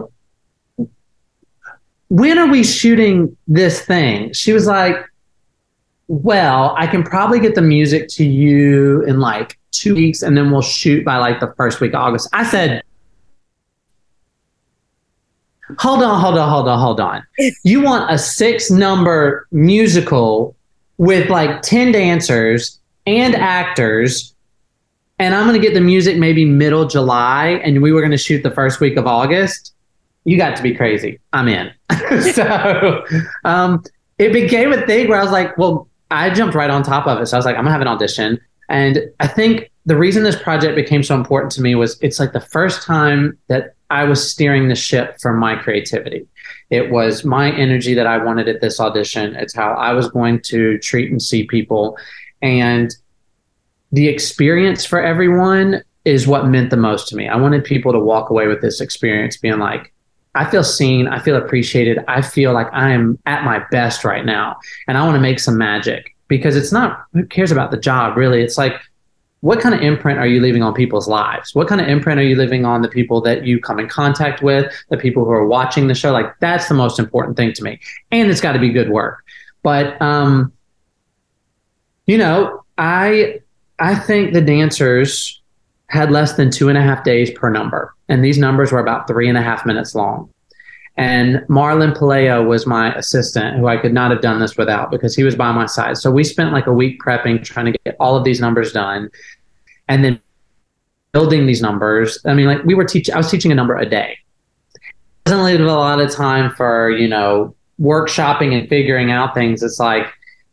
When 2.09 2.37
are 2.37 2.47
we 2.47 2.63
shooting 2.63 3.35
this 3.47 3.81
thing? 3.81 4.33
She 4.33 4.53
was 4.53 4.67
like, 4.67 4.97
well, 6.21 6.75
I 6.77 6.85
can 6.85 7.01
probably 7.01 7.39
get 7.39 7.55
the 7.55 7.61
music 7.61 8.07
to 8.09 8.23
you 8.23 9.01
in 9.03 9.19
like 9.19 9.57
two 9.71 9.95
weeks 9.95 10.21
and 10.21 10.37
then 10.37 10.51
we'll 10.51 10.61
shoot 10.61 11.03
by 11.03 11.17
like 11.17 11.39
the 11.39 11.51
first 11.57 11.81
week 11.81 11.93
of 11.93 12.01
August. 12.01 12.29
I 12.33 12.43
said, 12.43 12.83
hold 15.79 16.03
on, 16.03 16.21
hold 16.21 16.37
on, 16.37 16.49
hold 16.49 16.67
on, 16.67 16.79
hold 16.79 16.99
on. 16.99 17.23
You 17.63 17.81
want 17.81 18.11
a 18.11 18.19
six 18.19 18.69
number 18.69 19.47
musical 19.51 20.55
with 20.99 21.29
like 21.31 21.63
10 21.63 21.91
dancers 21.93 22.79
and 23.07 23.33
actors, 23.33 24.35
and 25.17 25.33
I'm 25.33 25.47
going 25.47 25.59
to 25.59 25.67
get 25.67 25.73
the 25.73 25.81
music 25.81 26.17
maybe 26.17 26.45
middle 26.45 26.85
July, 26.85 27.59
and 27.63 27.81
we 27.81 27.91
were 27.91 28.01
going 28.01 28.11
to 28.11 28.17
shoot 28.17 28.43
the 28.43 28.51
first 28.51 28.79
week 28.79 28.97
of 28.97 29.07
August. 29.07 29.73
You 30.25 30.37
got 30.37 30.55
to 30.57 30.63
be 30.63 30.75
crazy. 30.75 31.19
I'm 31.33 31.47
in. 31.47 31.73
so 32.33 33.03
um, 33.45 33.83
it 34.19 34.31
became 34.31 34.71
a 34.71 34.85
thing 34.85 35.09
where 35.09 35.19
I 35.19 35.23
was 35.23 35.31
like, 35.31 35.57
well, 35.57 35.87
I 36.13 36.29
jumped 36.29 36.55
right 36.55 36.69
on 36.69 36.83
top 36.83 37.07
of 37.07 37.19
it. 37.19 37.25
So 37.27 37.35
I 37.35 37.39
was 37.39 37.45
like, 37.45 37.57
I'm 37.57 37.65
to 37.65 37.71
have 37.71 37.81
an 37.81 37.87
audition. 37.87 38.39
And 38.69 39.11
I 39.19 39.27
think 39.27 39.71
the 39.85 39.97
reason 39.97 40.23
this 40.23 40.41
project 40.41 40.75
became 40.75 41.03
so 41.03 41.15
important 41.15 41.51
to 41.53 41.61
me 41.61 41.75
was 41.75 41.97
it's 42.01 42.19
like 42.19 42.33
the 42.33 42.39
first 42.39 42.83
time 42.83 43.37
that 43.47 43.75
I 43.89 44.05
was 44.05 44.31
steering 44.31 44.69
the 44.69 44.75
ship 44.75 45.17
for 45.19 45.33
my 45.33 45.55
creativity. 45.55 46.25
It 46.69 46.89
was 46.89 47.23
my 47.23 47.51
energy 47.51 47.93
that 47.93 48.07
I 48.07 48.17
wanted 48.17 48.47
at 48.47 48.61
this 48.61 48.79
audition. 48.79 49.35
It's 49.35 49.53
how 49.53 49.73
I 49.73 49.93
was 49.93 50.09
going 50.09 50.41
to 50.43 50.79
treat 50.79 51.11
and 51.11 51.21
see 51.21 51.45
people. 51.45 51.97
And 52.41 52.95
the 53.91 54.07
experience 54.07 54.85
for 54.85 55.01
everyone 55.01 55.83
is 56.05 56.27
what 56.27 56.47
meant 56.47 56.69
the 56.69 56.77
most 56.77 57.07
to 57.09 57.15
me. 57.15 57.27
I 57.27 57.35
wanted 57.35 57.63
people 57.63 57.91
to 57.91 57.99
walk 57.99 58.29
away 58.29 58.47
with 58.47 58.61
this 58.61 58.81
experience 58.81 59.37
being 59.37 59.59
like, 59.59 59.92
I 60.35 60.49
feel 60.49 60.63
seen, 60.63 61.07
I 61.07 61.19
feel 61.19 61.35
appreciated, 61.35 62.03
I 62.07 62.21
feel 62.21 62.53
like 62.53 62.67
I 62.73 62.91
am 62.91 63.19
at 63.25 63.43
my 63.43 63.63
best 63.71 64.03
right 64.03 64.25
now. 64.25 64.57
And 64.87 64.97
I 64.97 65.03
want 65.03 65.15
to 65.15 65.21
make 65.21 65.39
some 65.39 65.57
magic 65.57 66.15
because 66.27 66.55
it's 66.55 66.71
not, 66.71 67.05
who 67.13 67.25
cares 67.25 67.51
about 67.51 67.71
the 67.71 67.77
job 67.77 68.17
really? 68.17 68.41
It's 68.41 68.57
like, 68.57 68.73
what 69.41 69.59
kind 69.59 69.75
of 69.75 69.81
imprint 69.81 70.19
are 70.19 70.25
you 70.25 70.39
leaving 70.39 70.63
on 70.63 70.73
people's 70.73 71.07
lives? 71.07 71.53
What 71.53 71.67
kind 71.67 71.81
of 71.81 71.87
imprint 71.89 72.17
are 72.17 72.23
you 72.23 72.37
leaving 72.37 72.63
on 72.63 72.81
the 72.81 72.87
people 72.87 73.19
that 73.21 73.45
you 73.45 73.59
come 73.59 73.77
in 73.77 73.89
contact 73.89 74.41
with, 74.41 74.73
the 74.87 74.95
people 74.95 75.25
who 75.25 75.31
are 75.31 75.45
watching 75.45 75.87
the 75.87 75.93
show? 75.93 76.13
Like 76.13 76.33
that's 76.39 76.69
the 76.69 76.75
most 76.75 76.97
important 76.97 77.35
thing 77.35 77.51
to 77.53 77.63
me. 77.63 77.79
And 78.09 78.31
it's 78.31 78.39
got 78.39 78.53
to 78.53 78.59
be 78.59 78.69
good 78.69 78.89
work. 78.89 79.21
But 79.61 80.01
um, 80.01 80.53
you 82.05 82.17
know, 82.17 82.63
I 82.77 83.41
I 83.79 83.95
think 83.95 84.31
the 84.31 84.39
dancers 84.39 85.41
had 85.93 86.09
less 86.09 86.33
than 86.33 86.49
two 86.49 86.69
and 86.69 86.77
a 86.77 86.81
half 86.81 87.03
days 87.03 87.29
per 87.29 87.51
number. 87.51 87.93
And 88.09 88.25
these 88.25 88.39
numbers 88.39 88.71
were 88.71 88.79
about 88.79 89.07
three 89.07 89.29
and 89.29 89.37
a 89.37 89.43
half 89.43 89.63
minutes 89.63 89.93
long. 89.93 90.27
And 90.97 91.37
Marlon 91.47 91.95
Paleo 91.95 92.47
was 92.47 92.65
my 92.65 92.93
assistant, 92.95 93.57
who 93.57 93.67
I 93.67 93.77
could 93.77 93.93
not 93.93 94.09
have 94.09 94.19
done 94.19 94.39
this 94.39 94.57
without 94.57 94.89
because 94.89 95.15
he 95.15 95.23
was 95.23 95.35
by 95.35 95.51
my 95.51 95.67
side. 95.67 95.97
So 95.97 96.09
we 96.09 96.23
spent 96.23 96.51
like 96.51 96.65
a 96.65 96.73
week 96.73 96.99
prepping, 96.99 97.43
trying 97.43 97.71
to 97.71 97.77
get 97.85 97.95
all 97.99 98.15
of 98.15 98.23
these 98.23 98.41
numbers 98.41 98.71
done, 98.71 99.11
and 99.87 100.03
then 100.03 100.19
building 101.11 101.45
these 101.45 101.61
numbers. 101.61 102.17
I 102.25 102.33
mean, 102.33 102.47
like 102.47 102.63
we 102.63 102.73
were 102.73 102.85
teaching, 102.85 103.13
I 103.13 103.17
was 103.17 103.29
teaching 103.29 103.51
a 103.51 103.55
number 103.55 103.77
a 103.77 103.87
day. 103.87 104.17
It 104.73 105.29
doesn't 105.29 105.45
leave 105.45 105.59
a 105.59 105.63
lot 105.63 105.99
of 105.99 106.11
time 106.11 106.49
for 106.55 106.89
you 106.89 107.07
know 107.07 107.55
workshopping 107.79 108.57
and 108.57 108.67
figuring 108.67 109.11
out 109.11 109.35
things. 109.35 109.61
It's 109.61 109.79
like, 109.79 110.07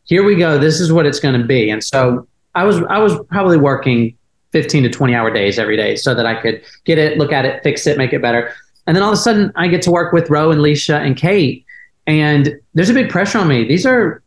here 0.05 0.23
we 0.23 0.37
go. 0.37 0.59
This 0.59 0.81
is 0.81 0.93
what 0.93 1.07
it's 1.07 1.21
going 1.21 1.41
to 1.41 1.47
be. 1.47 1.71
And 1.71 1.83
so 1.83 2.27
I 2.55 2.65
was 2.65 2.83
I 2.91 2.99
was 2.99 3.19
probably 3.31 3.57
working 3.57 4.19
15 4.53 4.85
to 4.85 4.89
20 4.89 5.15
hour 5.15 5.33
days 5.33 5.59
every 5.59 5.77
day 5.77 5.97
so 5.97 6.15
that 6.15 6.27
I 6.27 6.41
could 6.41 6.63
get 6.85 6.99
it, 6.99 7.19
look 7.19 7.33
at 7.33 7.45
it, 7.45 7.63
fix 7.63 7.87
it, 7.87 7.97
make 7.99 8.13
it 8.13 8.23
better. 8.23 8.53
And 8.87 8.97
then 8.97 9.03
all 9.03 9.11
of 9.11 9.19
a 9.19 9.21
sudden, 9.21 9.53
I 9.57 9.69
get 9.69 9.83
to 9.83 9.91
work 9.91 10.13
with 10.13 10.31
Ro 10.31 10.51
and 10.51 10.61
Leisha 10.61 10.99
and 10.99 11.17
Kate, 11.17 11.65
and 12.07 12.59
there's 12.75 12.91
a 12.91 12.95
big 12.95 13.09
pressure 13.11 13.39
on 13.39 13.47
me. 13.49 13.65
These 13.65 13.87
are 13.87 14.23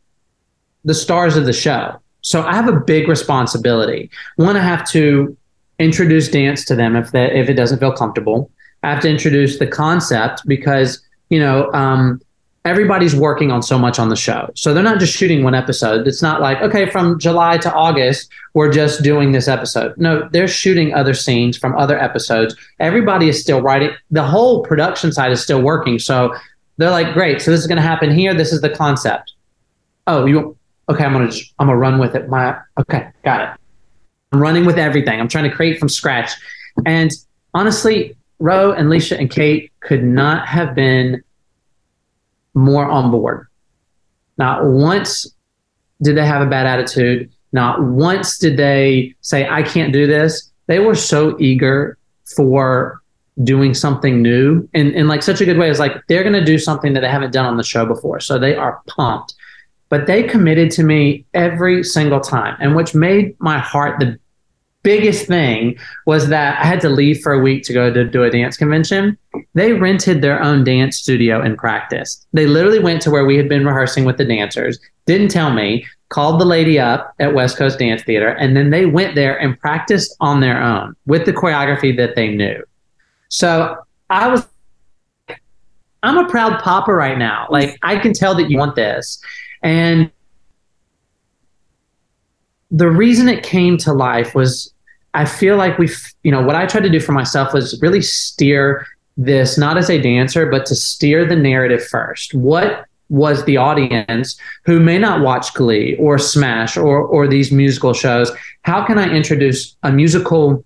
the 0.86 0.94
stars 0.94 1.36
of 1.36 1.46
the 1.46 1.54
show. 1.54 2.00
So 2.22 2.42
I 2.44 2.54
have 2.54 2.70
a 2.70 2.80
big 2.80 3.10
responsibility. 3.10 4.10
One, 4.38 4.56
I 4.56 4.62
have 4.62 4.90
to 4.92 5.36
introduce 5.80 6.30
dance 6.30 6.64
to 6.66 6.76
them 6.76 6.96
if 6.96 7.12
that 7.12 7.36
if 7.36 7.50
it 7.50 7.56
doesn't 7.56 7.80
feel 7.80 7.92
comfortable. 7.92 8.50
I 8.84 8.92
have 8.92 9.02
to 9.02 9.10
introduce 9.10 9.60
the 9.60 9.68
concept 9.68 10.44
because 10.48 11.02
you 11.30 11.40
know 11.40 11.72
um, 11.74 12.22
everybody's 12.66 13.16
working 13.16 13.51
on 13.51 13.61
so 13.61 13.78
much 13.78 13.99
on 13.99 14.09
the 14.09 14.16
show. 14.16 14.49
So 14.55 14.74
they're 14.74 14.84
not 14.84 14.99
just 14.99 15.14
shooting 15.14 15.43
one 15.43 15.53
episode. 15.53 16.07
It's 16.07 16.22
not 16.22 16.41
like, 16.41 16.61
okay, 16.61 16.89
from 16.89 17.20
July 17.20 17.57
to 17.57 17.74
August, 17.74 18.30
we're 18.53 18.72
just 18.72 19.03
doing 19.03 19.34
this 19.34 19.47
episode. 19.47 19.97
No, 19.97 20.30
they're 20.32 20.47
shooting 20.47 20.93
other 20.93 21.14
scenes 21.14 21.57
from 21.57 21.76
other 21.78 21.99
episodes. 21.99 22.55
Everybody 22.80 23.28
is 23.28 23.41
still 23.41 23.61
writing. 23.61 23.91
The 24.11 24.24
whole 24.24 24.64
production 24.64 25.11
side 25.11 25.32
is 25.32 25.43
still 25.43 25.61
working. 25.61 25.99
So 25.99 26.34
they're 26.78 26.89
like, 26.89 27.14
great. 27.14 27.41
So 27.41 27.51
this 27.51 27.59
is 27.59 27.68
going 27.68 27.78
to 27.78 27.82
happen 27.82 28.11
here. 28.11 28.34
This 28.34 28.53
is 28.53 28.61
the 28.61 28.70
concept. 28.70 29.34
Oh, 30.07 30.26
you, 30.26 30.57
okay, 30.89 31.03
I'm 31.03 31.14
going 31.14 31.30
to, 31.30 31.38
I'm 31.59 31.68
going 31.68 31.76
to 31.76 31.80
run 31.80 31.99
with 31.99 32.16
it. 32.16 32.30
My, 32.30 32.57
okay, 32.80 33.09
got 33.24 33.41
it. 33.41 33.59
I'm 34.32 34.41
running 34.41 34.66
with 34.66 34.80
everything. 34.80 35.20
I'm 35.20 35.28
trying 35.28 35.49
to 35.49 35.55
create 35.55 35.80
from 35.80 35.89
scratch. 35.89 36.32
And 36.86 37.11
honestly, 37.53 38.16
Ro 38.39 38.72
and 38.72 38.89
Leisha 38.89 39.20
and 39.20 39.30
Kate 39.30 39.72
could 39.82 40.03
not 40.03 40.47
have 40.47 40.74
been 40.74 41.24
more 42.54 42.86
on 42.86 43.12
board. 43.12 43.47
Not 44.38 44.66
once 44.66 45.28
did 46.01 46.18
they 46.18 46.26
have 46.26 46.41
a 46.41 46.49
bad 46.49 46.66
attitude. 46.66 47.32
Not 47.51 47.84
once 47.84 48.38
did 48.38 48.58
they 48.58 49.16
say, 49.22 49.47
I 49.47 49.64
can't 49.64 49.93
do 49.93 50.08
this. 50.08 50.51
They 50.68 50.80
were 50.80 50.95
so 50.95 51.38
eager 51.39 51.97
for 52.36 53.01
doing 53.43 53.74
something 53.74 54.22
new 54.22 54.68
and 54.74 54.91
in 54.91 55.08
like 55.08 55.24
such 55.24 55.41
a 55.41 55.45
good 55.45 55.58
way. 55.58 55.70
It's 55.70 55.80
like 55.80 55.95
they're 56.08 56.24
going 56.24 56.34
to 56.34 56.45
do 56.45 56.58
something 56.58 56.93
that 56.93 57.01
they 57.01 57.10
haven't 57.10 57.34
done 57.34 57.45
on 57.45 57.58
the 57.58 57.64
show 57.64 57.86
before. 57.86 58.20
So 58.20 58.38
they 58.38 58.56
are 58.56 58.82
pumped. 58.88 59.36
But 59.89 60.08
they 60.08 60.24
committed 60.24 60.72
to 60.72 60.84
me 60.84 61.26
every 61.36 61.84
single 61.84 62.20
time, 62.20 62.58
and 62.60 62.76
which 62.76 62.95
made 62.95 63.39
my 63.39 63.60
heart 63.60 63.99
the 63.99 64.18
biggest 64.84 65.28
thing 65.28 65.78
was 66.06 66.28
that 66.28 66.60
I 66.62 66.66
had 66.66 66.82
to 66.82 66.90
leave 66.90 67.22
for 67.22 67.34
a 67.34 67.40
week 67.40 67.64
to 67.64 67.74
go 67.74 67.92
to 67.92 68.04
do 68.04 68.24
a 68.24 68.30
dance 68.30 68.58
convention. 68.58 69.18
They 69.54 69.74
rented 69.74 70.22
their 70.22 70.42
own 70.42 70.64
dance 70.64 70.98
studio 70.98 71.42
and 71.42 71.58
practiced. 71.58 72.28
They 72.34 72.46
literally 72.46 72.80
went 72.80 73.02
to 73.04 73.12
where 73.12 73.26
we 73.26 73.38
had 73.38 73.50
been 73.50 73.66
rehearsing 73.66 74.06
with 74.06 74.18
the 74.18 74.26
dancers, 74.26 74.80
didn't 75.06 75.30
tell 75.30 75.52
me, 75.52 75.86
called 76.10 76.40
the 76.40 76.46
lady 76.46 76.80
up 76.80 77.14
at 77.20 77.34
West 77.34 77.58
Coast 77.58 77.80
Dance 77.80 78.04
Theater, 78.04 78.30
and 78.30 78.56
then 78.56 78.70
they 78.70 78.86
went 78.86 79.16
there 79.16 79.40
and 79.40 79.60
practiced 79.60 80.16
on 80.20 80.42
their 80.42 80.62
own 80.62 80.96
with 81.08 81.26
the 81.26 81.34
choreography 81.34 81.96
that 81.98 82.16
they 82.16 82.28
knew. 82.28 82.62
So 83.30 83.78
I 84.10 84.28
was 84.28 84.46
I'm 86.04 86.18
a 86.18 86.28
proud 86.28 86.62
papa 86.62 86.94
right 86.94 87.18
now. 87.18 87.48
Like 87.50 87.80
I 87.82 87.98
can 87.98 88.14
tell 88.14 88.36
that 88.36 88.52
you 88.52 88.58
want 88.58 88.76
this. 88.76 89.20
And 89.64 90.12
the 92.70 92.92
reason 92.92 93.30
it 93.30 93.44
came 93.44 93.78
to 93.78 93.94
life 93.94 94.36
was 94.36 94.73
I 95.14 95.26
feel 95.26 95.57
like 95.57 95.78
we, 95.78 95.89
you 96.24 96.32
know, 96.32 96.41
what 96.41 96.55
I 96.55 96.66
tried 96.66 96.84
to 96.84 96.89
do 96.89 96.99
for 96.99 97.11
myself 97.11 97.53
was 97.53 97.80
really 97.82 98.01
steer 98.01 98.86
this 99.16 99.57
not 99.57 99.78
as 99.78 99.89
a 99.89 100.01
dancer, 100.01 100.49
but 100.49 100.66
to 100.68 100.76
steer 100.76 101.26
the 101.26 101.36
narrative 101.36 101.86
first. 101.86 102.34
What 102.34 102.86
was 103.09 103.45
the 103.45 103.57
audience 103.57 104.36
who 104.66 104.80
may 104.80 104.97
not 104.97 105.22
watch 105.22 105.53
Glee 105.53 105.95
or 105.97 106.18
Smash 106.18 106.76
or 106.78 106.99
or 106.99 107.28
these 107.28 107.51
musical 107.51 107.93
shows? 107.93 108.32
How 108.64 108.84
can 108.84 108.97
I 108.97 109.14
introduce 109.14 109.76
a 109.84 109.91
musical 109.91 110.66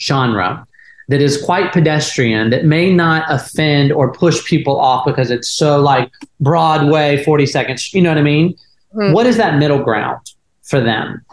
genre 0.00 0.66
that 1.08 1.22
is 1.22 1.40
quite 1.40 1.72
pedestrian 1.72 2.50
that 2.50 2.64
may 2.64 2.92
not 2.92 3.24
offend 3.28 3.92
or 3.92 4.12
push 4.12 4.44
people 4.44 4.78
off 4.78 5.06
because 5.06 5.30
it's 5.30 5.48
so 5.48 5.80
like 5.80 6.10
Broadway, 6.40 7.22
40 7.22 7.46
seconds, 7.46 7.94
you 7.94 8.02
know 8.02 8.10
what 8.10 8.18
I 8.18 8.22
mean? 8.22 8.56
Mm-hmm. 8.94 9.12
What 9.12 9.26
is 9.26 9.36
that 9.36 9.58
middle 9.58 9.82
ground 9.82 10.32
for 10.62 10.80
them? 10.80 11.24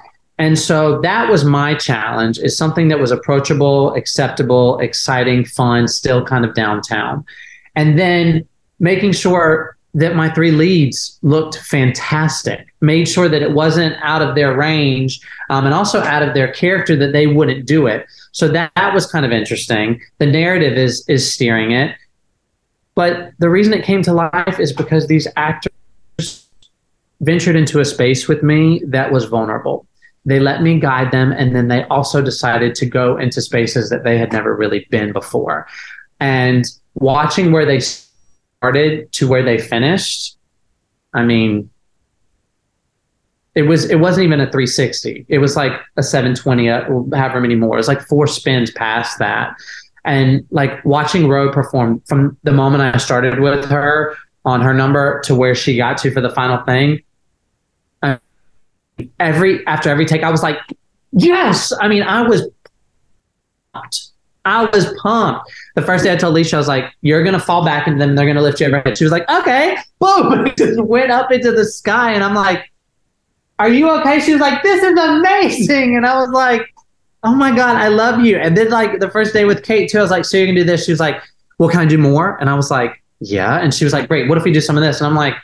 And 0.44 0.60
so 0.60 1.00
that 1.00 1.32
was 1.32 1.46
my 1.46 1.74
challenge 1.74 2.38
is 2.38 2.58
something 2.58 2.90
that 2.90 3.00
was 3.00 3.12
approachable, 3.12 3.94
acceptable, 3.94 4.78
exciting, 4.80 5.46
fun, 5.46 5.88
still 5.88 6.26
kind 6.26 6.44
of 6.44 6.54
downtown. 6.54 7.24
And 7.78 7.98
then 7.98 8.46
making 8.78 9.14
sure 9.14 9.78
that 9.94 10.18
my 10.18 10.30
three 10.34 10.52
leads 10.52 11.18
looked 11.22 11.60
fantastic, 11.60 12.68
made 12.82 13.08
sure 13.08 13.30
that 13.30 13.42
it 13.42 13.54
wasn't 13.54 13.96
out 14.02 14.22
of 14.22 14.36
their 14.36 14.54
range 14.54 15.22
um, 15.50 15.64
and 15.64 15.74
also 15.74 16.02
out 16.02 16.24
of 16.24 16.34
their 16.34 16.52
character 16.52 16.98
that 16.98 17.14
they 17.14 17.26
wouldn't 17.26 17.66
do 17.66 17.88
it. 17.88 18.06
So 18.34 18.50
that, 18.50 18.70
that 18.76 18.94
was 18.94 19.10
kind 19.10 19.26
of 19.26 19.32
interesting. 19.32 20.02
The 20.18 20.26
narrative 20.26 20.78
is 20.78 21.06
is 21.08 21.24
steering 21.32 21.72
it. 21.72 21.96
But 22.96 23.32
the 23.40 23.50
reason 23.50 23.72
it 23.72 23.86
came 23.86 24.02
to 24.02 24.12
life 24.12 24.60
is 24.60 24.74
because 24.74 25.08
these 25.08 25.26
actors 25.38 26.50
ventured 27.22 27.56
into 27.56 27.80
a 27.80 27.86
space 27.86 28.28
with 28.28 28.44
me 28.44 28.82
that 28.88 29.10
was 29.10 29.24
vulnerable 29.24 29.88
they 30.26 30.40
let 30.40 30.62
me 30.62 30.80
guide 30.80 31.12
them 31.12 31.32
and 31.32 31.56
then 31.56 31.68
they 31.68 31.84
also 31.86 32.22
decided 32.22 32.76
to 32.76 32.86
go 32.86 33.18
into 33.18 33.42
spaces 33.42 33.90
that 33.90 34.04
they 34.04 34.18
had 34.18 34.32
never 34.32 34.56
really 34.56 34.88
been 34.90 35.12
before. 35.12 35.68
And 36.20 36.66
watching 36.96 37.52
where 37.52 37.66
they 37.66 37.80
started 37.80 39.12
to 39.12 39.28
where 39.28 39.44
they 39.44 39.58
finished 39.58 40.38
i 41.14 41.24
mean 41.24 41.70
it 43.56 43.64
was 43.64 43.90
it 43.90 44.00
wasn't 44.00 44.24
even 44.24 44.40
a 44.40 44.46
360 44.46 45.26
it 45.28 45.40
was 45.40 45.56
like 45.56 45.74
a 45.98 46.04
720 46.04 46.70
uh, 46.70 46.84
however 47.16 47.40
many 47.40 47.56
more. 47.56 47.76
It 47.76 47.78
was 47.78 47.88
like 47.88 48.02
four 48.02 48.26
spins 48.26 48.72
past 48.72 49.20
that. 49.20 49.56
And 50.06 50.46
like 50.50 50.84
watching 50.84 51.28
Ro 51.28 51.52
perform 51.52 52.02
from 52.08 52.38
the 52.44 52.52
moment 52.52 52.82
i 52.82 52.98
started 52.98 53.40
with 53.40 53.66
her 53.66 54.16
on 54.44 54.62
her 54.62 54.74
number 54.74 55.22
to 55.22 55.36
where 55.36 55.56
she 55.56 55.78
got 55.78 55.98
to 56.00 56.12
for 56.12 56.20
the 56.20 56.32
final 56.32 56.64
thing 56.66 57.00
every 59.20 59.66
after 59.68 59.90
every 59.90 60.06
take, 60.06 60.24
I 60.24 60.32
was 60.32 60.44
like, 60.44 60.58
yes. 61.12 61.74
I 61.80 61.88
mean, 61.88 62.04
I 62.04 62.22
was 62.22 62.48
pumped. 63.74 64.08
I 64.46 64.66
was 64.66 64.94
pumped. 65.02 65.52
The 65.76 65.82
first 65.82 66.04
day 66.04 66.12
I 66.12 66.16
told 66.16 66.36
Leisha, 66.36 66.56
I 66.56 66.58
was 66.58 66.68
like, 66.68 66.92
"You're 67.02 67.24
gonna 67.24 67.40
fall 67.40 67.64
back, 67.64 67.88
and 67.88 68.00
then 68.00 68.16
they're 68.16 68.26
gonna 68.26 68.42
lift 68.42 68.60
you 68.60 68.68
overhead." 68.68 68.98
She 68.98 69.06
was 69.06 69.12
like, 69.12 69.30
"Okay." 69.30 69.78
Boom! 70.00 70.48
It 70.48 70.58
just 70.58 70.82
went 70.82 71.12
up 71.12 71.32
into 71.32 71.52
the 71.52 71.66
sky, 71.66 72.12
and 72.12 72.24
I'm 72.24 72.36
like, 72.36 72.70
"Are 73.60 73.70
you 73.70 73.90
okay?" 74.00 74.20
She 74.20 74.34
was 74.34 74.42
like, 74.42 74.62
"This 74.62 74.84
is 74.84 75.00
amazing," 75.00 75.96
and 75.96 76.06
I 76.06 76.20
was 76.20 76.30
like, 76.30 76.74
"Oh 77.24 77.34
my 77.34 77.56
god, 77.56 77.78
I 77.78 77.88
love 77.88 78.20
you." 78.20 78.38
And 78.38 78.58
then 78.58 78.70
like 78.70 79.00
the 79.00 79.10
first 79.10 79.34
day 79.34 79.46
with 79.46 79.64
Kate 79.64 79.90
too, 79.90 80.00
I 80.00 80.02
was 80.02 80.12
like, 80.12 80.26
"So 80.26 80.38
you're 80.38 80.48
gonna 80.48 80.60
do 80.60 80.66
this?" 80.66 80.86
She 80.86 80.92
was 80.92 81.00
like, 81.00 81.22
"Well, 81.58 81.70
can 81.70 81.80
I 81.80 81.86
do 81.86 81.98
more?" 81.98 82.38
And 82.42 82.50
I 82.50 82.54
was 82.54 82.70
like, 82.70 83.02
"Yeah." 83.22 83.60
And 83.60 83.74
she 83.74 83.86
was 83.86 83.94
like, 83.94 84.10
"Great. 84.10 84.28
What 84.28 84.38
if 84.38 84.44
we 84.44 84.52
do 84.52 84.62
some 84.62 84.78
of 84.78 84.84
this?" 84.84 85.00
And 85.00 85.08
I'm 85.08 85.16
like 85.16 85.36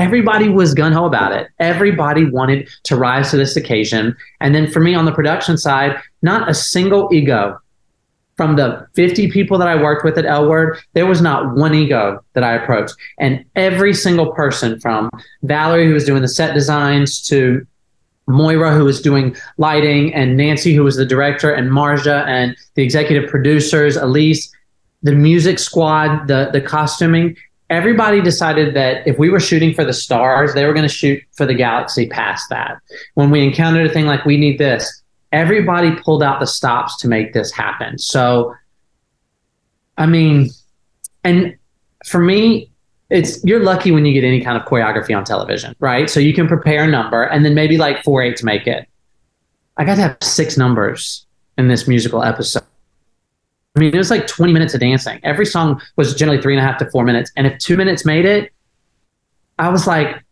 everybody 0.00 0.48
was 0.48 0.72
gun 0.72 0.92
ho 0.92 1.04
about 1.04 1.32
it. 1.32 1.48
Everybody 1.58 2.24
wanted 2.24 2.68
to 2.84 2.96
rise 2.96 3.30
to 3.30 3.36
this 3.36 3.54
occasion. 3.54 4.16
And 4.40 4.54
then 4.54 4.70
for 4.70 4.80
me 4.80 4.94
on 4.94 5.04
the 5.04 5.12
production 5.12 5.58
side, 5.58 6.00
not 6.22 6.48
a 6.48 6.54
single 6.54 7.08
ego 7.12 7.60
from 8.36 8.56
the 8.56 8.86
50 8.94 9.30
people 9.30 9.58
that 9.58 9.68
I 9.68 9.80
worked 9.80 10.02
with 10.02 10.16
at 10.16 10.24
L 10.24 10.48
Word, 10.48 10.78
there 10.94 11.04
was 11.04 11.20
not 11.20 11.54
one 11.54 11.74
ego 11.74 12.24
that 12.32 12.42
I 12.42 12.54
approached. 12.54 12.94
And 13.18 13.44
every 13.54 13.92
single 13.92 14.32
person 14.32 14.80
from 14.80 15.10
Valerie, 15.42 15.86
who 15.86 15.92
was 15.92 16.06
doing 16.06 16.22
the 16.22 16.28
set 16.28 16.54
designs, 16.54 17.20
to 17.28 17.66
Moira, 18.26 18.74
who 18.74 18.84
was 18.84 19.02
doing 19.02 19.36
lighting, 19.58 20.14
and 20.14 20.38
Nancy, 20.38 20.72
who 20.72 20.84
was 20.84 20.96
the 20.96 21.04
director, 21.04 21.52
and 21.52 21.70
Marja, 21.70 22.24
and 22.26 22.56
the 22.76 22.82
executive 22.82 23.28
producers, 23.28 23.96
Elise, 23.96 24.50
the 25.02 25.12
music 25.12 25.58
squad, 25.58 26.26
the, 26.26 26.48
the 26.50 26.62
costuming, 26.62 27.36
everybody 27.70 28.20
decided 28.20 28.74
that 28.74 29.06
if 29.06 29.18
we 29.18 29.30
were 29.30 29.40
shooting 29.40 29.72
for 29.72 29.84
the 29.84 29.92
stars, 29.92 30.54
they 30.54 30.66
were 30.66 30.74
going 30.74 30.86
to 30.86 30.94
shoot 30.94 31.22
for 31.36 31.46
the 31.46 31.54
galaxy 31.54 32.08
past 32.08 32.50
that. 32.50 32.78
When 33.14 33.30
we 33.30 33.42
encountered 33.42 33.86
a 33.86 33.92
thing 33.92 34.06
like 34.06 34.24
we 34.24 34.36
need 34.36 34.58
this, 34.58 35.02
everybody 35.32 35.94
pulled 35.94 36.22
out 36.22 36.40
the 36.40 36.46
stops 36.46 36.98
to 36.98 37.08
make 37.08 37.32
this 37.32 37.52
happen. 37.52 37.96
So, 37.98 38.54
I 39.96 40.06
mean, 40.06 40.50
and 41.22 41.56
for 42.04 42.20
me, 42.20 42.70
it's 43.08 43.42
you're 43.44 43.62
lucky 43.62 43.90
when 43.92 44.04
you 44.04 44.12
get 44.12 44.26
any 44.26 44.40
kind 44.40 44.56
of 44.60 44.66
choreography 44.66 45.16
on 45.16 45.24
television, 45.24 45.74
right? 45.78 46.10
So 46.10 46.20
you 46.20 46.34
can 46.34 46.48
prepare 46.48 46.84
a 46.84 46.86
number 46.86 47.22
and 47.22 47.44
then 47.44 47.54
maybe 47.54 47.76
like 47.76 48.02
four 48.02 48.22
eight 48.22 48.36
to 48.38 48.44
make 48.44 48.66
it. 48.66 48.86
I 49.76 49.84
got 49.84 49.96
to 49.96 50.02
have 50.02 50.16
six 50.22 50.56
numbers 50.56 51.26
in 51.56 51.68
this 51.68 51.88
musical 51.88 52.22
episode. 52.22 52.62
I 53.76 53.80
mean, 53.80 53.94
it 53.94 53.98
was 53.98 54.10
like 54.10 54.26
20 54.26 54.52
minutes 54.52 54.74
of 54.74 54.80
dancing. 54.80 55.20
Every 55.22 55.46
song 55.46 55.80
was 55.96 56.14
generally 56.14 56.42
three 56.42 56.54
and 56.54 56.64
a 56.64 56.66
half 56.66 56.78
to 56.78 56.90
four 56.90 57.04
minutes. 57.04 57.30
And 57.36 57.46
if 57.46 57.58
two 57.58 57.76
minutes 57.76 58.04
made 58.04 58.24
it, 58.24 58.52
I 59.58 59.68
was 59.68 59.86
like, 59.86 60.24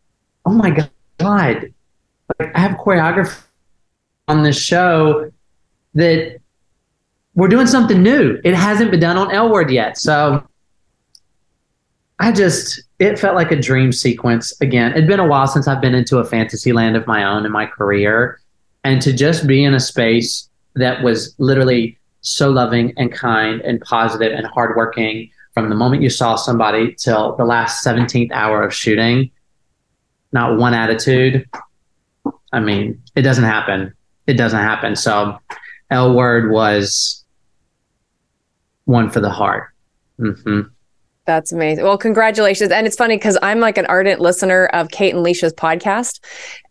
oh 0.45 0.53
my 0.53 0.71
God, 1.19 1.73
like, 2.39 2.57
I 2.57 2.59
have 2.59 2.73
choreography 2.79 3.43
on 4.27 4.43
this 4.43 4.61
show 4.61 5.31
that 5.95 6.39
we're 7.35 7.49
doing 7.49 7.67
something 7.67 8.03
new. 8.03 8.41
It 8.45 8.55
hasn't 8.55 8.91
been 8.91 9.01
done 9.01 9.17
on 9.17 9.31
L 9.31 9.51
Word 9.51 9.71
yet. 9.71 9.99
So 9.99 10.47
I 12.19 12.33
just, 12.33 12.83
it 12.99 13.19
felt 13.19 13.37
like 13.37 13.53
a 13.53 13.61
dream 13.61 13.93
sequence 13.93 14.59
again. 14.61 14.93
It'd 14.93 15.07
been 15.07 15.21
a 15.21 15.27
while 15.27 15.47
since 15.47 15.69
I've 15.69 15.81
been 15.81 15.95
into 15.95 16.19
a 16.19 16.25
fantasy 16.25 16.73
land 16.73 16.97
of 16.97 17.07
my 17.07 17.25
own 17.25 17.47
in 17.47 17.53
my 17.53 17.67
career. 17.67 18.41
And 18.85 19.01
to 19.03 19.13
just 19.13 19.47
be 19.47 19.65
in 19.65 19.75
a 19.75 19.81
space 19.81 20.49
that 20.75 21.03
was 21.03 21.35
literally 21.39 21.98
so 22.29 22.51
loving 22.51 22.93
and 22.97 23.13
kind 23.13 23.61
and 23.63 23.81
positive 23.81 24.33
and 24.33 24.47
hardworking 24.47 25.31
from 25.55 25.69
the 25.69 25.75
moment 25.75 26.03
you 26.03 26.11
saw 26.11 26.37
somebody 26.37 26.95
till 26.95 27.37
the 27.37 27.45
last 27.45 27.85
17th 27.85 28.31
hour 28.33 28.63
of 28.63 28.73
shooting. 28.73 29.31
Not 30.33 30.59
one 30.59 30.75
attitude. 30.75 31.49
I 32.53 32.61
mean, 32.61 33.03
it 33.17 33.23
doesn't 33.23 33.45
happen. 33.45 33.95
It 34.27 34.35
doesn't 34.35 34.61
happen. 34.61 34.95
So, 34.95 35.39
L 35.91 36.15
word 36.15 36.51
was 36.51 37.25
one 38.85 39.11
for 39.11 39.21
the 39.21 39.31
heart. 39.31 39.71
Mm-hmm. 40.21 40.61
That's 41.29 41.53
amazing. 41.53 41.85
Well, 41.85 41.99
congratulations. 41.99 42.71
And 42.71 42.87
it's 42.87 42.97
funny 42.97 43.17
because 43.17 43.37
I'm 43.43 43.61
like 43.61 43.77
an 43.77 43.85
ardent 43.87 44.19
listener 44.21 44.67
of 44.67 44.89
Kate 44.91 45.15
and 45.15 45.25
Leisha's 45.25 45.53
podcast. 45.53 46.21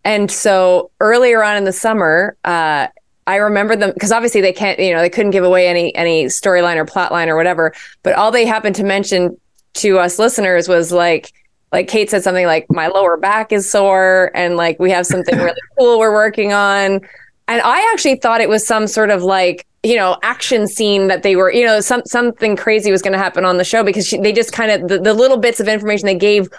And 0.03 0.31
so 0.31 0.89
earlier 0.99 1.43
on 1.43 1.57
in 1.57 1.63
the 1.63 1.71
summer, 1.71 2.35
uh, 2.43 2.87
I 3.27 3.35
remember 3.35 3.75
them 3.75 3.91
because 3.93 4.11
obviously 4.11 4.39
they 4.41 4.53
can't, 4.53 4.79
you 4.79 4.93
know, 4.93 5.01
they 5.01 5.09
couldn't 5.09 5.31
give 5.31 5.43
away 5.43 5.67
any 5.67 5.93
any 5.95 6.25
storyline 6.25 6.77
or 6.77 6.85
plot 6.85 7.11
line 7.11 7.29
or 7.29 7.35
whatever. 7.35 7.73
But 8.01 8.15
all 8.15 8.31
they 8.31 8.45
happened 8.45 8.75
to 8.77 8.83
mention 8.83 9.37
to 9.75 9.99
us 9.99 10.17
listeners 10.17 10.67
was 10.67 10.91
like, 10.91 11.33
like 11.73 11.89
Kate 11.89 12.09
said 12.09 12.23
something 12.23 12.45
like, 12.45 12.65
"My 12.69 12.87
lower 12.87 13.17
back 13.17 13.51
is 13.51 13.69
sore," 13.69 14.31
and 14.33 14.55
like 14.55 14.79
we 14.79 14.89
have 14.91 15.05
something 15.05 15.37
really 15.37 15.59
cool 15.77 15.99
we're 15.99 16.13
working 16.13 16.53
on. 16.53 17.01
And 17.49 17.61
I 17.61 17.91
actually 17.93 18.15
thought 18.15 18.41
it 18.41 18.49
was 18.49 18.65
some 18.65 18.87
sort 18.87 19.09
of 19.09 19.23
like 19.23 19.67
you 19.83 19.97
know 19.97 20.17
action 20.23 20.65
scene 20.65 21.07
that 21.07 21.23
they 21.23 21.35
were 21.35 21.51
you 21.51 21.65
know 21.65 21.81
some 21.81 22.01
something 22.05 22.55
crazy 22.55 22.91
was 22.91 23.01
going 23.01 23.13
to 23.13 23.19
happen 23.19 23.43
on 23.43 23.57
the 23.57 23.65
show 23.65 23.83
because 23.83 24.07
she, 24.07 24.17
they 24.17 24.31
just 24.31 24.53
kind 24.53 24.71
of 24.71 24.87
the, 24.87 24.99
the 24.99 25.13
little 25.13 25.37
bits 25.37 25.59
of 25.59 25.67
information 25.67 26.05
they 26.05 26.15
gave 26.15 26.49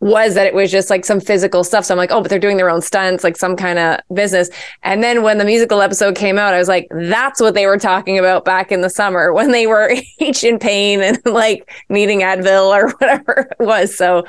was 0.00 0.34
that 0.34 0.46
it 0.46 0.54
was 0.54 0.70
just 0.70 0.90
like 0.90 1.04
some 1.04 1.20
physical 1.20 1.64
stuff. 1.64 1.84
So 1.84 1.94
I'm 1.94 1.98
like, 1.98 2.12
oh, 2.12 2.20
but 2.20 2.30
they're 2.30 2.38
doing 2.38 2.56
their 2.56 2.70
own 2.70 2.80
stunts, 2.80 3.24
like 3.24 3.36
some 3.36 3.56
kind 3.56 3.78
of 3.78 4.00
business. 4.14 4.48
And 4.82 5.02
then 5.02 5.22
when 5.22 5.38
the 5.38 5.44
musical 5.44 5.82
episode 5.82 6.14
came 6.14 6.38
out, 6.38 6.54
I 6.54 6.58
was 6.58 6.68
like, 6.68 6.86
that's 6.90 7.40
what 7.40 7.54
they 7.54 7.66
were 7.66 7.78
talking 7.78 8.18
about 8.18 8.44
back 8.44 8.70
in 8.70 8.80
the 8.80 8.90
summer 8.90 9.32
when 9.34 9.50
they 9.50 9.66
were 9.66 9.94
each 10.18 10.44
in 10.44 10.58
pain 10.58 11.00
and 11.00 11.18
like 11.24 11.70
needing 11.88 12.20
Advil 12.20 12.68
or 12.68 12.90
whatever 12.98 13.48
it 13.58 13.64
was. 13.64 13.96
So. 13.96 14.24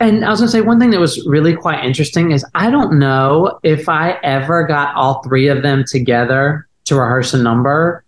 And 0.00 0.24
I 0.24 0.30
was 0.30 0.40
going 0.40 0.48
to 0.48 0.52
say 0.52 0.60
one 0.62 0.80
thing 0.80 0.90
that 0.90 1.00
was 1.00 1.26
really 1.26 1.54
quite 1.54 1.84
interesting 1.84 2.30
is 2.30 2.44
I 2.54 2.70
don't 2.70 2.98
know 2.98 3.58
if 3.62 3.88
I 3.88 4.12
ever 4.22 4.66
got 4.66 4.94
all 4.94 5.22
three 5.22 5.48
of 5.48 5.62
them 5.62 5.84
together 5.86 6.66
to 6.86 6.94
rehearse 6.94 7.34
a 7.34 7.38
number, 7.38 8.02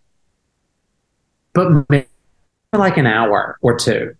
but 1.52 1.86
maybe 1.90 2.06
like 2.72 2.96
an 2.96 3.06
hour 3.06 3.58
or 3.60 3.78
two 3.78 4.16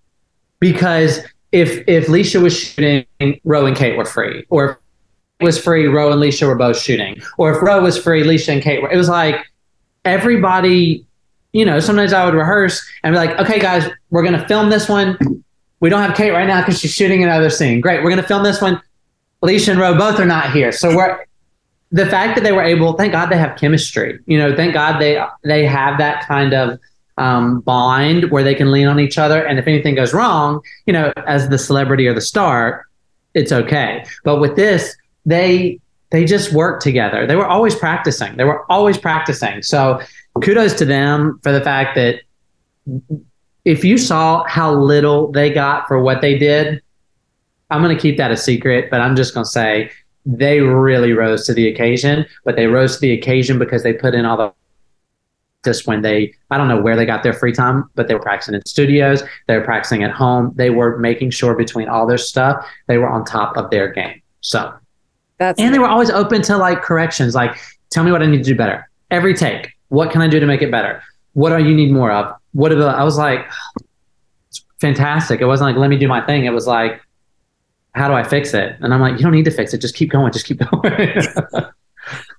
because 0.60 1.20
if 1.52 1.86
if 1.86 2.06
Leisha 2.06 2.42
was 2.42 2.58
shooting, 2.58 3.06
Ro 3.44 3.66
and 3.66 3.76
Kate 3.76 3.96
were 3.96 4.06
free, 4.06 4.44
or 4.48 4.80
if 5.40 5.44
was 5.44 5.58
free, 5.62 5.86
Ro 5.86 6.10
and 6.10 6.20
Leisha 6.20 6.46
were 6.46 6.54
both 6.54 6.78
shooting, 6.78 7.20
or 7.36 7.54
if 7.54 7.62
Ro 7.62 7.82
was 7.82 7.98
free, 7.98 8.24
Leisha 8.24 8.52
and 8.54 8.62
Kate 8.62 8.82
were. 8.82 8.90
It 8.90 8.96
was 8.96 9.08
like 9.08 9.36
everybody. 10.04 11.06
You 11.52 11.66
know, 11.66 11.80
sometimes 11.80 12.14
I 12.14 12.24
would 12.24 12.32
rehearse 12.32 12.82
and 13.02 13.12
be 13.12 13.18
like, 13.18 13.38
"Okay, 13.38 13.58
guys, 13.58 13.86
we're 14.10 14.22
gonna 14.22 14.48
film 14.48 14.70
this 14.70 14.88
one. 14.88 15.18
We 15.80 15.90
don't 15.90 16.00
have 16.00 16.16
Kate 16.16 16.30
right 16.30 16.46
now 16.46 16.60
because 16.60 16.80
she's 16.80 16.94
shooting 16.94 17.22
another 17.22 17.50
scene. 17.50 17.80
Great, 17.80 18.02
we're 18.02 18.08
gonna 18.08 18.22
film 18.22 18.42
this 18.42 18.62
one. 18.62 18.80
Leisha 19.42 19.72
and 19.72 19.80
Ro 19.80 19.96
both 19.98 20.18
are 20.18 20.24
not 20.24 20.52
here, 20.52 20.72
so 20.72 20.96
we're." 20.96 21.24
The 21.94 22.06
fact 22.06 22.36
that 22.36 22.42
they 22.42 22.52
were 22.52 22.62
able, 22.62 22.94
thank 22.94 23.12
God 23.12 23.26
they 23.26 23.36
have 23.36 23.58
chemistry. 23.58 24.18
You 24.24 24.38
know, 24.38 24.56
thank 24.56 24.72
God 24.72 24.98
they 24.98 25.22
they 25.44 25.66
have 25.66 25.98
that 25.98 26.26
kind 26.26 26.54
of 26.54 26.80
um, 27.18 27.60
bond 27.60 28.30
where 28.30 28.42
they 28.42 28.54
can 28.54 28.70
lean 28.70 28.86
on 28.86 28.98
each 28.98 29.18
other. 29.18 29.44
And 29.44 29.58
if 29.58 29.66
anything 29.66 29.94
goes 29.94 30.14
wrong, 30.14 30.60
you 30.86 30.92
know, 30.92 31.12
as 31.26 31.48
the 31.48 31.58
celebrity 31.58 32.06
or 32.06 32.14
the 32.14 32.20
star, 32.20 32.86
it's 33.34 33.52
okay. 33.52 34.04
But 34.24 34.40
with 34.40 34.56
this, 34.56 34.96
they 35.26 35.80
they 36.10 36.26
just 36.26 36.52
work 36.52 36.80
together. 36.82 37.26
They 37.26 37.36
were 37.36 37.46
always 37.46 37.74
practicing. 37.74 38.36
They 38.36 38.44
were 38.44 38.70
always 38.70 38.98
practicing. 38.98 39.62
So 39.62 40.00
kudos 40.42 40.74
to 40.74 40.84
them 40.84 41.40
for 41.42 41.52
the 41.52 41.62
fact 41.62 41.94
that 41.94 42.20
if 43.64 43.82
you 43.82 43.96
saw 43.96 44.44
how 44.46 44.74
little 44.74 45.32
they 45.32 45.50
got 45.50 45.88
for 45.88 46.02
what 46.02 46.20
they 46.20 46.38
did, 46.38 46.82
I'm 47.70 47.82
going 47.82 47.96
to 47.96 48.00
keep 48.00 48.18
that 48.18 48.30
a 48.30 48.36
secret, 48.36 48.90
but 48.90 49.00
I'm 49.00 49.16
just 49.16 49.32
going 49.32 49.44
to 49.44 49.50
say 49.50 49.90
they 50.26 50.60
really 50.60 51.12
rose 51.12 51.46
to 51.46 51.54
the 51.54 51.68
occasion, 51.68 52.26
but 52.44 52.56
they 52.56 52.66
rose 52.66 52.96
to 52.96 53.00
the 53.00 53.12
occasion 53.12 53.58
because 53.58 53.82
they 53.82 53.94
put 53.94 54.14
in 54.14 54.26
all 54.26 54.36
the 54.36 54.52
just 55.64 55.86
when 55.86 56.02
they 56.02 56.34
I 56.50 56.58
don't 56.58 56.68
know 56.68 56.80
where 56.80 56.96
they 56.96 57.06
got 57.06 57.22
their 57.22 57.32
free 57.32 57.52
time, 57.52 57.88
but 57.94 58.08
they 58.08 58.14
were 58.14 58.20
practicing 58.20 58.54
in 58.54 58.64
studios, 58.66 59.22
they 59.46 59.56
were 59.56 59.64
practicing 59.64 60.02
at 60.02 60.10
home, 60.10 60.52
they 60.56 60.70
were 60.70 60.98
making 60.98 61.30
sure 61.30 61.54
between 61.54 61.88
all 61.88 62.06
their 62.06 62.18
stuff, 62.18 62.66
they 62.86 62.98
were 62.98 63.08
on 63.08 63.24
top 63.24 63.56
of 63.56 63.70
their 63.70 63.92
game. 63.92 64.20
So 64.40 64.74
that's 65.38 65.60
and 65.60 65.74
they 65.74 65.78
were 65.78 65.88
always 65.88 66.10
open 66.10 66.42
to 66.42 66.56
like 66.56 66.82
corrections, 66.82 67.34
like 67.34 67.56
tell 67.90 68.04
me 68.04 68.12
what 68.12 68.22
I 68.22 68.26
need 68.26 68.38
to 68.38 68.50
do 68.50 68.56
better. 68.56 68.88
Every 69.10 69.34
take, 69.34 69.70
what 69.88 70.10
can 70.10 70.20
I 70.22 70.28
do 70.28 70.40
to 70.40 70.46
make 70.46 70.62
it 70.62 70.70
better? 70.70 71.02
What 71.34 71.56
do 71.56 71.64
you 71.64 71.74
need 71.74 71.92
more 71.92 72.10
of? 72.10 72.34
What 72.52 72.72
about 72.72 72.98
I 72.98 73.04
was 73.04 73.16
like 73.16 73.46
it's 74.48 74.64
fantastic. 74.80 75.40
It 75.40 75.46
wasn't 75.46 75.70
like 75.70 75.76
let 75.76 75.90
me 75.90 75.98
do 75.98 76.08
my 76.08 76.24
thing. 76.24 76.44
It 76.44 76.52
was 76.52 76.66
like 76.66 77.00
how 77.94 78.08
do 78.08 78.14
I 78.14 78.22
fix 78.22 78.54
it? 78.54 78.76
And 78.80 78.92
I'm 78.94 79.00
like, 79.00 79.18
you 79.18 79.22
don't 79.22 79.32
need 79.32 79.44
to 79.44 79.50
fix 79.50 79.74
it. 79.74 79.78
Just 79.82 79.94
keep 79.94 80.10
going. 80.10 80.32
Just 80.32 80.46
keep 80.46 80.58
going. 80.70 81.22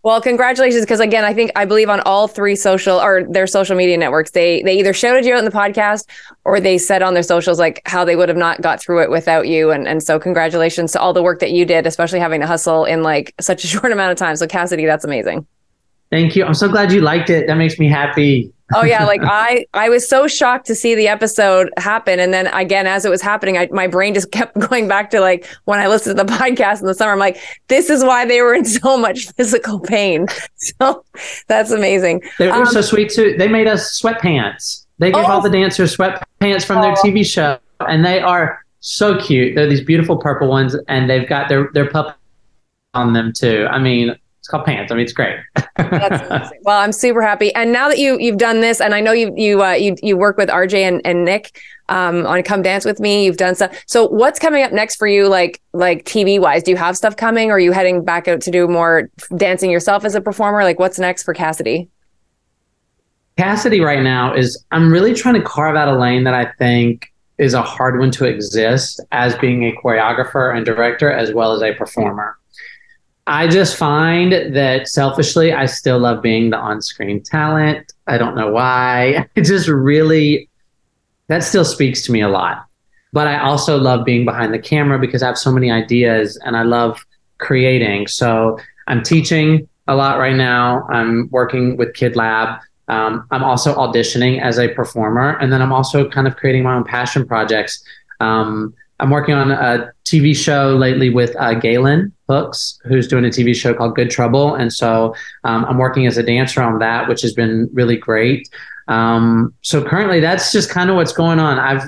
Well, 0.04 0.20
congratulations, 0.20 0.84
because 0.84 1.00
again, 1.00 1.24
I 1.24 1.34
think 1.34 1.52
I 1.56 1.64
believe 1.64 1.90
on 1.90 2.02
all 2.02 2.28
three 2.28 2.58
social 2.58 3.00
or 3.00 3.24
their 3.24 3.48
social 3.48 3.78
media 3.78 3.96
networks, 3.96 4.32
they 4.32 4.62
they 4.64 4.78
either 4.78 4.92
shouted 4.92 5.26
you 5.26 5.34
out 5.34 5.40
in 5.40 5.46
the 5.46 5.52
podcast 5.52 6.10
or 6.44 6.60
they 6.60 6.78
said 6.78 7.02
on 7.02 7.14
their 7.14 7.24
socials 7.24 7.58
like 7.58 7.82
how 7.86 8.04
they 8.04 8.18
would 8.18 8.28
have 8.28 8.38
not 8.38 8.60
got 8.60 8.82
through 8.82 9.02
it 9.02 9.10
without 9.10 9.48
you. 9.48 9.72
And 9.72 9.88
and 9.88 10.04
so 10.04 10.20
congratulations 10.20 10.92
to 10.92 11.00
all 11.00 11.14
the 11.14 11.24
work 11.24 11.40
that 11.40 11.52
you 11.52 11.64
did, 11.64 11.88
especially 11.88 12.20
having 12.20 12.42
to 12.42 12.48
hustle 12.48 12.84
in 12.84 13.02
like 13.02 13.34
such 13.40 13.64
a 13.64 13.68
short 13.74 13.94
amount 13.94 14.12
of 14.12 14.18
time. 14.18 14.36
So 14.36 14.46
Cassidy, 14.46 14.86
that's 14.86 15.06
amazing. 15.06 15.48
Thank 16.12 16.36
you. 16.36 16.44
I'm 16.44 16.54
so 16.54 16.68
glad 16.68 16.92
you 16.92 17.00
liked 17.00 17.30
it. 17.30 17.48
That 17.48 17.56
makes 17.56 17.80
me 17.80 17.88
happy. 17.88 18.52
Oh 18.76 18.84
yeah, 18.84 19.06
like 19.06 19.22
I 19.24 19.66
I 19.74 19.90
was 19.90 20.08
so 20.08 20.28
shocked 20.28 20.66
to 20.68 20.76
see 20.76 20.96
the 20.96 21.08
episode 21.08 21.72
happen, 21.78 22.20
and 22.20 22.34
then 22.34 22.48
again 22.48 22.88
as 22.88 23.06
it 23.06 23.10
was 23.10 23.22
happening, 23.22 23.58
I, 23.58 23.68
my 23.72 23.88
brain 23.88 24.14
just 24.14 24.32
kept 24.32 24.58
going 24.58 24.88
back 24.88 25.10
to 25.12 25.20
like 25.20 25.48
when 25.66 25.80
I 25.80 25.88
listened 25.88 26.18
to 26.18 26.24
the 26.24 26.32
podcast 26.38 26.82
in 26.82 26.88
the 26.88 26.94
summer. 26.94 27.12
I'm 27.12 27.20
like, 27.20 27.38
this 27.68 27.90
is 27.90 28.04
why 28.04 28.26
they 28.26 28.42
were 28.42 28.54
in 28.54 28.66
so 28.66 28.98
much 28.98 29.32
physical 29.34 29.80
pain. 29.80 30.28
So 30.56 31.04
that's 31.48 31.72
amazing. 31.72 32.22
They 32.40 32.48
were 32.48 32.54
um, 32.54 32.66
so 32.66 32.82
sweet 32.82 33.12
too. 33.12 33.36
They 33.38 33.48
made 33.48 33.68
us 33.68 34.02
sweatpants. 34.02 34.86
They 35.00 35.12
gave 35.12 35.26
oh, 35.26 35.32
all 35.32 35.42
the 35.42 35.50
dancers 35.50 35.96
sweatpants 35.98 36.64
from 36.64 36.82
their 36.82 36.94
TV 36.94 37.26
show, 37.26 37.58
and 37.82 38.06
they 38.06 38.22
are 38.22 38.64
so 38.80 39.18
cute. 39.20 39.56
They're 39.56 39.68
these 39.68 39.84
beautiful 39.84 40.18
purple 40.18 40.48
ones, 40.48 40.76
and 40.88 41.10
they've 41.10 41.28
got 41.28 41.50
their 41.50 41.70
their 41.74 41.90
pup 41.90 42.18
on 42.94 43.14
them 43.14 43.34
too. 43.34 43.68
I 43.70 43.80
mean, 43.80 44.16
it's 44.44 44.50
called 44.50 44.66
pants. 44.66 44.92
I 44.92 44.96
mean, 44.96 45.06
it's 45.06 45.14
great. 45.14 45.38
That's. 45.78 46.52
Well, 46.64 46.80
I'm 46.80 46.92
super 46.92 47.22
happy. 47.22 47.56
And 47.56 47.72
now 47.72 47.88
that 47.88 47.98
you 47.98 48.20
you've 48.20 48.38
done 48.38 48.60
this, 48.60 48.82
and 48.82 48.94
I 48.94 49.00
know 49.00 49.14
you 49.14 49.34
you 49.38 49.64
uh, 49.64 49.72
you 49.72 49.96
you 50.04 50.18
work 50.18 50.36
with 50.36 50.50
RJ 50.50 50.74
and, 50.80 51.02
and 51.06 51.24
Nick 51.24 51.62
um, 51.88 52.26
on 52.26 52.44
Come 52.44 52.62
Dance 52.62 52.84
with 52.84 53.00
Me. 53.00 53.24
You've 53.24 53.38
done 53.38 53.56
stuff. 53.56 53.82
So 53.88 54.06
what's 54.10 54.40
coming 54.40 54.62
up 54.62 54.74
next 54.74 54.98
for 54.98 55.08
you, 55.08 55.30
like 55.30 55.62
like 55.72 56.04
TV 56.04 56.42
wise? 56.42 56.62
Do 56.62 56.72
you 56.72 56.78
have 56.78 56.98
stuff 56.98 57.16
coming? 57.16 57.52
Or 57.52 57.54
are 57.54 57.60
you 57.60 57.72
heading 57.72 58.04
back 58.04 58.28
out 58.28 58.42
to 58.42 58.52
do 58.52 58.68
more 58.68 59.10
dancing 59.38 59.72
yourself 59.72 60.04
as 60.04 60.14
a 60.14 60.20
performer? 60.20 60.64
Like, 60.64 60.78
what's 60.78 61.00
next 61.00 61.24
for 61.24 61.34
Cassidy? 61.34 61.88
Cassidy 63.38 63.80
right 63.80 64.04
now 64.04 64.34
is 64.36 64.62
I'm 64.72 64.92
really 64.92 65.14
trying 65.14 65.36
to 65.36 65.42
carve 65.42 65.78
out 65.78 65.88
a 65.88 65.98
lane 65.98 66.26
that 66.26 66.34
I 66.34 66.52
think 66.60 67.14
is 67.38 67.54
a 67.54 67.62
hard 67.62 67.98
one 67.98 68.12
to 68.12 68.26
exist 68.26 69.00
as 69.14 69.36
being 69.38 69.64
a 69.64 69.72
choreographer 69.72 70.54
and 70.54 70.66
director 70.66 71.10
as 71.10 71.34
well 71.34 71.54
as 71.54 71.62
a 71.62 71.74
performer. 71.74 72.38
I 73.26 73.48
just 73.48 73.78
find 73.78 74.56
that 74.56 74.88
selfishly, 74.88 75.54
I 75.54 75.66
still 75.66 76.00
love 76.00 76.22
being 76.22 76.50
the 76.50 76.58
on 76.58 76.82
screen 76.82 77.24
talent. 77.24 77.94
I 78.06 78.18
don't 78.18 78.36
know 78.36 78.52
why. 78.52 79.28
It 79.36 79.44
just 79.44 79.68
really, 79.68 80.50
that 81.28 81.44
still 81.44 81.66
speaks 81.66 82.02
to 82.04 82.12
me 82.12 82.22
a 82.22 82.28
lot. 82.28 82.66
But 83.14 83.28
I 83.28 83.40
also 83.40 83.78
love 83.78 84.04
being 84.04 84.26
behind 84.26 84.54
the 84.54 84.60
camera 84.60 85.00
because 85.00 85.24
I 85.24 85.28
have 85.28 85.38
so 85.38 85.52
many 85.52 85.72
ideas 85.72 86.38
and 86.44 86.58
I 86.58 86.64
love 86.64 87.06
creating. 87.38 88.08
So 88.08 88.60
I'm 88.88 89.04
teaching 89.04 89.70
a 89.88 89.96
lot 89.96 90.18
right 90.18 90.36
now. 90.36 90.88
I'm 90.90 91.30
working 91.32 91.78
with 91.78 91.94
Kid 91.94 92.16
Lab. 92.16 92.60
Um, 92.88 93.26
I'm 93.32 93.44
also 93.44 93.74
auditioning 93.76 94.42
as 94.42 94.60
a 94.60 94.68
performer. 94.68 95.38
And 95.40 95.54
then 95.54 95.62
I'm 95.62 95.72
also 95.72 96.10
kind 96.10 96.28
of 96.28 96.36
creating 96.36 96.64
my 96.64 96.74
own 96.74 96.84
passion 96.84 97.26
projects. 97.26 97.84
Um, 98.20 98.74
I'm 99.00 99.10
working 99.10 99.36
on 99.36 99.52
a 99.52 99.92
TV 100.06 100.36
show 100.36 100.76
lately 100.76 101.10
with 101.10 101.36
uh, 101.38 101.56
Galen 101.56 102.14
Hooks, 102.30 102.80
who's 102.86 103.08
doing 103.08 103.26
a 103.26 103.30
TV 103.30 103.56
show 103.56 103.74
called 103.74 103.96
Good 103.96 104.10
Trouble, 104.10 104.56
and 104.56 104.72
so 104.72 105.16
um, 105.44 105.66
I'm 105.66 105.78
working 105.78 106.06
as 106.06 106.18
a 106.18 106.24
dancer 106.24 106.62
on 106.62 106.80
that, 106.80 107.10
which 107.10 107.22
has 107.22 107.34
been 107.34 107.70
really 107.74 107.98
great. 107.98 108.48
Um, 108.88 109.54
so 109.62 109.84
currently, 109.84 110.20
that's 110.20 110.52
just 110.52 110.70
kind 110.70 110.90
of 110.90 110.96
what's 110.96 111.14
going 111.14 111.40
on. 111.40 111.58
I've, 111.58 111.84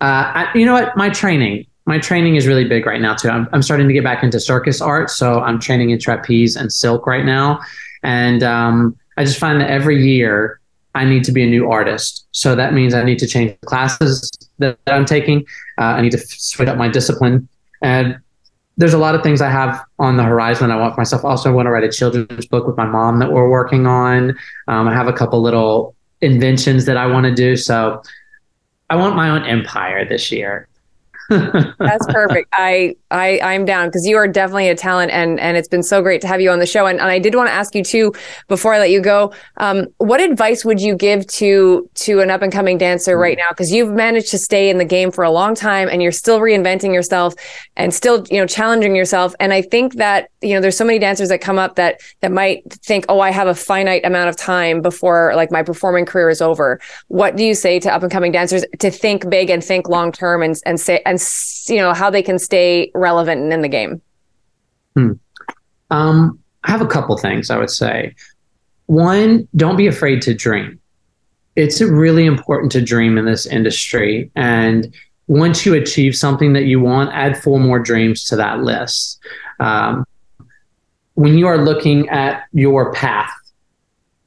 uh, 0.00 0.32
I, 0.34 0.50
you 0.54 0.64
know 0.64 0.72
what, 0.72 0.96
my 0.96 1.10
training, 1.10 1.66
my 1.84 1.98
training 1.98 2.36
is 2.36 2.46
really 2.46 2.64
big 2.64 2.86
right 2.86 3.00
now 3.00 3.14
too. 3.14 3.28
I'm, 3.28 3.48
I'm 3.52 3.62
starting 3.62 3.86
to 3.88 3.94
get 3.94 4.04
back 4.04 4.22
into 4.22 4.40
circus 4.40 4.80
art, 4.80 5.10
so 5.10 5.40
I'm 5.40 5.60
training 5.60 5.90
in 5.90 5.98
trapeze 5.98 6.56
and 6.56 6.72
silk 6.72 7.06
right 7.06 7.24
now, 7.24 7.60
and 8.02 8.42
um, 8.42 8.96
I 9.16 9.24
just 9.24 9.38
find 9.38 9.60
that 9.60 9.70
every 9.70 10.02
year 10.02 10.57
I 10.98 11.04
need 11.04 11.22
to 11.24 11.32
be 11.32 11.44
a 11.44 11.46
new 11.46 11.70
artist. 11.70 12.26
So 12.32 12.56
that 12.56 12.74
means 12.74 12.92
I 12.92 13.04
need 13.04 13.20
to 13.20 13.26
change 13.26 13.56
the 13.60 13.66
classes 13.66 14.30
that, 14.58 14.76
I'm 14.88 15.04
taking. 15.04 15.46
Uh, 15.78 15.94
I 15.96 16.00
need 16.00 16.12
to 16.12 16.18
switch 16.18 16.68
up 16.68 16.76
my 16.76 16.88
discipline. 16.88 17.48
And 17.82 18.18
there's 18.78 18.94
a 18.94 18.98
lot 18.98 19.14
of 19.14 19.22
things 19.22 19.40
I 19.40 19.48
have 19.48 19.80
on 20.00 20.16
the 20.16 20.24
horizon 20.24 20.72
I 20.72 20.76
want 20.76 20.94
for 20.94 21.00
myself. 21.00 21.24
Also, 21.24 21.50
I 21.50 21.52
want 21.52 21.66
to 21.66 21.70
write 21.70 21.84
a 21.84 21.92
children's 21.92 22.46
book 22.46 22.66
with 22.66 22.76
my 22.76 22.86
mom 22.86 23.20
that 23.20 23.30
we're 23.30 23.48
working 23.48 23.86
on. 23.86 24.36
Um, 24.66 24.88
I 24.88 24.94
have 24.94 25.06
a 25.06 25.12
couple 25.12 25.40
little 25.40 25.94
inventions 26.20 26.84
that 26.86 26.96
I 26.96 27.06
want 27.06 27.26
to 27.26 27.34
do. 27.34 27.56
So 27.56 28.02
I 28.90 28.96
want 28.96 29.14
my 29.14 29.30
own 29.30 29.44
empire 29.44 30.04
this 30.04 30.32
year. 30.32 30.66
That's 31.28 32.06
perfect. 32.06 32.48
I 32.52 32.96
I 33.10 33.38
I'm 33.42 33.64
down 33.64 33.88
because 33.88 34.06
you 34.06 34.16
are 34.16 34.26
definitely 34.26 34.68
a 34.68 34.74
talent 34.74 35.12
and 35.12 35.38
and 35.38 35.56
it's 35.56 35.68
been 35.68 35.82
so 35.82 36.00
great 36.00 36.20
to 36.22 36.26
have 36.26 36.40
you 36.40 36.50
on 36.50 36.58
the 36.58 36.66
show. 36.66 36.86
And, 36.86 36.98
and 36.98 37.10
I 37.10 37.18
did 37.18 37.34
want 37.34 37.48
to 37.48 37.52
ask 37.52 37.74
you 37.74 37.84
too 37.84 38.14
before 38.48 38.72
I 38.72 38.78
let 38.78 38.90
you 38.90 39.00
go, 39.00 39.32
um, 39.58 39.86
what 39.98 40.20
advice 40.20 40.64
would 40.64 40.80
you 40.80 40.96
give 40.96 41.26
to 41.26 41.88
to 41.94 42.20
an 42.20 42.30
up 42.30 42.40
and 42.40 42.50
coming 42.50 42.78
dancer 42.78 43.18
right 43.18 43.36
now? 43.36 43.48
Because 43.50 43.70
you've 43.70 43.92
managed 43.92 44.30
to 44.30 44.38
stay 44.38 44.70
in 44.70 44.78
the 44.78 44.86
game 44.86 45.10
for 45.10 45.22
a 45.22 45.30
long 45.30 45.54
time 45.54 45.88
and 45.90 46.02
you're 46.02 46.12
still 46.12 46.40
reinventing 46.40 46.94
yourself 46.94 47.34
and 47.76 47.92
still 47.92 48.24
you 48.30 48.38
know 48.38 48.46
challenging 48.46 48.96
yourself. 48.96 49.34
And 49.38 49.52
I 49.52 49.60
think 49.60 49.96
that 49.96 50.30
you 50.40 50.54
know 50.54 50.62
there's 50.62 50.76
so 50.78 50.84
many 50.84 50.98
dancers 50.98 51.28
that 51.28 51.42
come 51.42 51.58
up 51.58 51.76
that 51.76 52.00
that 52.20 52.32
might 52.32 52.72
think, 52.72 53.04
oh, 53.10 53.20
I 53.20 53.32
have 53.32 53.48
a 53.48 53.54
finite 53.54 54.04
amount 54.06 54.30
of 54.30 54.36
time 54.36 54.80
before 54.80 55.32
like 55.36 55.50
my 55.50 55.62
performing 55.62 56.06
career 56.06 56.30
is 56.30 56.40
over. 56.40 56.80
What 57.08 57.36
do 57.36 57.44
you 57.44 57.54
say 57.54 57.78
to 57.80 57.92
up 57.92 58.02
and 58.02 58.10
coming 58.10 58.32
dancers 58.32 58.64
to 58.78 58.90
think 58.90 59.28
big 59.28 59.50
and 59.50 59.62
think 59.62 59.88
long 59.90 60.10
term 60.10 60.42
and 60.42 60.56
and 60.64 60.80
say 60.80 61.02
and 61.04 61.17
you 61.68 61.76
know 61.76 61.92
how 61.92 62.10
they 62.10 62.22
can 62.22 62.38
stay 62.38 62.90
relevant 62.94 63.40
and 63.42 63.52
in 63.52 63.62
the 63.62 63.68
game? 63.68 64.00
Hmm. 64.94 65.12
Um, 65.90 66.38
I 66.64 66.70
have 66.70 66.80
a 66.80 66.86
couple 66.86 67.16
things 67.16 67.50
I 67.50 67.58
would 67.58 67.70
say. 67.70 68.14
One, 68.86 69.46
don't 69.54 69.76
be 69.76 69.86
afraid 69.86 70.22
to 70.22 70.34
dream. 70.34 70.80
It's 71.56 71.80
really 71.80 72.24
important 72.24 72.72
to 72.72 72.80
dream 72.80 73.18
in 73.18 73.24
this 73.24 73.46
industry. 73.46 74.30
And 74.34 74.94
once 75.26 75.66
you 75.66 75.74
achieve 75.74 76.16
something 76.16 76.54
that 76.54 76.64
you 76.64 76.80
want, 76.80 77.12
add 77.12 77.40
four 77.42 77.60
more 77.60 77.78
dreams 77.78 78.24
to 78.24 78.36
that 78.36 78.60
list. 78.60 79.20
Um, 79.60 80.06
when 81.14 81.36
you 81.36 81.46
are 81.46 81.58
looking 81.58 82.08
at 82.08 82.44
your 82.52 82.92
path, 82.92 83.30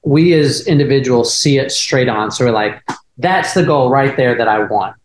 we 0.03 0.33
as 0.33 0.67
individuals 0.67 1.33
see 1.35 1.57
it 1.57 1.71
straight 1.71 2.09
on. 2.09 2.31
So 2.31 2.45
we're 2.45 2.51
like, 2.51 2.83
that's 3.17 3.53
the 3.53 3.63
goal 3.63 3.89
right 3.89 4.15
there 4.17 4.37
that 4.37 4.47
I 4.47 4.63
want. 4.65 4.95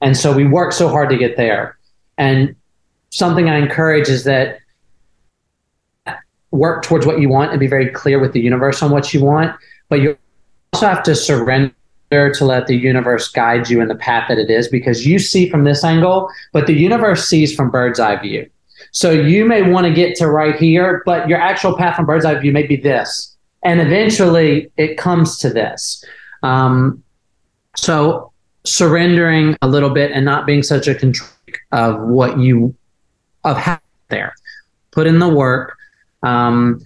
And 0.00 0.16
so 0.16 0.32
we 0.32 0.46
work 0.46 0.72
so 0.72 0.88
hard 0.88 1.10
to 1.10 1.16
get 1.16 1.36
there. 1.36 1.78
And 2.16 2.54
something 3.10 3.48
I 3.48 3.56
encourage 3.58 4.08
is 4.08 4.24
that 4.24 4.60
work 6.50 6.82
towards 6.82 7.06
what 7.06 7.20
you 7.20 7.28
want 7.28 7.50
and 7.50 7.60
be 7.60 7.66
very 7.66 7.88
clear 7.90 8.18
with 8.18 8.32
the 8.32 8.40
universe 8.40 8.82
on 8.82 8.90
what 8.90 9.14
you 9.14 9.24
want, 9.24 9.54
but 9.88 10.00
you 10.00 10.16
also 10.72 10.86
have 10.86 11.02
to 11.04 11.14
surrender 11.14 11.72
to 12.10 12.44
let 12.44 12.66
the 12.66 12.76
universe 12.76 13.28
guide 13.28 13.70
you 13.70 13.80
in 13.80 13.88
the 13.88 13.94
path 13.94 14.26
that 14.28 14.38
it 14.38 14.50
is 14.50 14.66
because 14.68 15.06
you 15.06 15.18
see 15.18 15.48
from 15.48 15.64
this 15.64 15.84
angle, 15.84 16.28
but 16.52 16.66
the 16.66 16.72
universe 16.72 17.28
sees 17.28 17.54
from 17.54 17.70
bird's 17.70 18.00
eye 18.00 18.16
view. 18.16 18.48
So 18.92 19.12
you 19.12 19.44
may 19.44 19.62
want 19.62 19.86
to 19.86 19.92
get 19.92 20.16
to 20.16 20.28
right 20.28 20.56
here, 20.56 21.02
but 21.06 21.28
your 21.28 21.38
actual 21.38 21.76
path 21.76 21.96
from 21.96 22.06
bird's 22.06 22.24
eye 22.24 22.34
view 22.34 22.50
may 22.50 22.66
be 22.66 22.76
this. 22.76 23.36
And 23.62 23.80
eventually 23.80 24.72
it 24.76 24.96
comes 24.96 25.38
to 25.38 25.50
this. 25.50 26.04
Um, 26.42 27.02
so 27.76 28.32
surrendering 28.64 29.56
a 29.62 29.68
little 29.68 29.90
bit 29.90 30.10
and 30.12 30.24
not 30.24 30.46
being 30.46 30.62
such 30.62 30.86
a 30.86 30.94
control 30.94 31.30
of 31.72 32.00
what 32.00 32.38
you 32.38 32.74
of 33.44 33.56
how 33.56 33.80
there. 34.08 34.34
Put 34.90 35.06
in 35.06 35.18
the 35.18 35.28
work 35.28 35.76
um, 36.22 36.80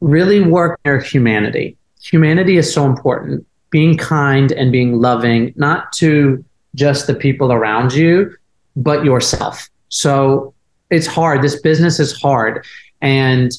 really 0.00 0.40
work 0.40 0.80
their 0.84 1.00
humanity. 1.00 1.76
Humanity 2.02 2.56
is 2.56 2.72
so 2.72 2.86
important. 2.86 3.46
Being 3.70 3.96
kind 3.96 4.52
and 4.52 4.70
being 4.70 5.00
loving 5.00 5.52
not 5.56 5.92
to 5.94 6.44
just 6.74 7.06
the 7.06 7.14
people 7.14 7.52
around 7.52 7.92
you 7.92 8.34
but 8.76 9.04
yourself. 9.04 9.68
So 9.88 10.54
it's 10.90 11.06
hard. 11.06 11.42
This 11.42 11.60
business 11.60 12.00
is 12.00 12.12
hard. 12.12 12.64
And 13.00 13.50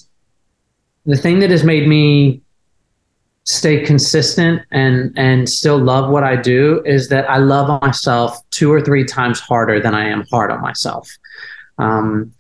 the 1.05 1.18
thing 1.18 1.39
that 1.39 1.49
has 1.49 1.64
made 1.64 1.88
me 1.88 2.41
stay 3.45 3.83
consistent 3.83 4.61
and 4.71 5.13
and 5.17 5.49
still 5.49 5.77
love 5.77 6.09
what 6.09 6.23
I 6.23 6.35
do 6.35 6.81
is 6.85 7.09
that 7.09 7.29
I 7.29 7.37
love 7.37 7.81
myself 7.81 8.39
two 8.51 8.71
or 8.71 8.81
three 8.81 9.03
times 9.03 9.39
harder 9.39 9.79
than 9.79 9.93
I 9.93 10.07
am 10.07 10.25
hard 10.31 10.51
on 10.51 10.61
myself. 10.61 11.09
Um, 11.77 12.33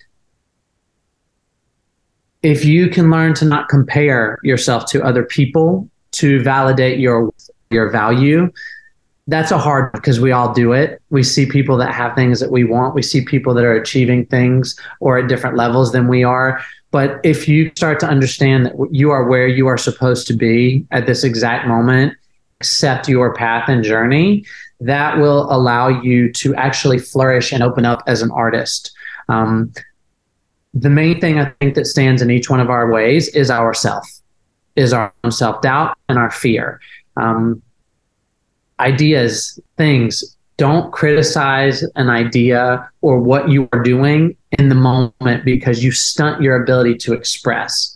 if 2.41 2.65
you 2.65 2.89
can 2.89 3.09
learn 3.09 3.33
to 3.35 3.45
not 3.45 3.69
compare 3.69 4.37
yourself 4.43 4.85
to 4.91 5.03
other 5.03 5.23
people 5.23 5.89
to 6.13 6.41
validate 6.41 6.99
your 6.99 7.33
your 7.69 7.89
value, 7.89 8.51
that's 9.27 9.51
a 9.51 9.57
hard 9.57 9.91
because 9.93 10.19
we 10.19 10.31
all 10.31 10.53
do 10.53 10.71
it. 10.73 11.01
We 11.09 11.23
see 11.23 11.45
people 11.45 11.77
that 11.77 11.93
have 11.93 12.15
things 12.15 12.39
that 12.39 12.51
we 12.51 12.63
want. 12.63 12.95
We 12.95 13.01
see 13.01 13.25
people 13.25 13.53
that 13.55 13.65
are 13.65 13.75
achieving 13.75 14.25
things 14.25 14.77
or 14.99 15.17
at 15.17 15.27
different 15.27 15.57
levels 15.57 15.91
than 15.91 16.07
we 16.07 16.23
are. 16.23 16.61
But 16.93 17.19
if 17.23 17.47
you 17.47 17.71
start 17.75 17.99
to 18.01 18.05
understand 18.05 18.67
that 18.67 18.87
you 18.91 19.09
are 19.09 19.23
where 19.23 19.47
you 19.47 19.65
are 19.65 19.79
supposed 19.79 20.27
to 20.27 20.33
be 20.33 20.85
at 20.91 21.07
this 21.07 21.23
exact 21.23 21.67
moment, 21.67 22.13
accept 22.61 23.09
your 23.09 23.33
path 23.33 23.67
and 23.67 23.83
journey, 23.83 24.45
that 24.79 25.17
will 25.17 25.51
allow 25.51 25.87
you 25.87 26.31
to 26.33 26.53
actually 26.53 26.99
flourish 26.99 27.51
and 27.51 27.63
open 27.63 27.83
up 27.83 28.03
as 28.05 28.21
an 28.21 28.29
artist. 28.29 28.91
Um, 29.27 29.73
the 30.75 30.91
main 30.91 31.19
thing 31.19 31.39
I 31.39 31.51
think 31.59 31.73
that 31.73 31.87
stands 31.87 32.21
in 32.21 32.29
each 32.29 32.51
one 32.51 32.59
of 32.59 32.69
our 32.69 32.91
ways 32.91 33.27
is 33.29 33.49
our 33.49 33.73
self, 33.73 34.07
is 34.75 34.93
our 34.93 35.11
self 35.31 35.63
doubt 35.63 35.97
and 36.09 36.19
our 36.19 36.29
fear. 36.29 36.79
Um, 37.17 37.63
ideas, 38.79 39.59
things, 39.77 40.32
don't 40.57 40.91
criticize 40.91 41.83
an 41.95 42.09
idea 42.09 42.89
or 43.01 43.19
what 43.19 43.49
you 43.49 43.67
are 43.73 43.81
doing 43.81 44.35
in 44.59 44.69
the 44.69 44.75
moment 44.75 45.43
because 45.45 45.83
you 45.83 45.91
stunt 45.91 46.41
your 46.41 46.61
ability 46.61 46.95
to 46.95 47.13
express. 47.13 47.93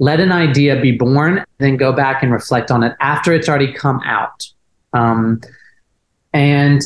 let 0.00 0.20
an 0.20 0.30
idea 0.30 0.80
be 0.80 0.92
born, 0.92 1.44
then 1.58 1.76
go 1.76 1.92
back 1.92 2.22
and 2.22 2.32
reflect 2.32 2.70
on 2.70 2.84
it 2.84 2.94
after 3.00 3.32
it's 3.32 3.48
already 3.48 3.72
come 3.72 4.00
out. 4.04 4.46
Um, 4.92 5.40
and 6.32 6.80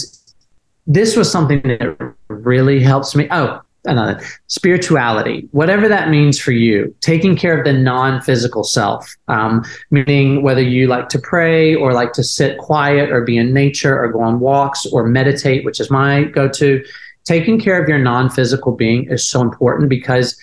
this 0.87 1.15
was 1.15 1.31
something 1.31 1.61
that 1.63 2.15
really 2.29 2.81
helps 2.81 3.15
me. 3.15 3.29
Oh, 3.31 3.61
another 3.85 4.21
spirituality, 4.47 5.49
whatever 5.51 5.89
that 5.89 6.09
means 6.09 6.39
for 6.39 6.53
you, 6.53 6.95
taking 7.01 7.37
care 7.37 7.59
of 7.59 7.65
the 7.65 7.73
non-physical 7.73 8.63
self, 8.63 9.17
um, 9.29 9.65
meaning 9.91 10.43
whether 10.43 10.63
you 10.63 10.87
like 10.87 11.09
to 11.09 11.19
pray 11.19 11.75
or 11.75 11.93
like 11.93 12.13
to 12.13 12.23
sit 12.23 12.59
quiet 12.59 13.11
or 13.11 13.23
be 13.23 13.37
in 13.37 13.53
nature 13.53 13.99
or 13.99 14.13
go 14.13 14.21
on 14.21 14.41
walks 14.41 14.87
or 14.87 15.07
meditate, 15.07 15.65
which 15.65 15.81
is 15.81 15.91
my 15.91 16.25
go-to. 16.25 16.85
Taking 17.25 17.61
care 17.61 17.81
of 17.81 17.89
your 17.89 17.99
non-physical 17.99 18.73
being 18.73 19.11
is 19.11 19.27
so 19.27 19.41
important 19.41 19.89
because 19.89 20.41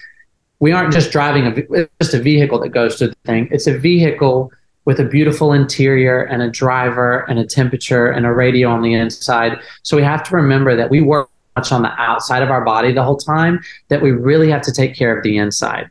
we 0.60 0.72
aren't 0.72 0.92
just 0.92 1.12
driving 1.12 1.46
a 1.48 1.88
just 2.02 2.14
a 2.14 2.20
vehicle 2.20 2.60
that 2.60 2.70
goes 2.70 2.98
to 2.98 3.08
the 3.08 3.16
thing. 3.26 3.48
It's 3.52 3.68
a 3.68 3.78
vehicle 3.78 4.52
with 4.86 5.00
a 5.00 5.06
beautiful 5.06 5.54
interior 5.54 6.24
and 6.24 6.42
a 6.42 6.50
driver 6.50 7.20
and 7.30 7.38
a 7.38 7.46
temperature 7.46 8.08
and 8.08 8.26
a 8.26 8.34
radio 8.34 8.70
on 8.70 8.82
the 8.82 8.94
inside. 8.94 9.60
So 9.84 9.96
we 9.96 10.04
have 10.04 10.24
to 10.24 10.36
remember 10.36 10.76
that 10.76 10.90
we 10.90 11.02
work 11.02 11.30
much 11.60 11.72
on 11.72 11.82
the 11.82 11.92
outside 12.02 12.42
of 12.42 12.50
our 12.50 12.64
body 12.64 12.94
the 12.94 13.04
whole 13.04 13.18
time 13.18 13.60
that 13.90 14.02
we 14.02 14.12
really 14.12 14.50
have 14.50 14.62
to 14.62 14.72
take 14.72 14.96
care 14.96 15.16
of 15.16 15.24
the 15.24 15.38
inside. 15.38 15.90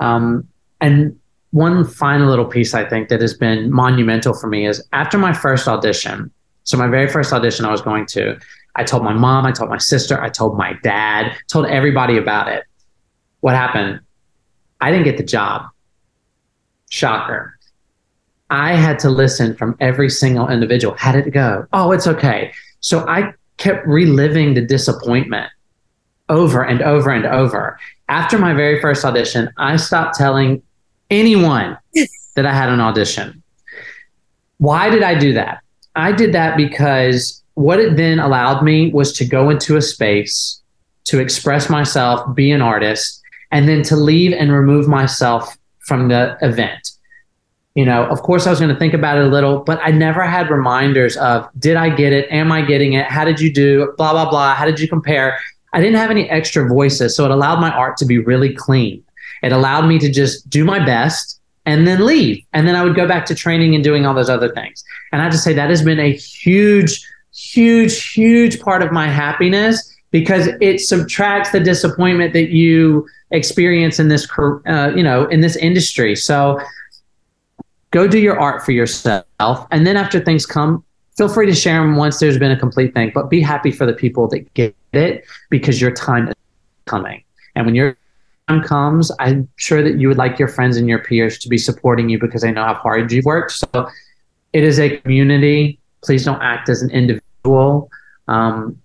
Um, 0.00 0.48
and 0.80 1.18
one 1.50 1.84
final 1.84 2.28
little 2.28 2.46
piece 2.46 2.72
I 2.74 2.88
think 2.88 3.08
that 3.10 3.20
has 3.20 3.34
been 3.34 3.70
monumental 3.70 4.34
for 4.34 4.48
me 4.48 4.66
is 4.66 4.82
after 4.92 5.18
my 5.18 5.32
first 5.32 5.68
audition. 5.68 6.30
So 6.64 6.78
my 6.78 6.88
very 6.88 7.08
first 7.08 7.32
audition 7.32 7.66
I 7.66 7.70
was 7.70 7.82
going 7.82 8.06
to, 8.06 8.38
I 8.76 8.84
told 8.84 9.04
my 9.04 9.12
mom, 9.12 9.44
I 9.44 9.52
told 9.52 9.68
my 9.68 9.78
sister, 9.78 10.20
I 10.20 10.30
told 10.30 10.56
my 10.56 10.72
dad, 10.82 11.36
told 11.48 11.66
everybody 11.66 12.16
about 12.16 12.48
it. 12.48 12.64
What 13.40 13.54
happened? 13.54 14.00
I 14.80 14.90
didn't 14.90 15.04
get 15.04 15.18
the 15.18 15.24
job. 15.24 15.66
Shocker. 16.88 17.58
I 18.48 18.74
had 18.74 18.98
to 19.00 19.10
listen 19.10 19.54
from 19.56 19.76
every 19.80 20.08
single 20.08 20.48
individual. 20.48 20.94
How 20.96 21.12
did 21.12 21.26
it 21.26 21.32
go? 21.32 21.66
Oh, 21.72 21.92
it's 21.92 22.06
okay. 22.06 22.52
So 22.80 23.06
I 23.08 23.34
kept 23.62 23.86
reliving 23.86 24.54
the 24.54 24.60
disappointment 24.60 25.48
over 26.28 26.64
and 26.64 26.82
over 26.82 27.10
and 27.10 27.24
over. 27.26 27.78
After 28.08 28.36
my 28.36 28.52
very 28.54 28.80
first 28.80 29.04
audition, 29.04 29.50
I 29.56 29.76
stopped 29.76 30.16
telling 30.16 30.62
anyone 31.10 31.78
that 32.34 32.44
I 32.44 32.52
had 32.52 32.70
an 32.70 32.80
audition. 32.80 33.40
Why 34.58 34.90
did 34.90 35.04
I 35.04 35.16
do 35.16 35.32
that? 35.34 35.60
I 35.94 36.10
did 36.10 36.34
that 36.34 36.56
because 36.56 37.40
what 37.54 37.78
it 37.78 37.96
then 37.96 38.18
allowed 38.18 38.64
me 38.64 38.90
was 38.90 39.12
to 39.18 39.24
go 39.24 39.48
into 39.48 39.76
a 39.76 39.82
space 39.82 40.60
to 41.04 41.20
express 41.20 41.70
myself, 41.70 42.34
be 42.34 42.50
an 42.50 42.62
artist, 42.62 43.20
and 43.52 43.68
then 43.68 43.82
to 43.84 43.96
leave 43.96 44.32
and 44.32 44.50
remove 44.50 44.88
myself 44.88 45.56
from 45.86 46.08
the 46.08 46.36
event 46.42 46.90
you 47.74 47.84
know, 47.84 48.04
of 48.06 48.22
course 48.22 48.46
I 48.46 48.50
was 48.50 48.58
going 48.58 48.72
to 48.72 48.78
think 48.78 48.92
about 48.92 49.18
it 49.18 49.24
a 49.24 49.28
little, 49.28 49.60
but 49.60 49.80
I 49.82 49.90
never 49.90 50.22
had 50.24 50.50
reminders 50.50 51.16
of 51.16 51.48
did 51.58 51.76
I 51.76 51.88
get 51.88 52.12
it? 52.12 52.30
Am 52.30 52.52
I 52.52 52.62
getting 52.62 52.92
it? 52.92 53.06
How 53.06 53.24
did 53.24 53.40
you 53.40 53.52
do? 53.52 53.94
Blah, 53.96 54.12
blah, 54.12 54.28
blah. 54.28 54.54
How 54.54 54.66
did 54.66 54.78
you 54.78 54.88
compare? 54.88 55.38
I 55.72 55.80
didn't 55.80 55.96
have 55.96 56.10
any 56.10 56.28
extra 56.28 56.68
voices. 56.68 57.16
So 57.16 57.24
it 57.24 57.30
allowed 57.30 57.60
my 57.60 57.70
art 57.70 57.96
to 57.98 58.04
be 58.04 58.18
really 58.18 58.52
clean. 58.54 59.02
It 59.42 59.52
allowed 59.52 59.86
me 59.86 59.98
to 60.00 60.10
just 60.10 60.48
do 60.50 60.64
my 60.64 60.84
best 60.84 61.40
and 61.64 61.86
then 61.86 62.04
leave. 62.04 62.44
And 62.52 62.68
then 62.68 62.76
I 62.76 62.84
would 62.84 62.94
go 62.94 63.08
back 63.08 63.24
to 63.26 63.34
training 63.34 63.74
and 63.74 63.82
doing 63.82 64.04
all 64.04 64.14
those 64.14 64.28
other 64.28 64.52
things. 64.52 64.84
And 65.12 65.22
I 65.22 65.30
just 65.30 65.44
say 65.44 65.52
that 65.54 65.70
has 65.70 65.82
been 65.82 66.00
a 66.00 66.12
huge, 66.12 67.06
huge, 67.34 68.10
huge 68.10 68.60
part 68.60 68.82
of 68.82 68.92
my 68.92 69.08
happiness 69.08 69.96
because 70.10 70.48
it 70.60 70.80
subtracts 70.80 71.52
the 71.52 71.60
disappointment 71.60 72.34
that 72.34 72.50
you 72.50 73.08
experience 73.30 73.98
in 73.98 74.08
this, 74.08 74.28
uh, 74.38 74.92
you 74.94 75.02
know, 75.02 75.26
in 75.26 75.40
this 75.40 75.56
industry. 75.56 76.14
So 76.14 76.60
go 77.92 78.08
do 78.08 78.18
your 78.18 78.38
art 78.40 78.64
for 78.64 78.72
yourself. 78.72 79.24
And 79.70 79.86
then 79.86 79.96
after 79.96 80.18
things 80.18 80.44
come, 80.44 80.84
feel 81.16 81.28
free 81.28 81.46
to 81.46 81.54
share 81.54 81.80
them 81.80 81.96
once 81.96 82.18
there's 82.18 82.38
been 82.38 82.50
a 82.50 82.58
complete 82.58 82.92
thing, 82.94 83.12
but 83.14 83.30
be 83.30 83.40
happy 83.40 83.70
for 83.70 83.86
the 83.86 83.92
people 83.92 84.26
that 84.28 84.52
get 84.54 84.74
it 84.92 85.24
because 85.50 85.80
your 85.80 85.92
time 85.92 86.28
is 86.28 86.34
coming. 86.86 87.22
And 87.54 87.66
when 87.66 87.74
your 87.74 87.96
time 88.48 88.62
comes, 88.62 89.12
I'm 89.20 89.48
sure 89.56 89.82
that 89.82 90.00
you 90.00 90.08
would 90.08 90.16
like 90.16 90.38
your 90.38 90.48
friends 90.48 90.76
and 90.76 90.88
your 90.88 90.98
peers 90.98 91.38
to 91.38 91.48
be 91.48 91.58
supporting 91.58 92.08
you 92.08 92.18
because 92.18 92.42
they 92.42 92.50
know 92.50 92.64
how 92.64 92.74
hard 92.74 93.12
you've 93.12 93.26
worked. 93.26 93.52
So 93.52 93.88
it 94.52 94.64
is 94.64 94.80
a 94.80 94.96
community. 94.98 95.78
Please 96.02 96.24
don't 96.24 96.42
act 96.42 96.68
as 96.68 96.82
an 96.82 96.90
individual. 96.90 97.90
Um, 98.26 98.78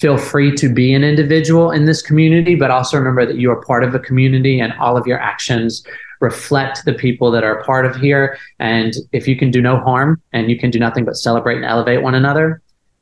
feel 0.00 0.16
free 0.16 0.54
to 0.56 0.72
be 0.72 0.94
an 0.94 1.04
individual 1.04 1.70
in 1.70 1.84
this 1.84 2.02
community, 2.02 2.54
but 2.54 2.70
also 2.70 2.96
remember 2.98 3.26
that 3.26 3.36
you 3.36 3.50
are 3.50 3.62
part 3.64 3.84
of 3.84 3.94
a 3.94 3.98
community 3.98 4.60
and 4.60 4.72
all 4.74 4.96
of 4.96 5.06
your 5.06 5.18
actions 5.18 5.84
reflect 6.30 6.84
the 6.84 6.94
people 6.94 7.30
that 7.30 7.44
are 7.44 7.62
part 7.62 7.84
of 7.86 7.94
here. 7.96 8.24
And 8.58 8.92
if 9.12 9.28
you 9.28 9.36
can 9.36 9.50
do 9.50 9.60
no 9.60 9.74
harm 9.78 10.10
and 10.32 10.50
you 10.50 10.58
can 10.58 10.70
do 10.70 10.78
nothing 10.78 11.04
but 11.04 11.16
celebrate 11.16 11.56
and 11.56 11.64
elevate 11.64 12.02
one 12.02 12.14
another, 12.14 12.46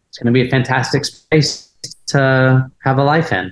it's 0.09 0.18
going 0.18 0.33
to 0.33 0.39
be 0.41 0.47
a 0.47 0.51
fantastic 0.51 1.05
space 1.05 1.53
to 2.12 2.70
have 2.87 2.99
a 2.99 3.05
life 3.05 3.33
in. 3.33 3.47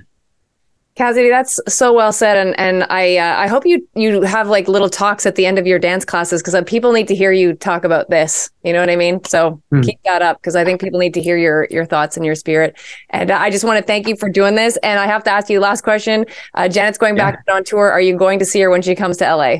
Cassidy, 0.95 1.29
that's 1.29 1.59
so 1.67 1.91
well 1.91 2.13
said, 2.13 2.37
and 2.37 2.59
and 2.59 2.85
I 2.91 3.17
uh, 3.17 3.35
I 3.37 3.47
hope 3.47 3.65
you 3.65 3.87
you 3.95 4.21
have 4.21 4.47
like 4.47 4.67
little 4.67 4.89
talks 4.89 5.25
at 5.25 5.33
the 5.33 5.47
end 5.47 5.57
of 5.57 5.65
your 5.65 5.79
dance 5.79 6.05
classes 6.05 6.39
because 6.39 6.53
uh, 6.53 6.61
people 6.61 6.91
need 6.91 7.07
to 7.07 7.15
hear 7.15 7.31
you 7.31 7.53
talk 7.53 7.83
about 7.83 8.11
this. 8.11 8.51
You 8.63 8.73
know 8.73 8.79
what 8.79 8.91
I 8.91 8.95
mean? 8.95 9.23
So 9.25 9.59
mm. 9.71 9.83
keep 9.83 9.99
that 10.03 10.21
up 10.21 10.37
because 10.37 10.55
I 10.55 10.63
think 10.63 10.79
people 10.79 10.99
need 10.99 11.15
to 11.15 11.21
hear 11.21 11.35
your 11.35 11.67
your 11.71 11.85
thoughts 11.85 12.15
and 12.15 12.23
your 12.23 12.35
spirit. 12.35 12.79
And 13.09 13.31
uh, 13.31 13.37
I 13.39 13.49
just 13.49 13.63
want 13.63 13.79
to 13.79 13.83
thank 13.83 14.07
you 14.07 14.15
for 14.15 14.29
doing 14.29 14.53
this. 14.53 14.77
And 14.83 14.99
I 14.99 15.07
have 15.07 15.23
to 15.23 15.31
ask 15.31 15.49
you 15.49 15.59
last 15.59 15.81
question. 15.81 16.27
Uh, 16.53 16.67
Janet's 16.67 16.99
going 16.99 17.17
yeah. 17.17 17.31
back 17.31 17.43
on 17.51 17.63
tour. 17.63 17.91
Are 17.91 18.01
you 18.01 18.15
going 18.15 18.37
to 18.37 18.45
see 18.45 18.61
her 18.61 18.69
when 18.69 18.83
she 18.83 18.93
comes 18.93 19.17
to 19.17 19.35
LA? 19.35 19.57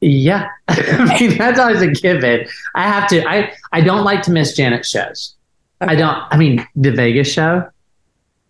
Yeah, 0.00 0.48
I 0.68 1.20
mean 1.20 1.38
that's 1.38 1.60
always 1.60 1.82
a 1.82 1.92
given. 1.92 2.48
I 2.74 2.82
have 2.82 3.08
to. 3.10 3.24
I 3.28 3.52
I 3.70 3.80
don't 3.80 4.02
like 4.02 4.22
to 4.22 4.32
miss 4.32 4.56
Janet 4.56 4.84
shows. 4.84 5.36
Okay. 5.80 5.92
I 5.92 5.94
don't. 5.94 6.18
I 6.32 6.36
mean 6.36 6.66
the 6.74 6.90
Vegas 6.90 7.32
show. 7.32 7.68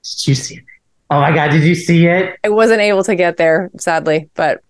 Did 0.03 0.29
you 0.29 0.35
see 0.35 0.57
it? 0.57 0.64
Oh 1.11 1.20
my 1.20 1.32
god, 1.32 1.50
did 1.50 1.64
you 1.64 1.74
see 1.74 2.06
it? 2.06 2.38
I 2.44 2.50
wasn't 2.50 2.80
able 2.80 3.02
to 3.04 3.14
get 3.14 3.36
there, 3.36 3.70
sadly, 3.78 4.28
but 4.34 4.62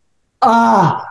oh. 0.43 1.03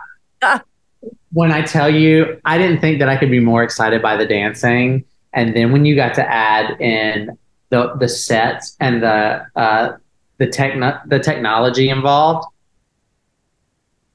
When 1.32 1.52
I 1.52 1.60
tell 1.62 1.94
you, 1.94 2.40
I 2.46 2.56
didn't 2.56 2.80
think 2.80 2.98
that 3.00 3.08
I 3.10 3.16
could 3.16 3.30
be 3.30 3.40
more 3.40 3.62
excited 3.62 4.00
by 4.00 4.16
the 4.16 4.24
dancing, 4.24 5.04
and 5.34 5.54
then 5.54 5.72
when 5.72 5.84
you 5.84 5.94
got 5.94 6.14
to 6.14 6.26
add 6.26 6.80
in 6.80 7.36
the 7.68 7.94
the 7.96 8.08
sets 8.08 8.76
and 8.80 9.02
the 9.02 9.44
uh, 9.54 9.96
the 10.38 10.46
techno 10.46 10.98
the 11.06 11.18
technology 11.18 11.90
involved, 11.90 12.46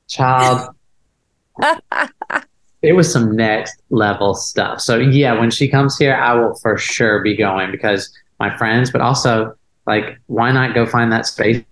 child. 0.07 0.75
it 2.81 2.93
was 2.93 3.11
some 3.11 3.35
next 3.35 3.81
level 3.89 4.33
stuff. 4.33 4.81
So 4.81 4.97
yeah, 4.97 5.39
when 5.39 5.51
she 5.51 5.67
comes 5.67 5.97
here, 5.97 6.15
I 6.15 6.33
will 6.33 6.55
for 6.55 6.77
sure 6.77 7.21
be 7.21 7.35
going 7.35 7.71
because 7.71 8.11
my 8.39 8.55
friends, 8.57 8.91
but 8.91 9.01
also 9.01 9.55
like, 9.85 10.17
why 10.27 10.51
not 10.51 10.73
go 10.73 10.85
find 10.85 11.11
that 11.11 11.25
space 11.25 11.63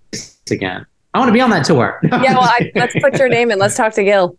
again? 0.49 0.85
I 1.13 1.19
want 1.19 1.29
to 1.29 1.33
be 1.33 1.41
on 1.41 1.49
that 1.49 1.65
tour. 1.65 1.99
yeah, 2.03 2.33
well, 2.33 2.43
I, 2.43 2.71
let's 2.75 2.93
put 3.01 3.17
your 3.17 3.27
name 3.27 3.51
in. 3.51 3.59
Let's 3.59 3.75
talk 3.75 3.93
to 3.93 4.03
Gil. 4.03 4.37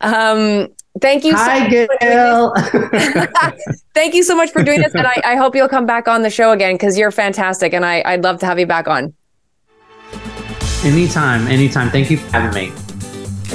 Um, 0.00 0.68
thank 1.00 1.24
you. 1.24 1.34
Hi, 1.34 1.68
so 1.68 1.88
Gil. 2.00 2.54
thank 3.94 4.14
you 4.14 4.22
so 4.22 4.36
much 4.36 4.50
for 4.50 4.62
doing 4.62 4.80
this, 4.80 4.94
and 4.94 5.06
I, 5.06 5.20
I 5.24 5.36
hope 5.36 5.56
you'll 5.56 5.68
come 5.68 5.86
back 5.86 6.06
on 6.06 6.22
the 6.22 6.30
show 6.30 6.52
again 6.52 6.74
because 6.74 6.96
you're 6.96 7.10
fantastic, 7.10 7.72
and 7.72 7.84
I, 7.84 8.02
I'd 8.04 8.22
love 8.22 8.38
to 8.40 8.46
have 8.46 8.58
you 8.58 8.66
back 8.66 8.86
on. 8.86 9.14
Anytime, 10.84 11.46
anytime. 11.48 11.90
Thank 11.90 12.10
you 12.10 12.18
for 12.18 12.30
having 12.32 12.54
me. 12.54 12.91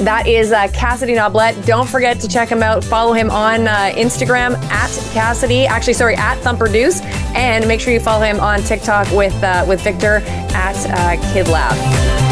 That 0.04 0.26
is 0.28 0.52
uh, 0.52 0.68
Cassidy 0.68 1.14
Noblett. 1.14 1.66
Don't 1.66 1.88
forget 1.88 2.20
to 2.20 2.28
check 2.28 2.48
him 2.48 2.62
out. 2.62 2.84
Follow 2.84 3.12
him 3.12 3.30
on 3.30 3.66
uh, 3.66 3.92
Instagram 3.94 4.54
at 4.70 4.90
Cassidy. 5.12 5.66
Actually, 5.66 5.94
sorry, 5.94 6.14
at 6.14 6.38
Thumperduce, 6.42 7.02
and 7.34 7.66
make 7.66 7.80
sure 7.80 7.92
you 7.92 8.00
follow 8.00 8.24
him 8.24 8.38
on 8.38 8.62
TikTok 8.62 9.10
with 9.12 9.34
uh, 9.42 9.64
with 9.66 9.80
Victor 9.82 10.22
at 10.54 10.76
uh, 10.86 11.20
KidLab. 11.32 12.27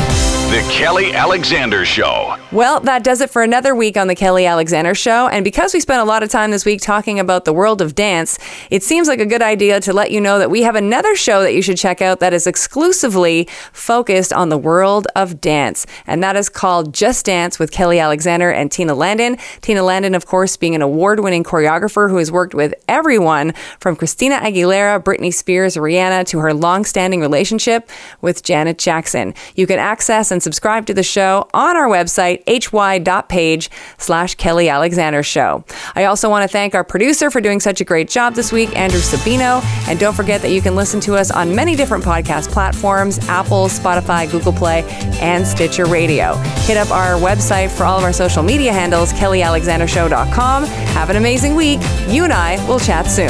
The 0.46 0.64
Kelly 0.70 1.12
Alexander 1.12 1.84
Show. 1.84 2.36
Well, 2.52 2.78
that 2.80 3.02
does 3.02 3.20
it 3.20 3.30
for 3.30 3.42
another 3.42 3.74
week 3.74 3.96
on 3.96 4.06
The 4.06 4.14
Kelly 4.14 4.46
Alexander 4.46 4.94
Show. 4.94 5.26
And 5.26 5.42
because 5.42 5.74
we 5.74 5.80
spent 5.80 6.00
a 6.00 6.04
lot 6.04 6.22
of 6.22 6.28
time 6.30 6.52
this 6.52 6.64
week 6.64 6.80
talking 6.80 7.18
about 7.18 7.44
the 7.44 7.52
world 7.52 7.82
of 7.82 7.96
dance, 7.96 8.38
it 8.70 8.84
seems 8.84 9.08
like 9.08 9.18
a 9.18 9.26
good 9.26 9.42
idea 9.42 9.80
to 9.80 9.92
let 9.92 10.12
you 10.12 10.20
know 10.20 10.38
that 10.38 10.48
we 10.48 10.62
have 10.62 10.76
another 10.76 11.16
show 11.16 11.42
that 11.42 11.52
you 11.52 11.62
should 11.62 11.76
check 11.76 12.00
out 12.00 12.20
that 12.20 12.32
is 12.32 12.46
exclusively 12.46 13.48
focused 13.72 14.32
on 14.32 14.48
the 14.48 14.56
world 14.56 15.08
of 15.16 15.40
dance. 15.40 15.84
And 16.06 16.22
that 16.22 16.36
is 16.36 16.48
called 16.48 16.94
Just 16.94 17.26
Dance 17.26 17.58
with 17.58 17.72
Kelly 17.72 17.98
Alexander 17.98 18.48
and 18.48 18.70
Tina 18.70 18.94
Landon. 18.94 19.38
Tina 19.62 19.82
Landon, 19.82 20.14
of 20.14 20.26
course, 20.26 20.56
being 20.56 20.76
an 20.76 20.80
award 20.80 21.18
winning 21.18 21.42
choreographer 21.42 22.08
who 22.08 22.18
has 22.18 22.30
worked 22.30 22.54
with 22.54 22.72
everyone 22.86 23.52
from 23.80 23.96
Christina 23.96 24.36
Aguilera, 24.36 25.02
Britney 25.02 25.34
Spears, 25.34 25.74
Rihanna 25.76 26.24
to 26.28 26.38
her 26.38 26.54
long 26.54 26.84
standing 26.84 27.20
relationship 27.20 27.90
with 28.20 28.44
Janet 28.44 28.78
Jackson. 28.78 29.34
You 29.56 29.66
can 29.66 29.80
access 29.80 30.30
and 30.36 30.42
subscribe 30.42 30.84
to 30.84 30.92
the 30.92 31.02
show 31.02 31.48
on 31.54 31.76
our 31.76 31.88
website, 31.88 32.42
hy.page 32.46 33.70
slash 33.96 34.34
Kelly 34.34 34.68
Alexander 34.68 35.22
Show. 35.22 35.64
I 35.94 36.04
also 36.04 36.28
want 36.28 36.42
to 36.42 36.48
thank 36.48 36.74
our 36.74 36.84
producer 36.84 37.30
for 37.30 37.40
doing 37.40 37.58
such 37.58 37.80
a 37.80 37.84
great 37.84 38.10
job 38.10 38.34
this 38.34 38.52
week, 38.52 38.76
Andrew 38.76 39.00
Sabino. 39.00 39.64
And 39.88 39.98
don't 39.98 40.14
forget 40.14 40.42
that 40.42 40.50
you 40.50 40.60
can 40.60 40.76
listen 40.76 41.00
to 41.00 41.14
us 41.14 41.30
on 41.30 41.54
many 41.54 41.74
different 41.74 42.04
podcast 42.04 42.52
platforms 42.52 43.18
Apple, 43.28 43.68
Spotify, 43.68 44.30
Google 44.30 44.52
Play, 44.52 44.82
and 45.22 45.46
Stitcher 45.46 45.86
Radio. 45.86 46.34
Hit 46.66 46.76
up 46.76 46.90
our 46.90 47.14
website 47.14 47.70
for 47.70 47.84
all 47.84 47.96
of 47.96 48.04
our 48.04 48.12
social 48.12 48.42
media 48.42 48.74
handles, 48.74 49.14
kellyalexandershow.com. 49.14 50.64
Have 50.64 51.08
an 51.08 51.16
amazing 51.16 51.54
week. 51.54 51.80
You 52.08 52.24
and 52.24 52.32
I 52.32 52.62
will 52.68 52.78
chat 52.78 53.06
soon. 53.06 53.28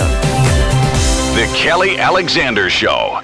The 1.37 1.49
Kelly 1.55 1.99
Alexander 1.99 2.69
Show. 2.69 3.23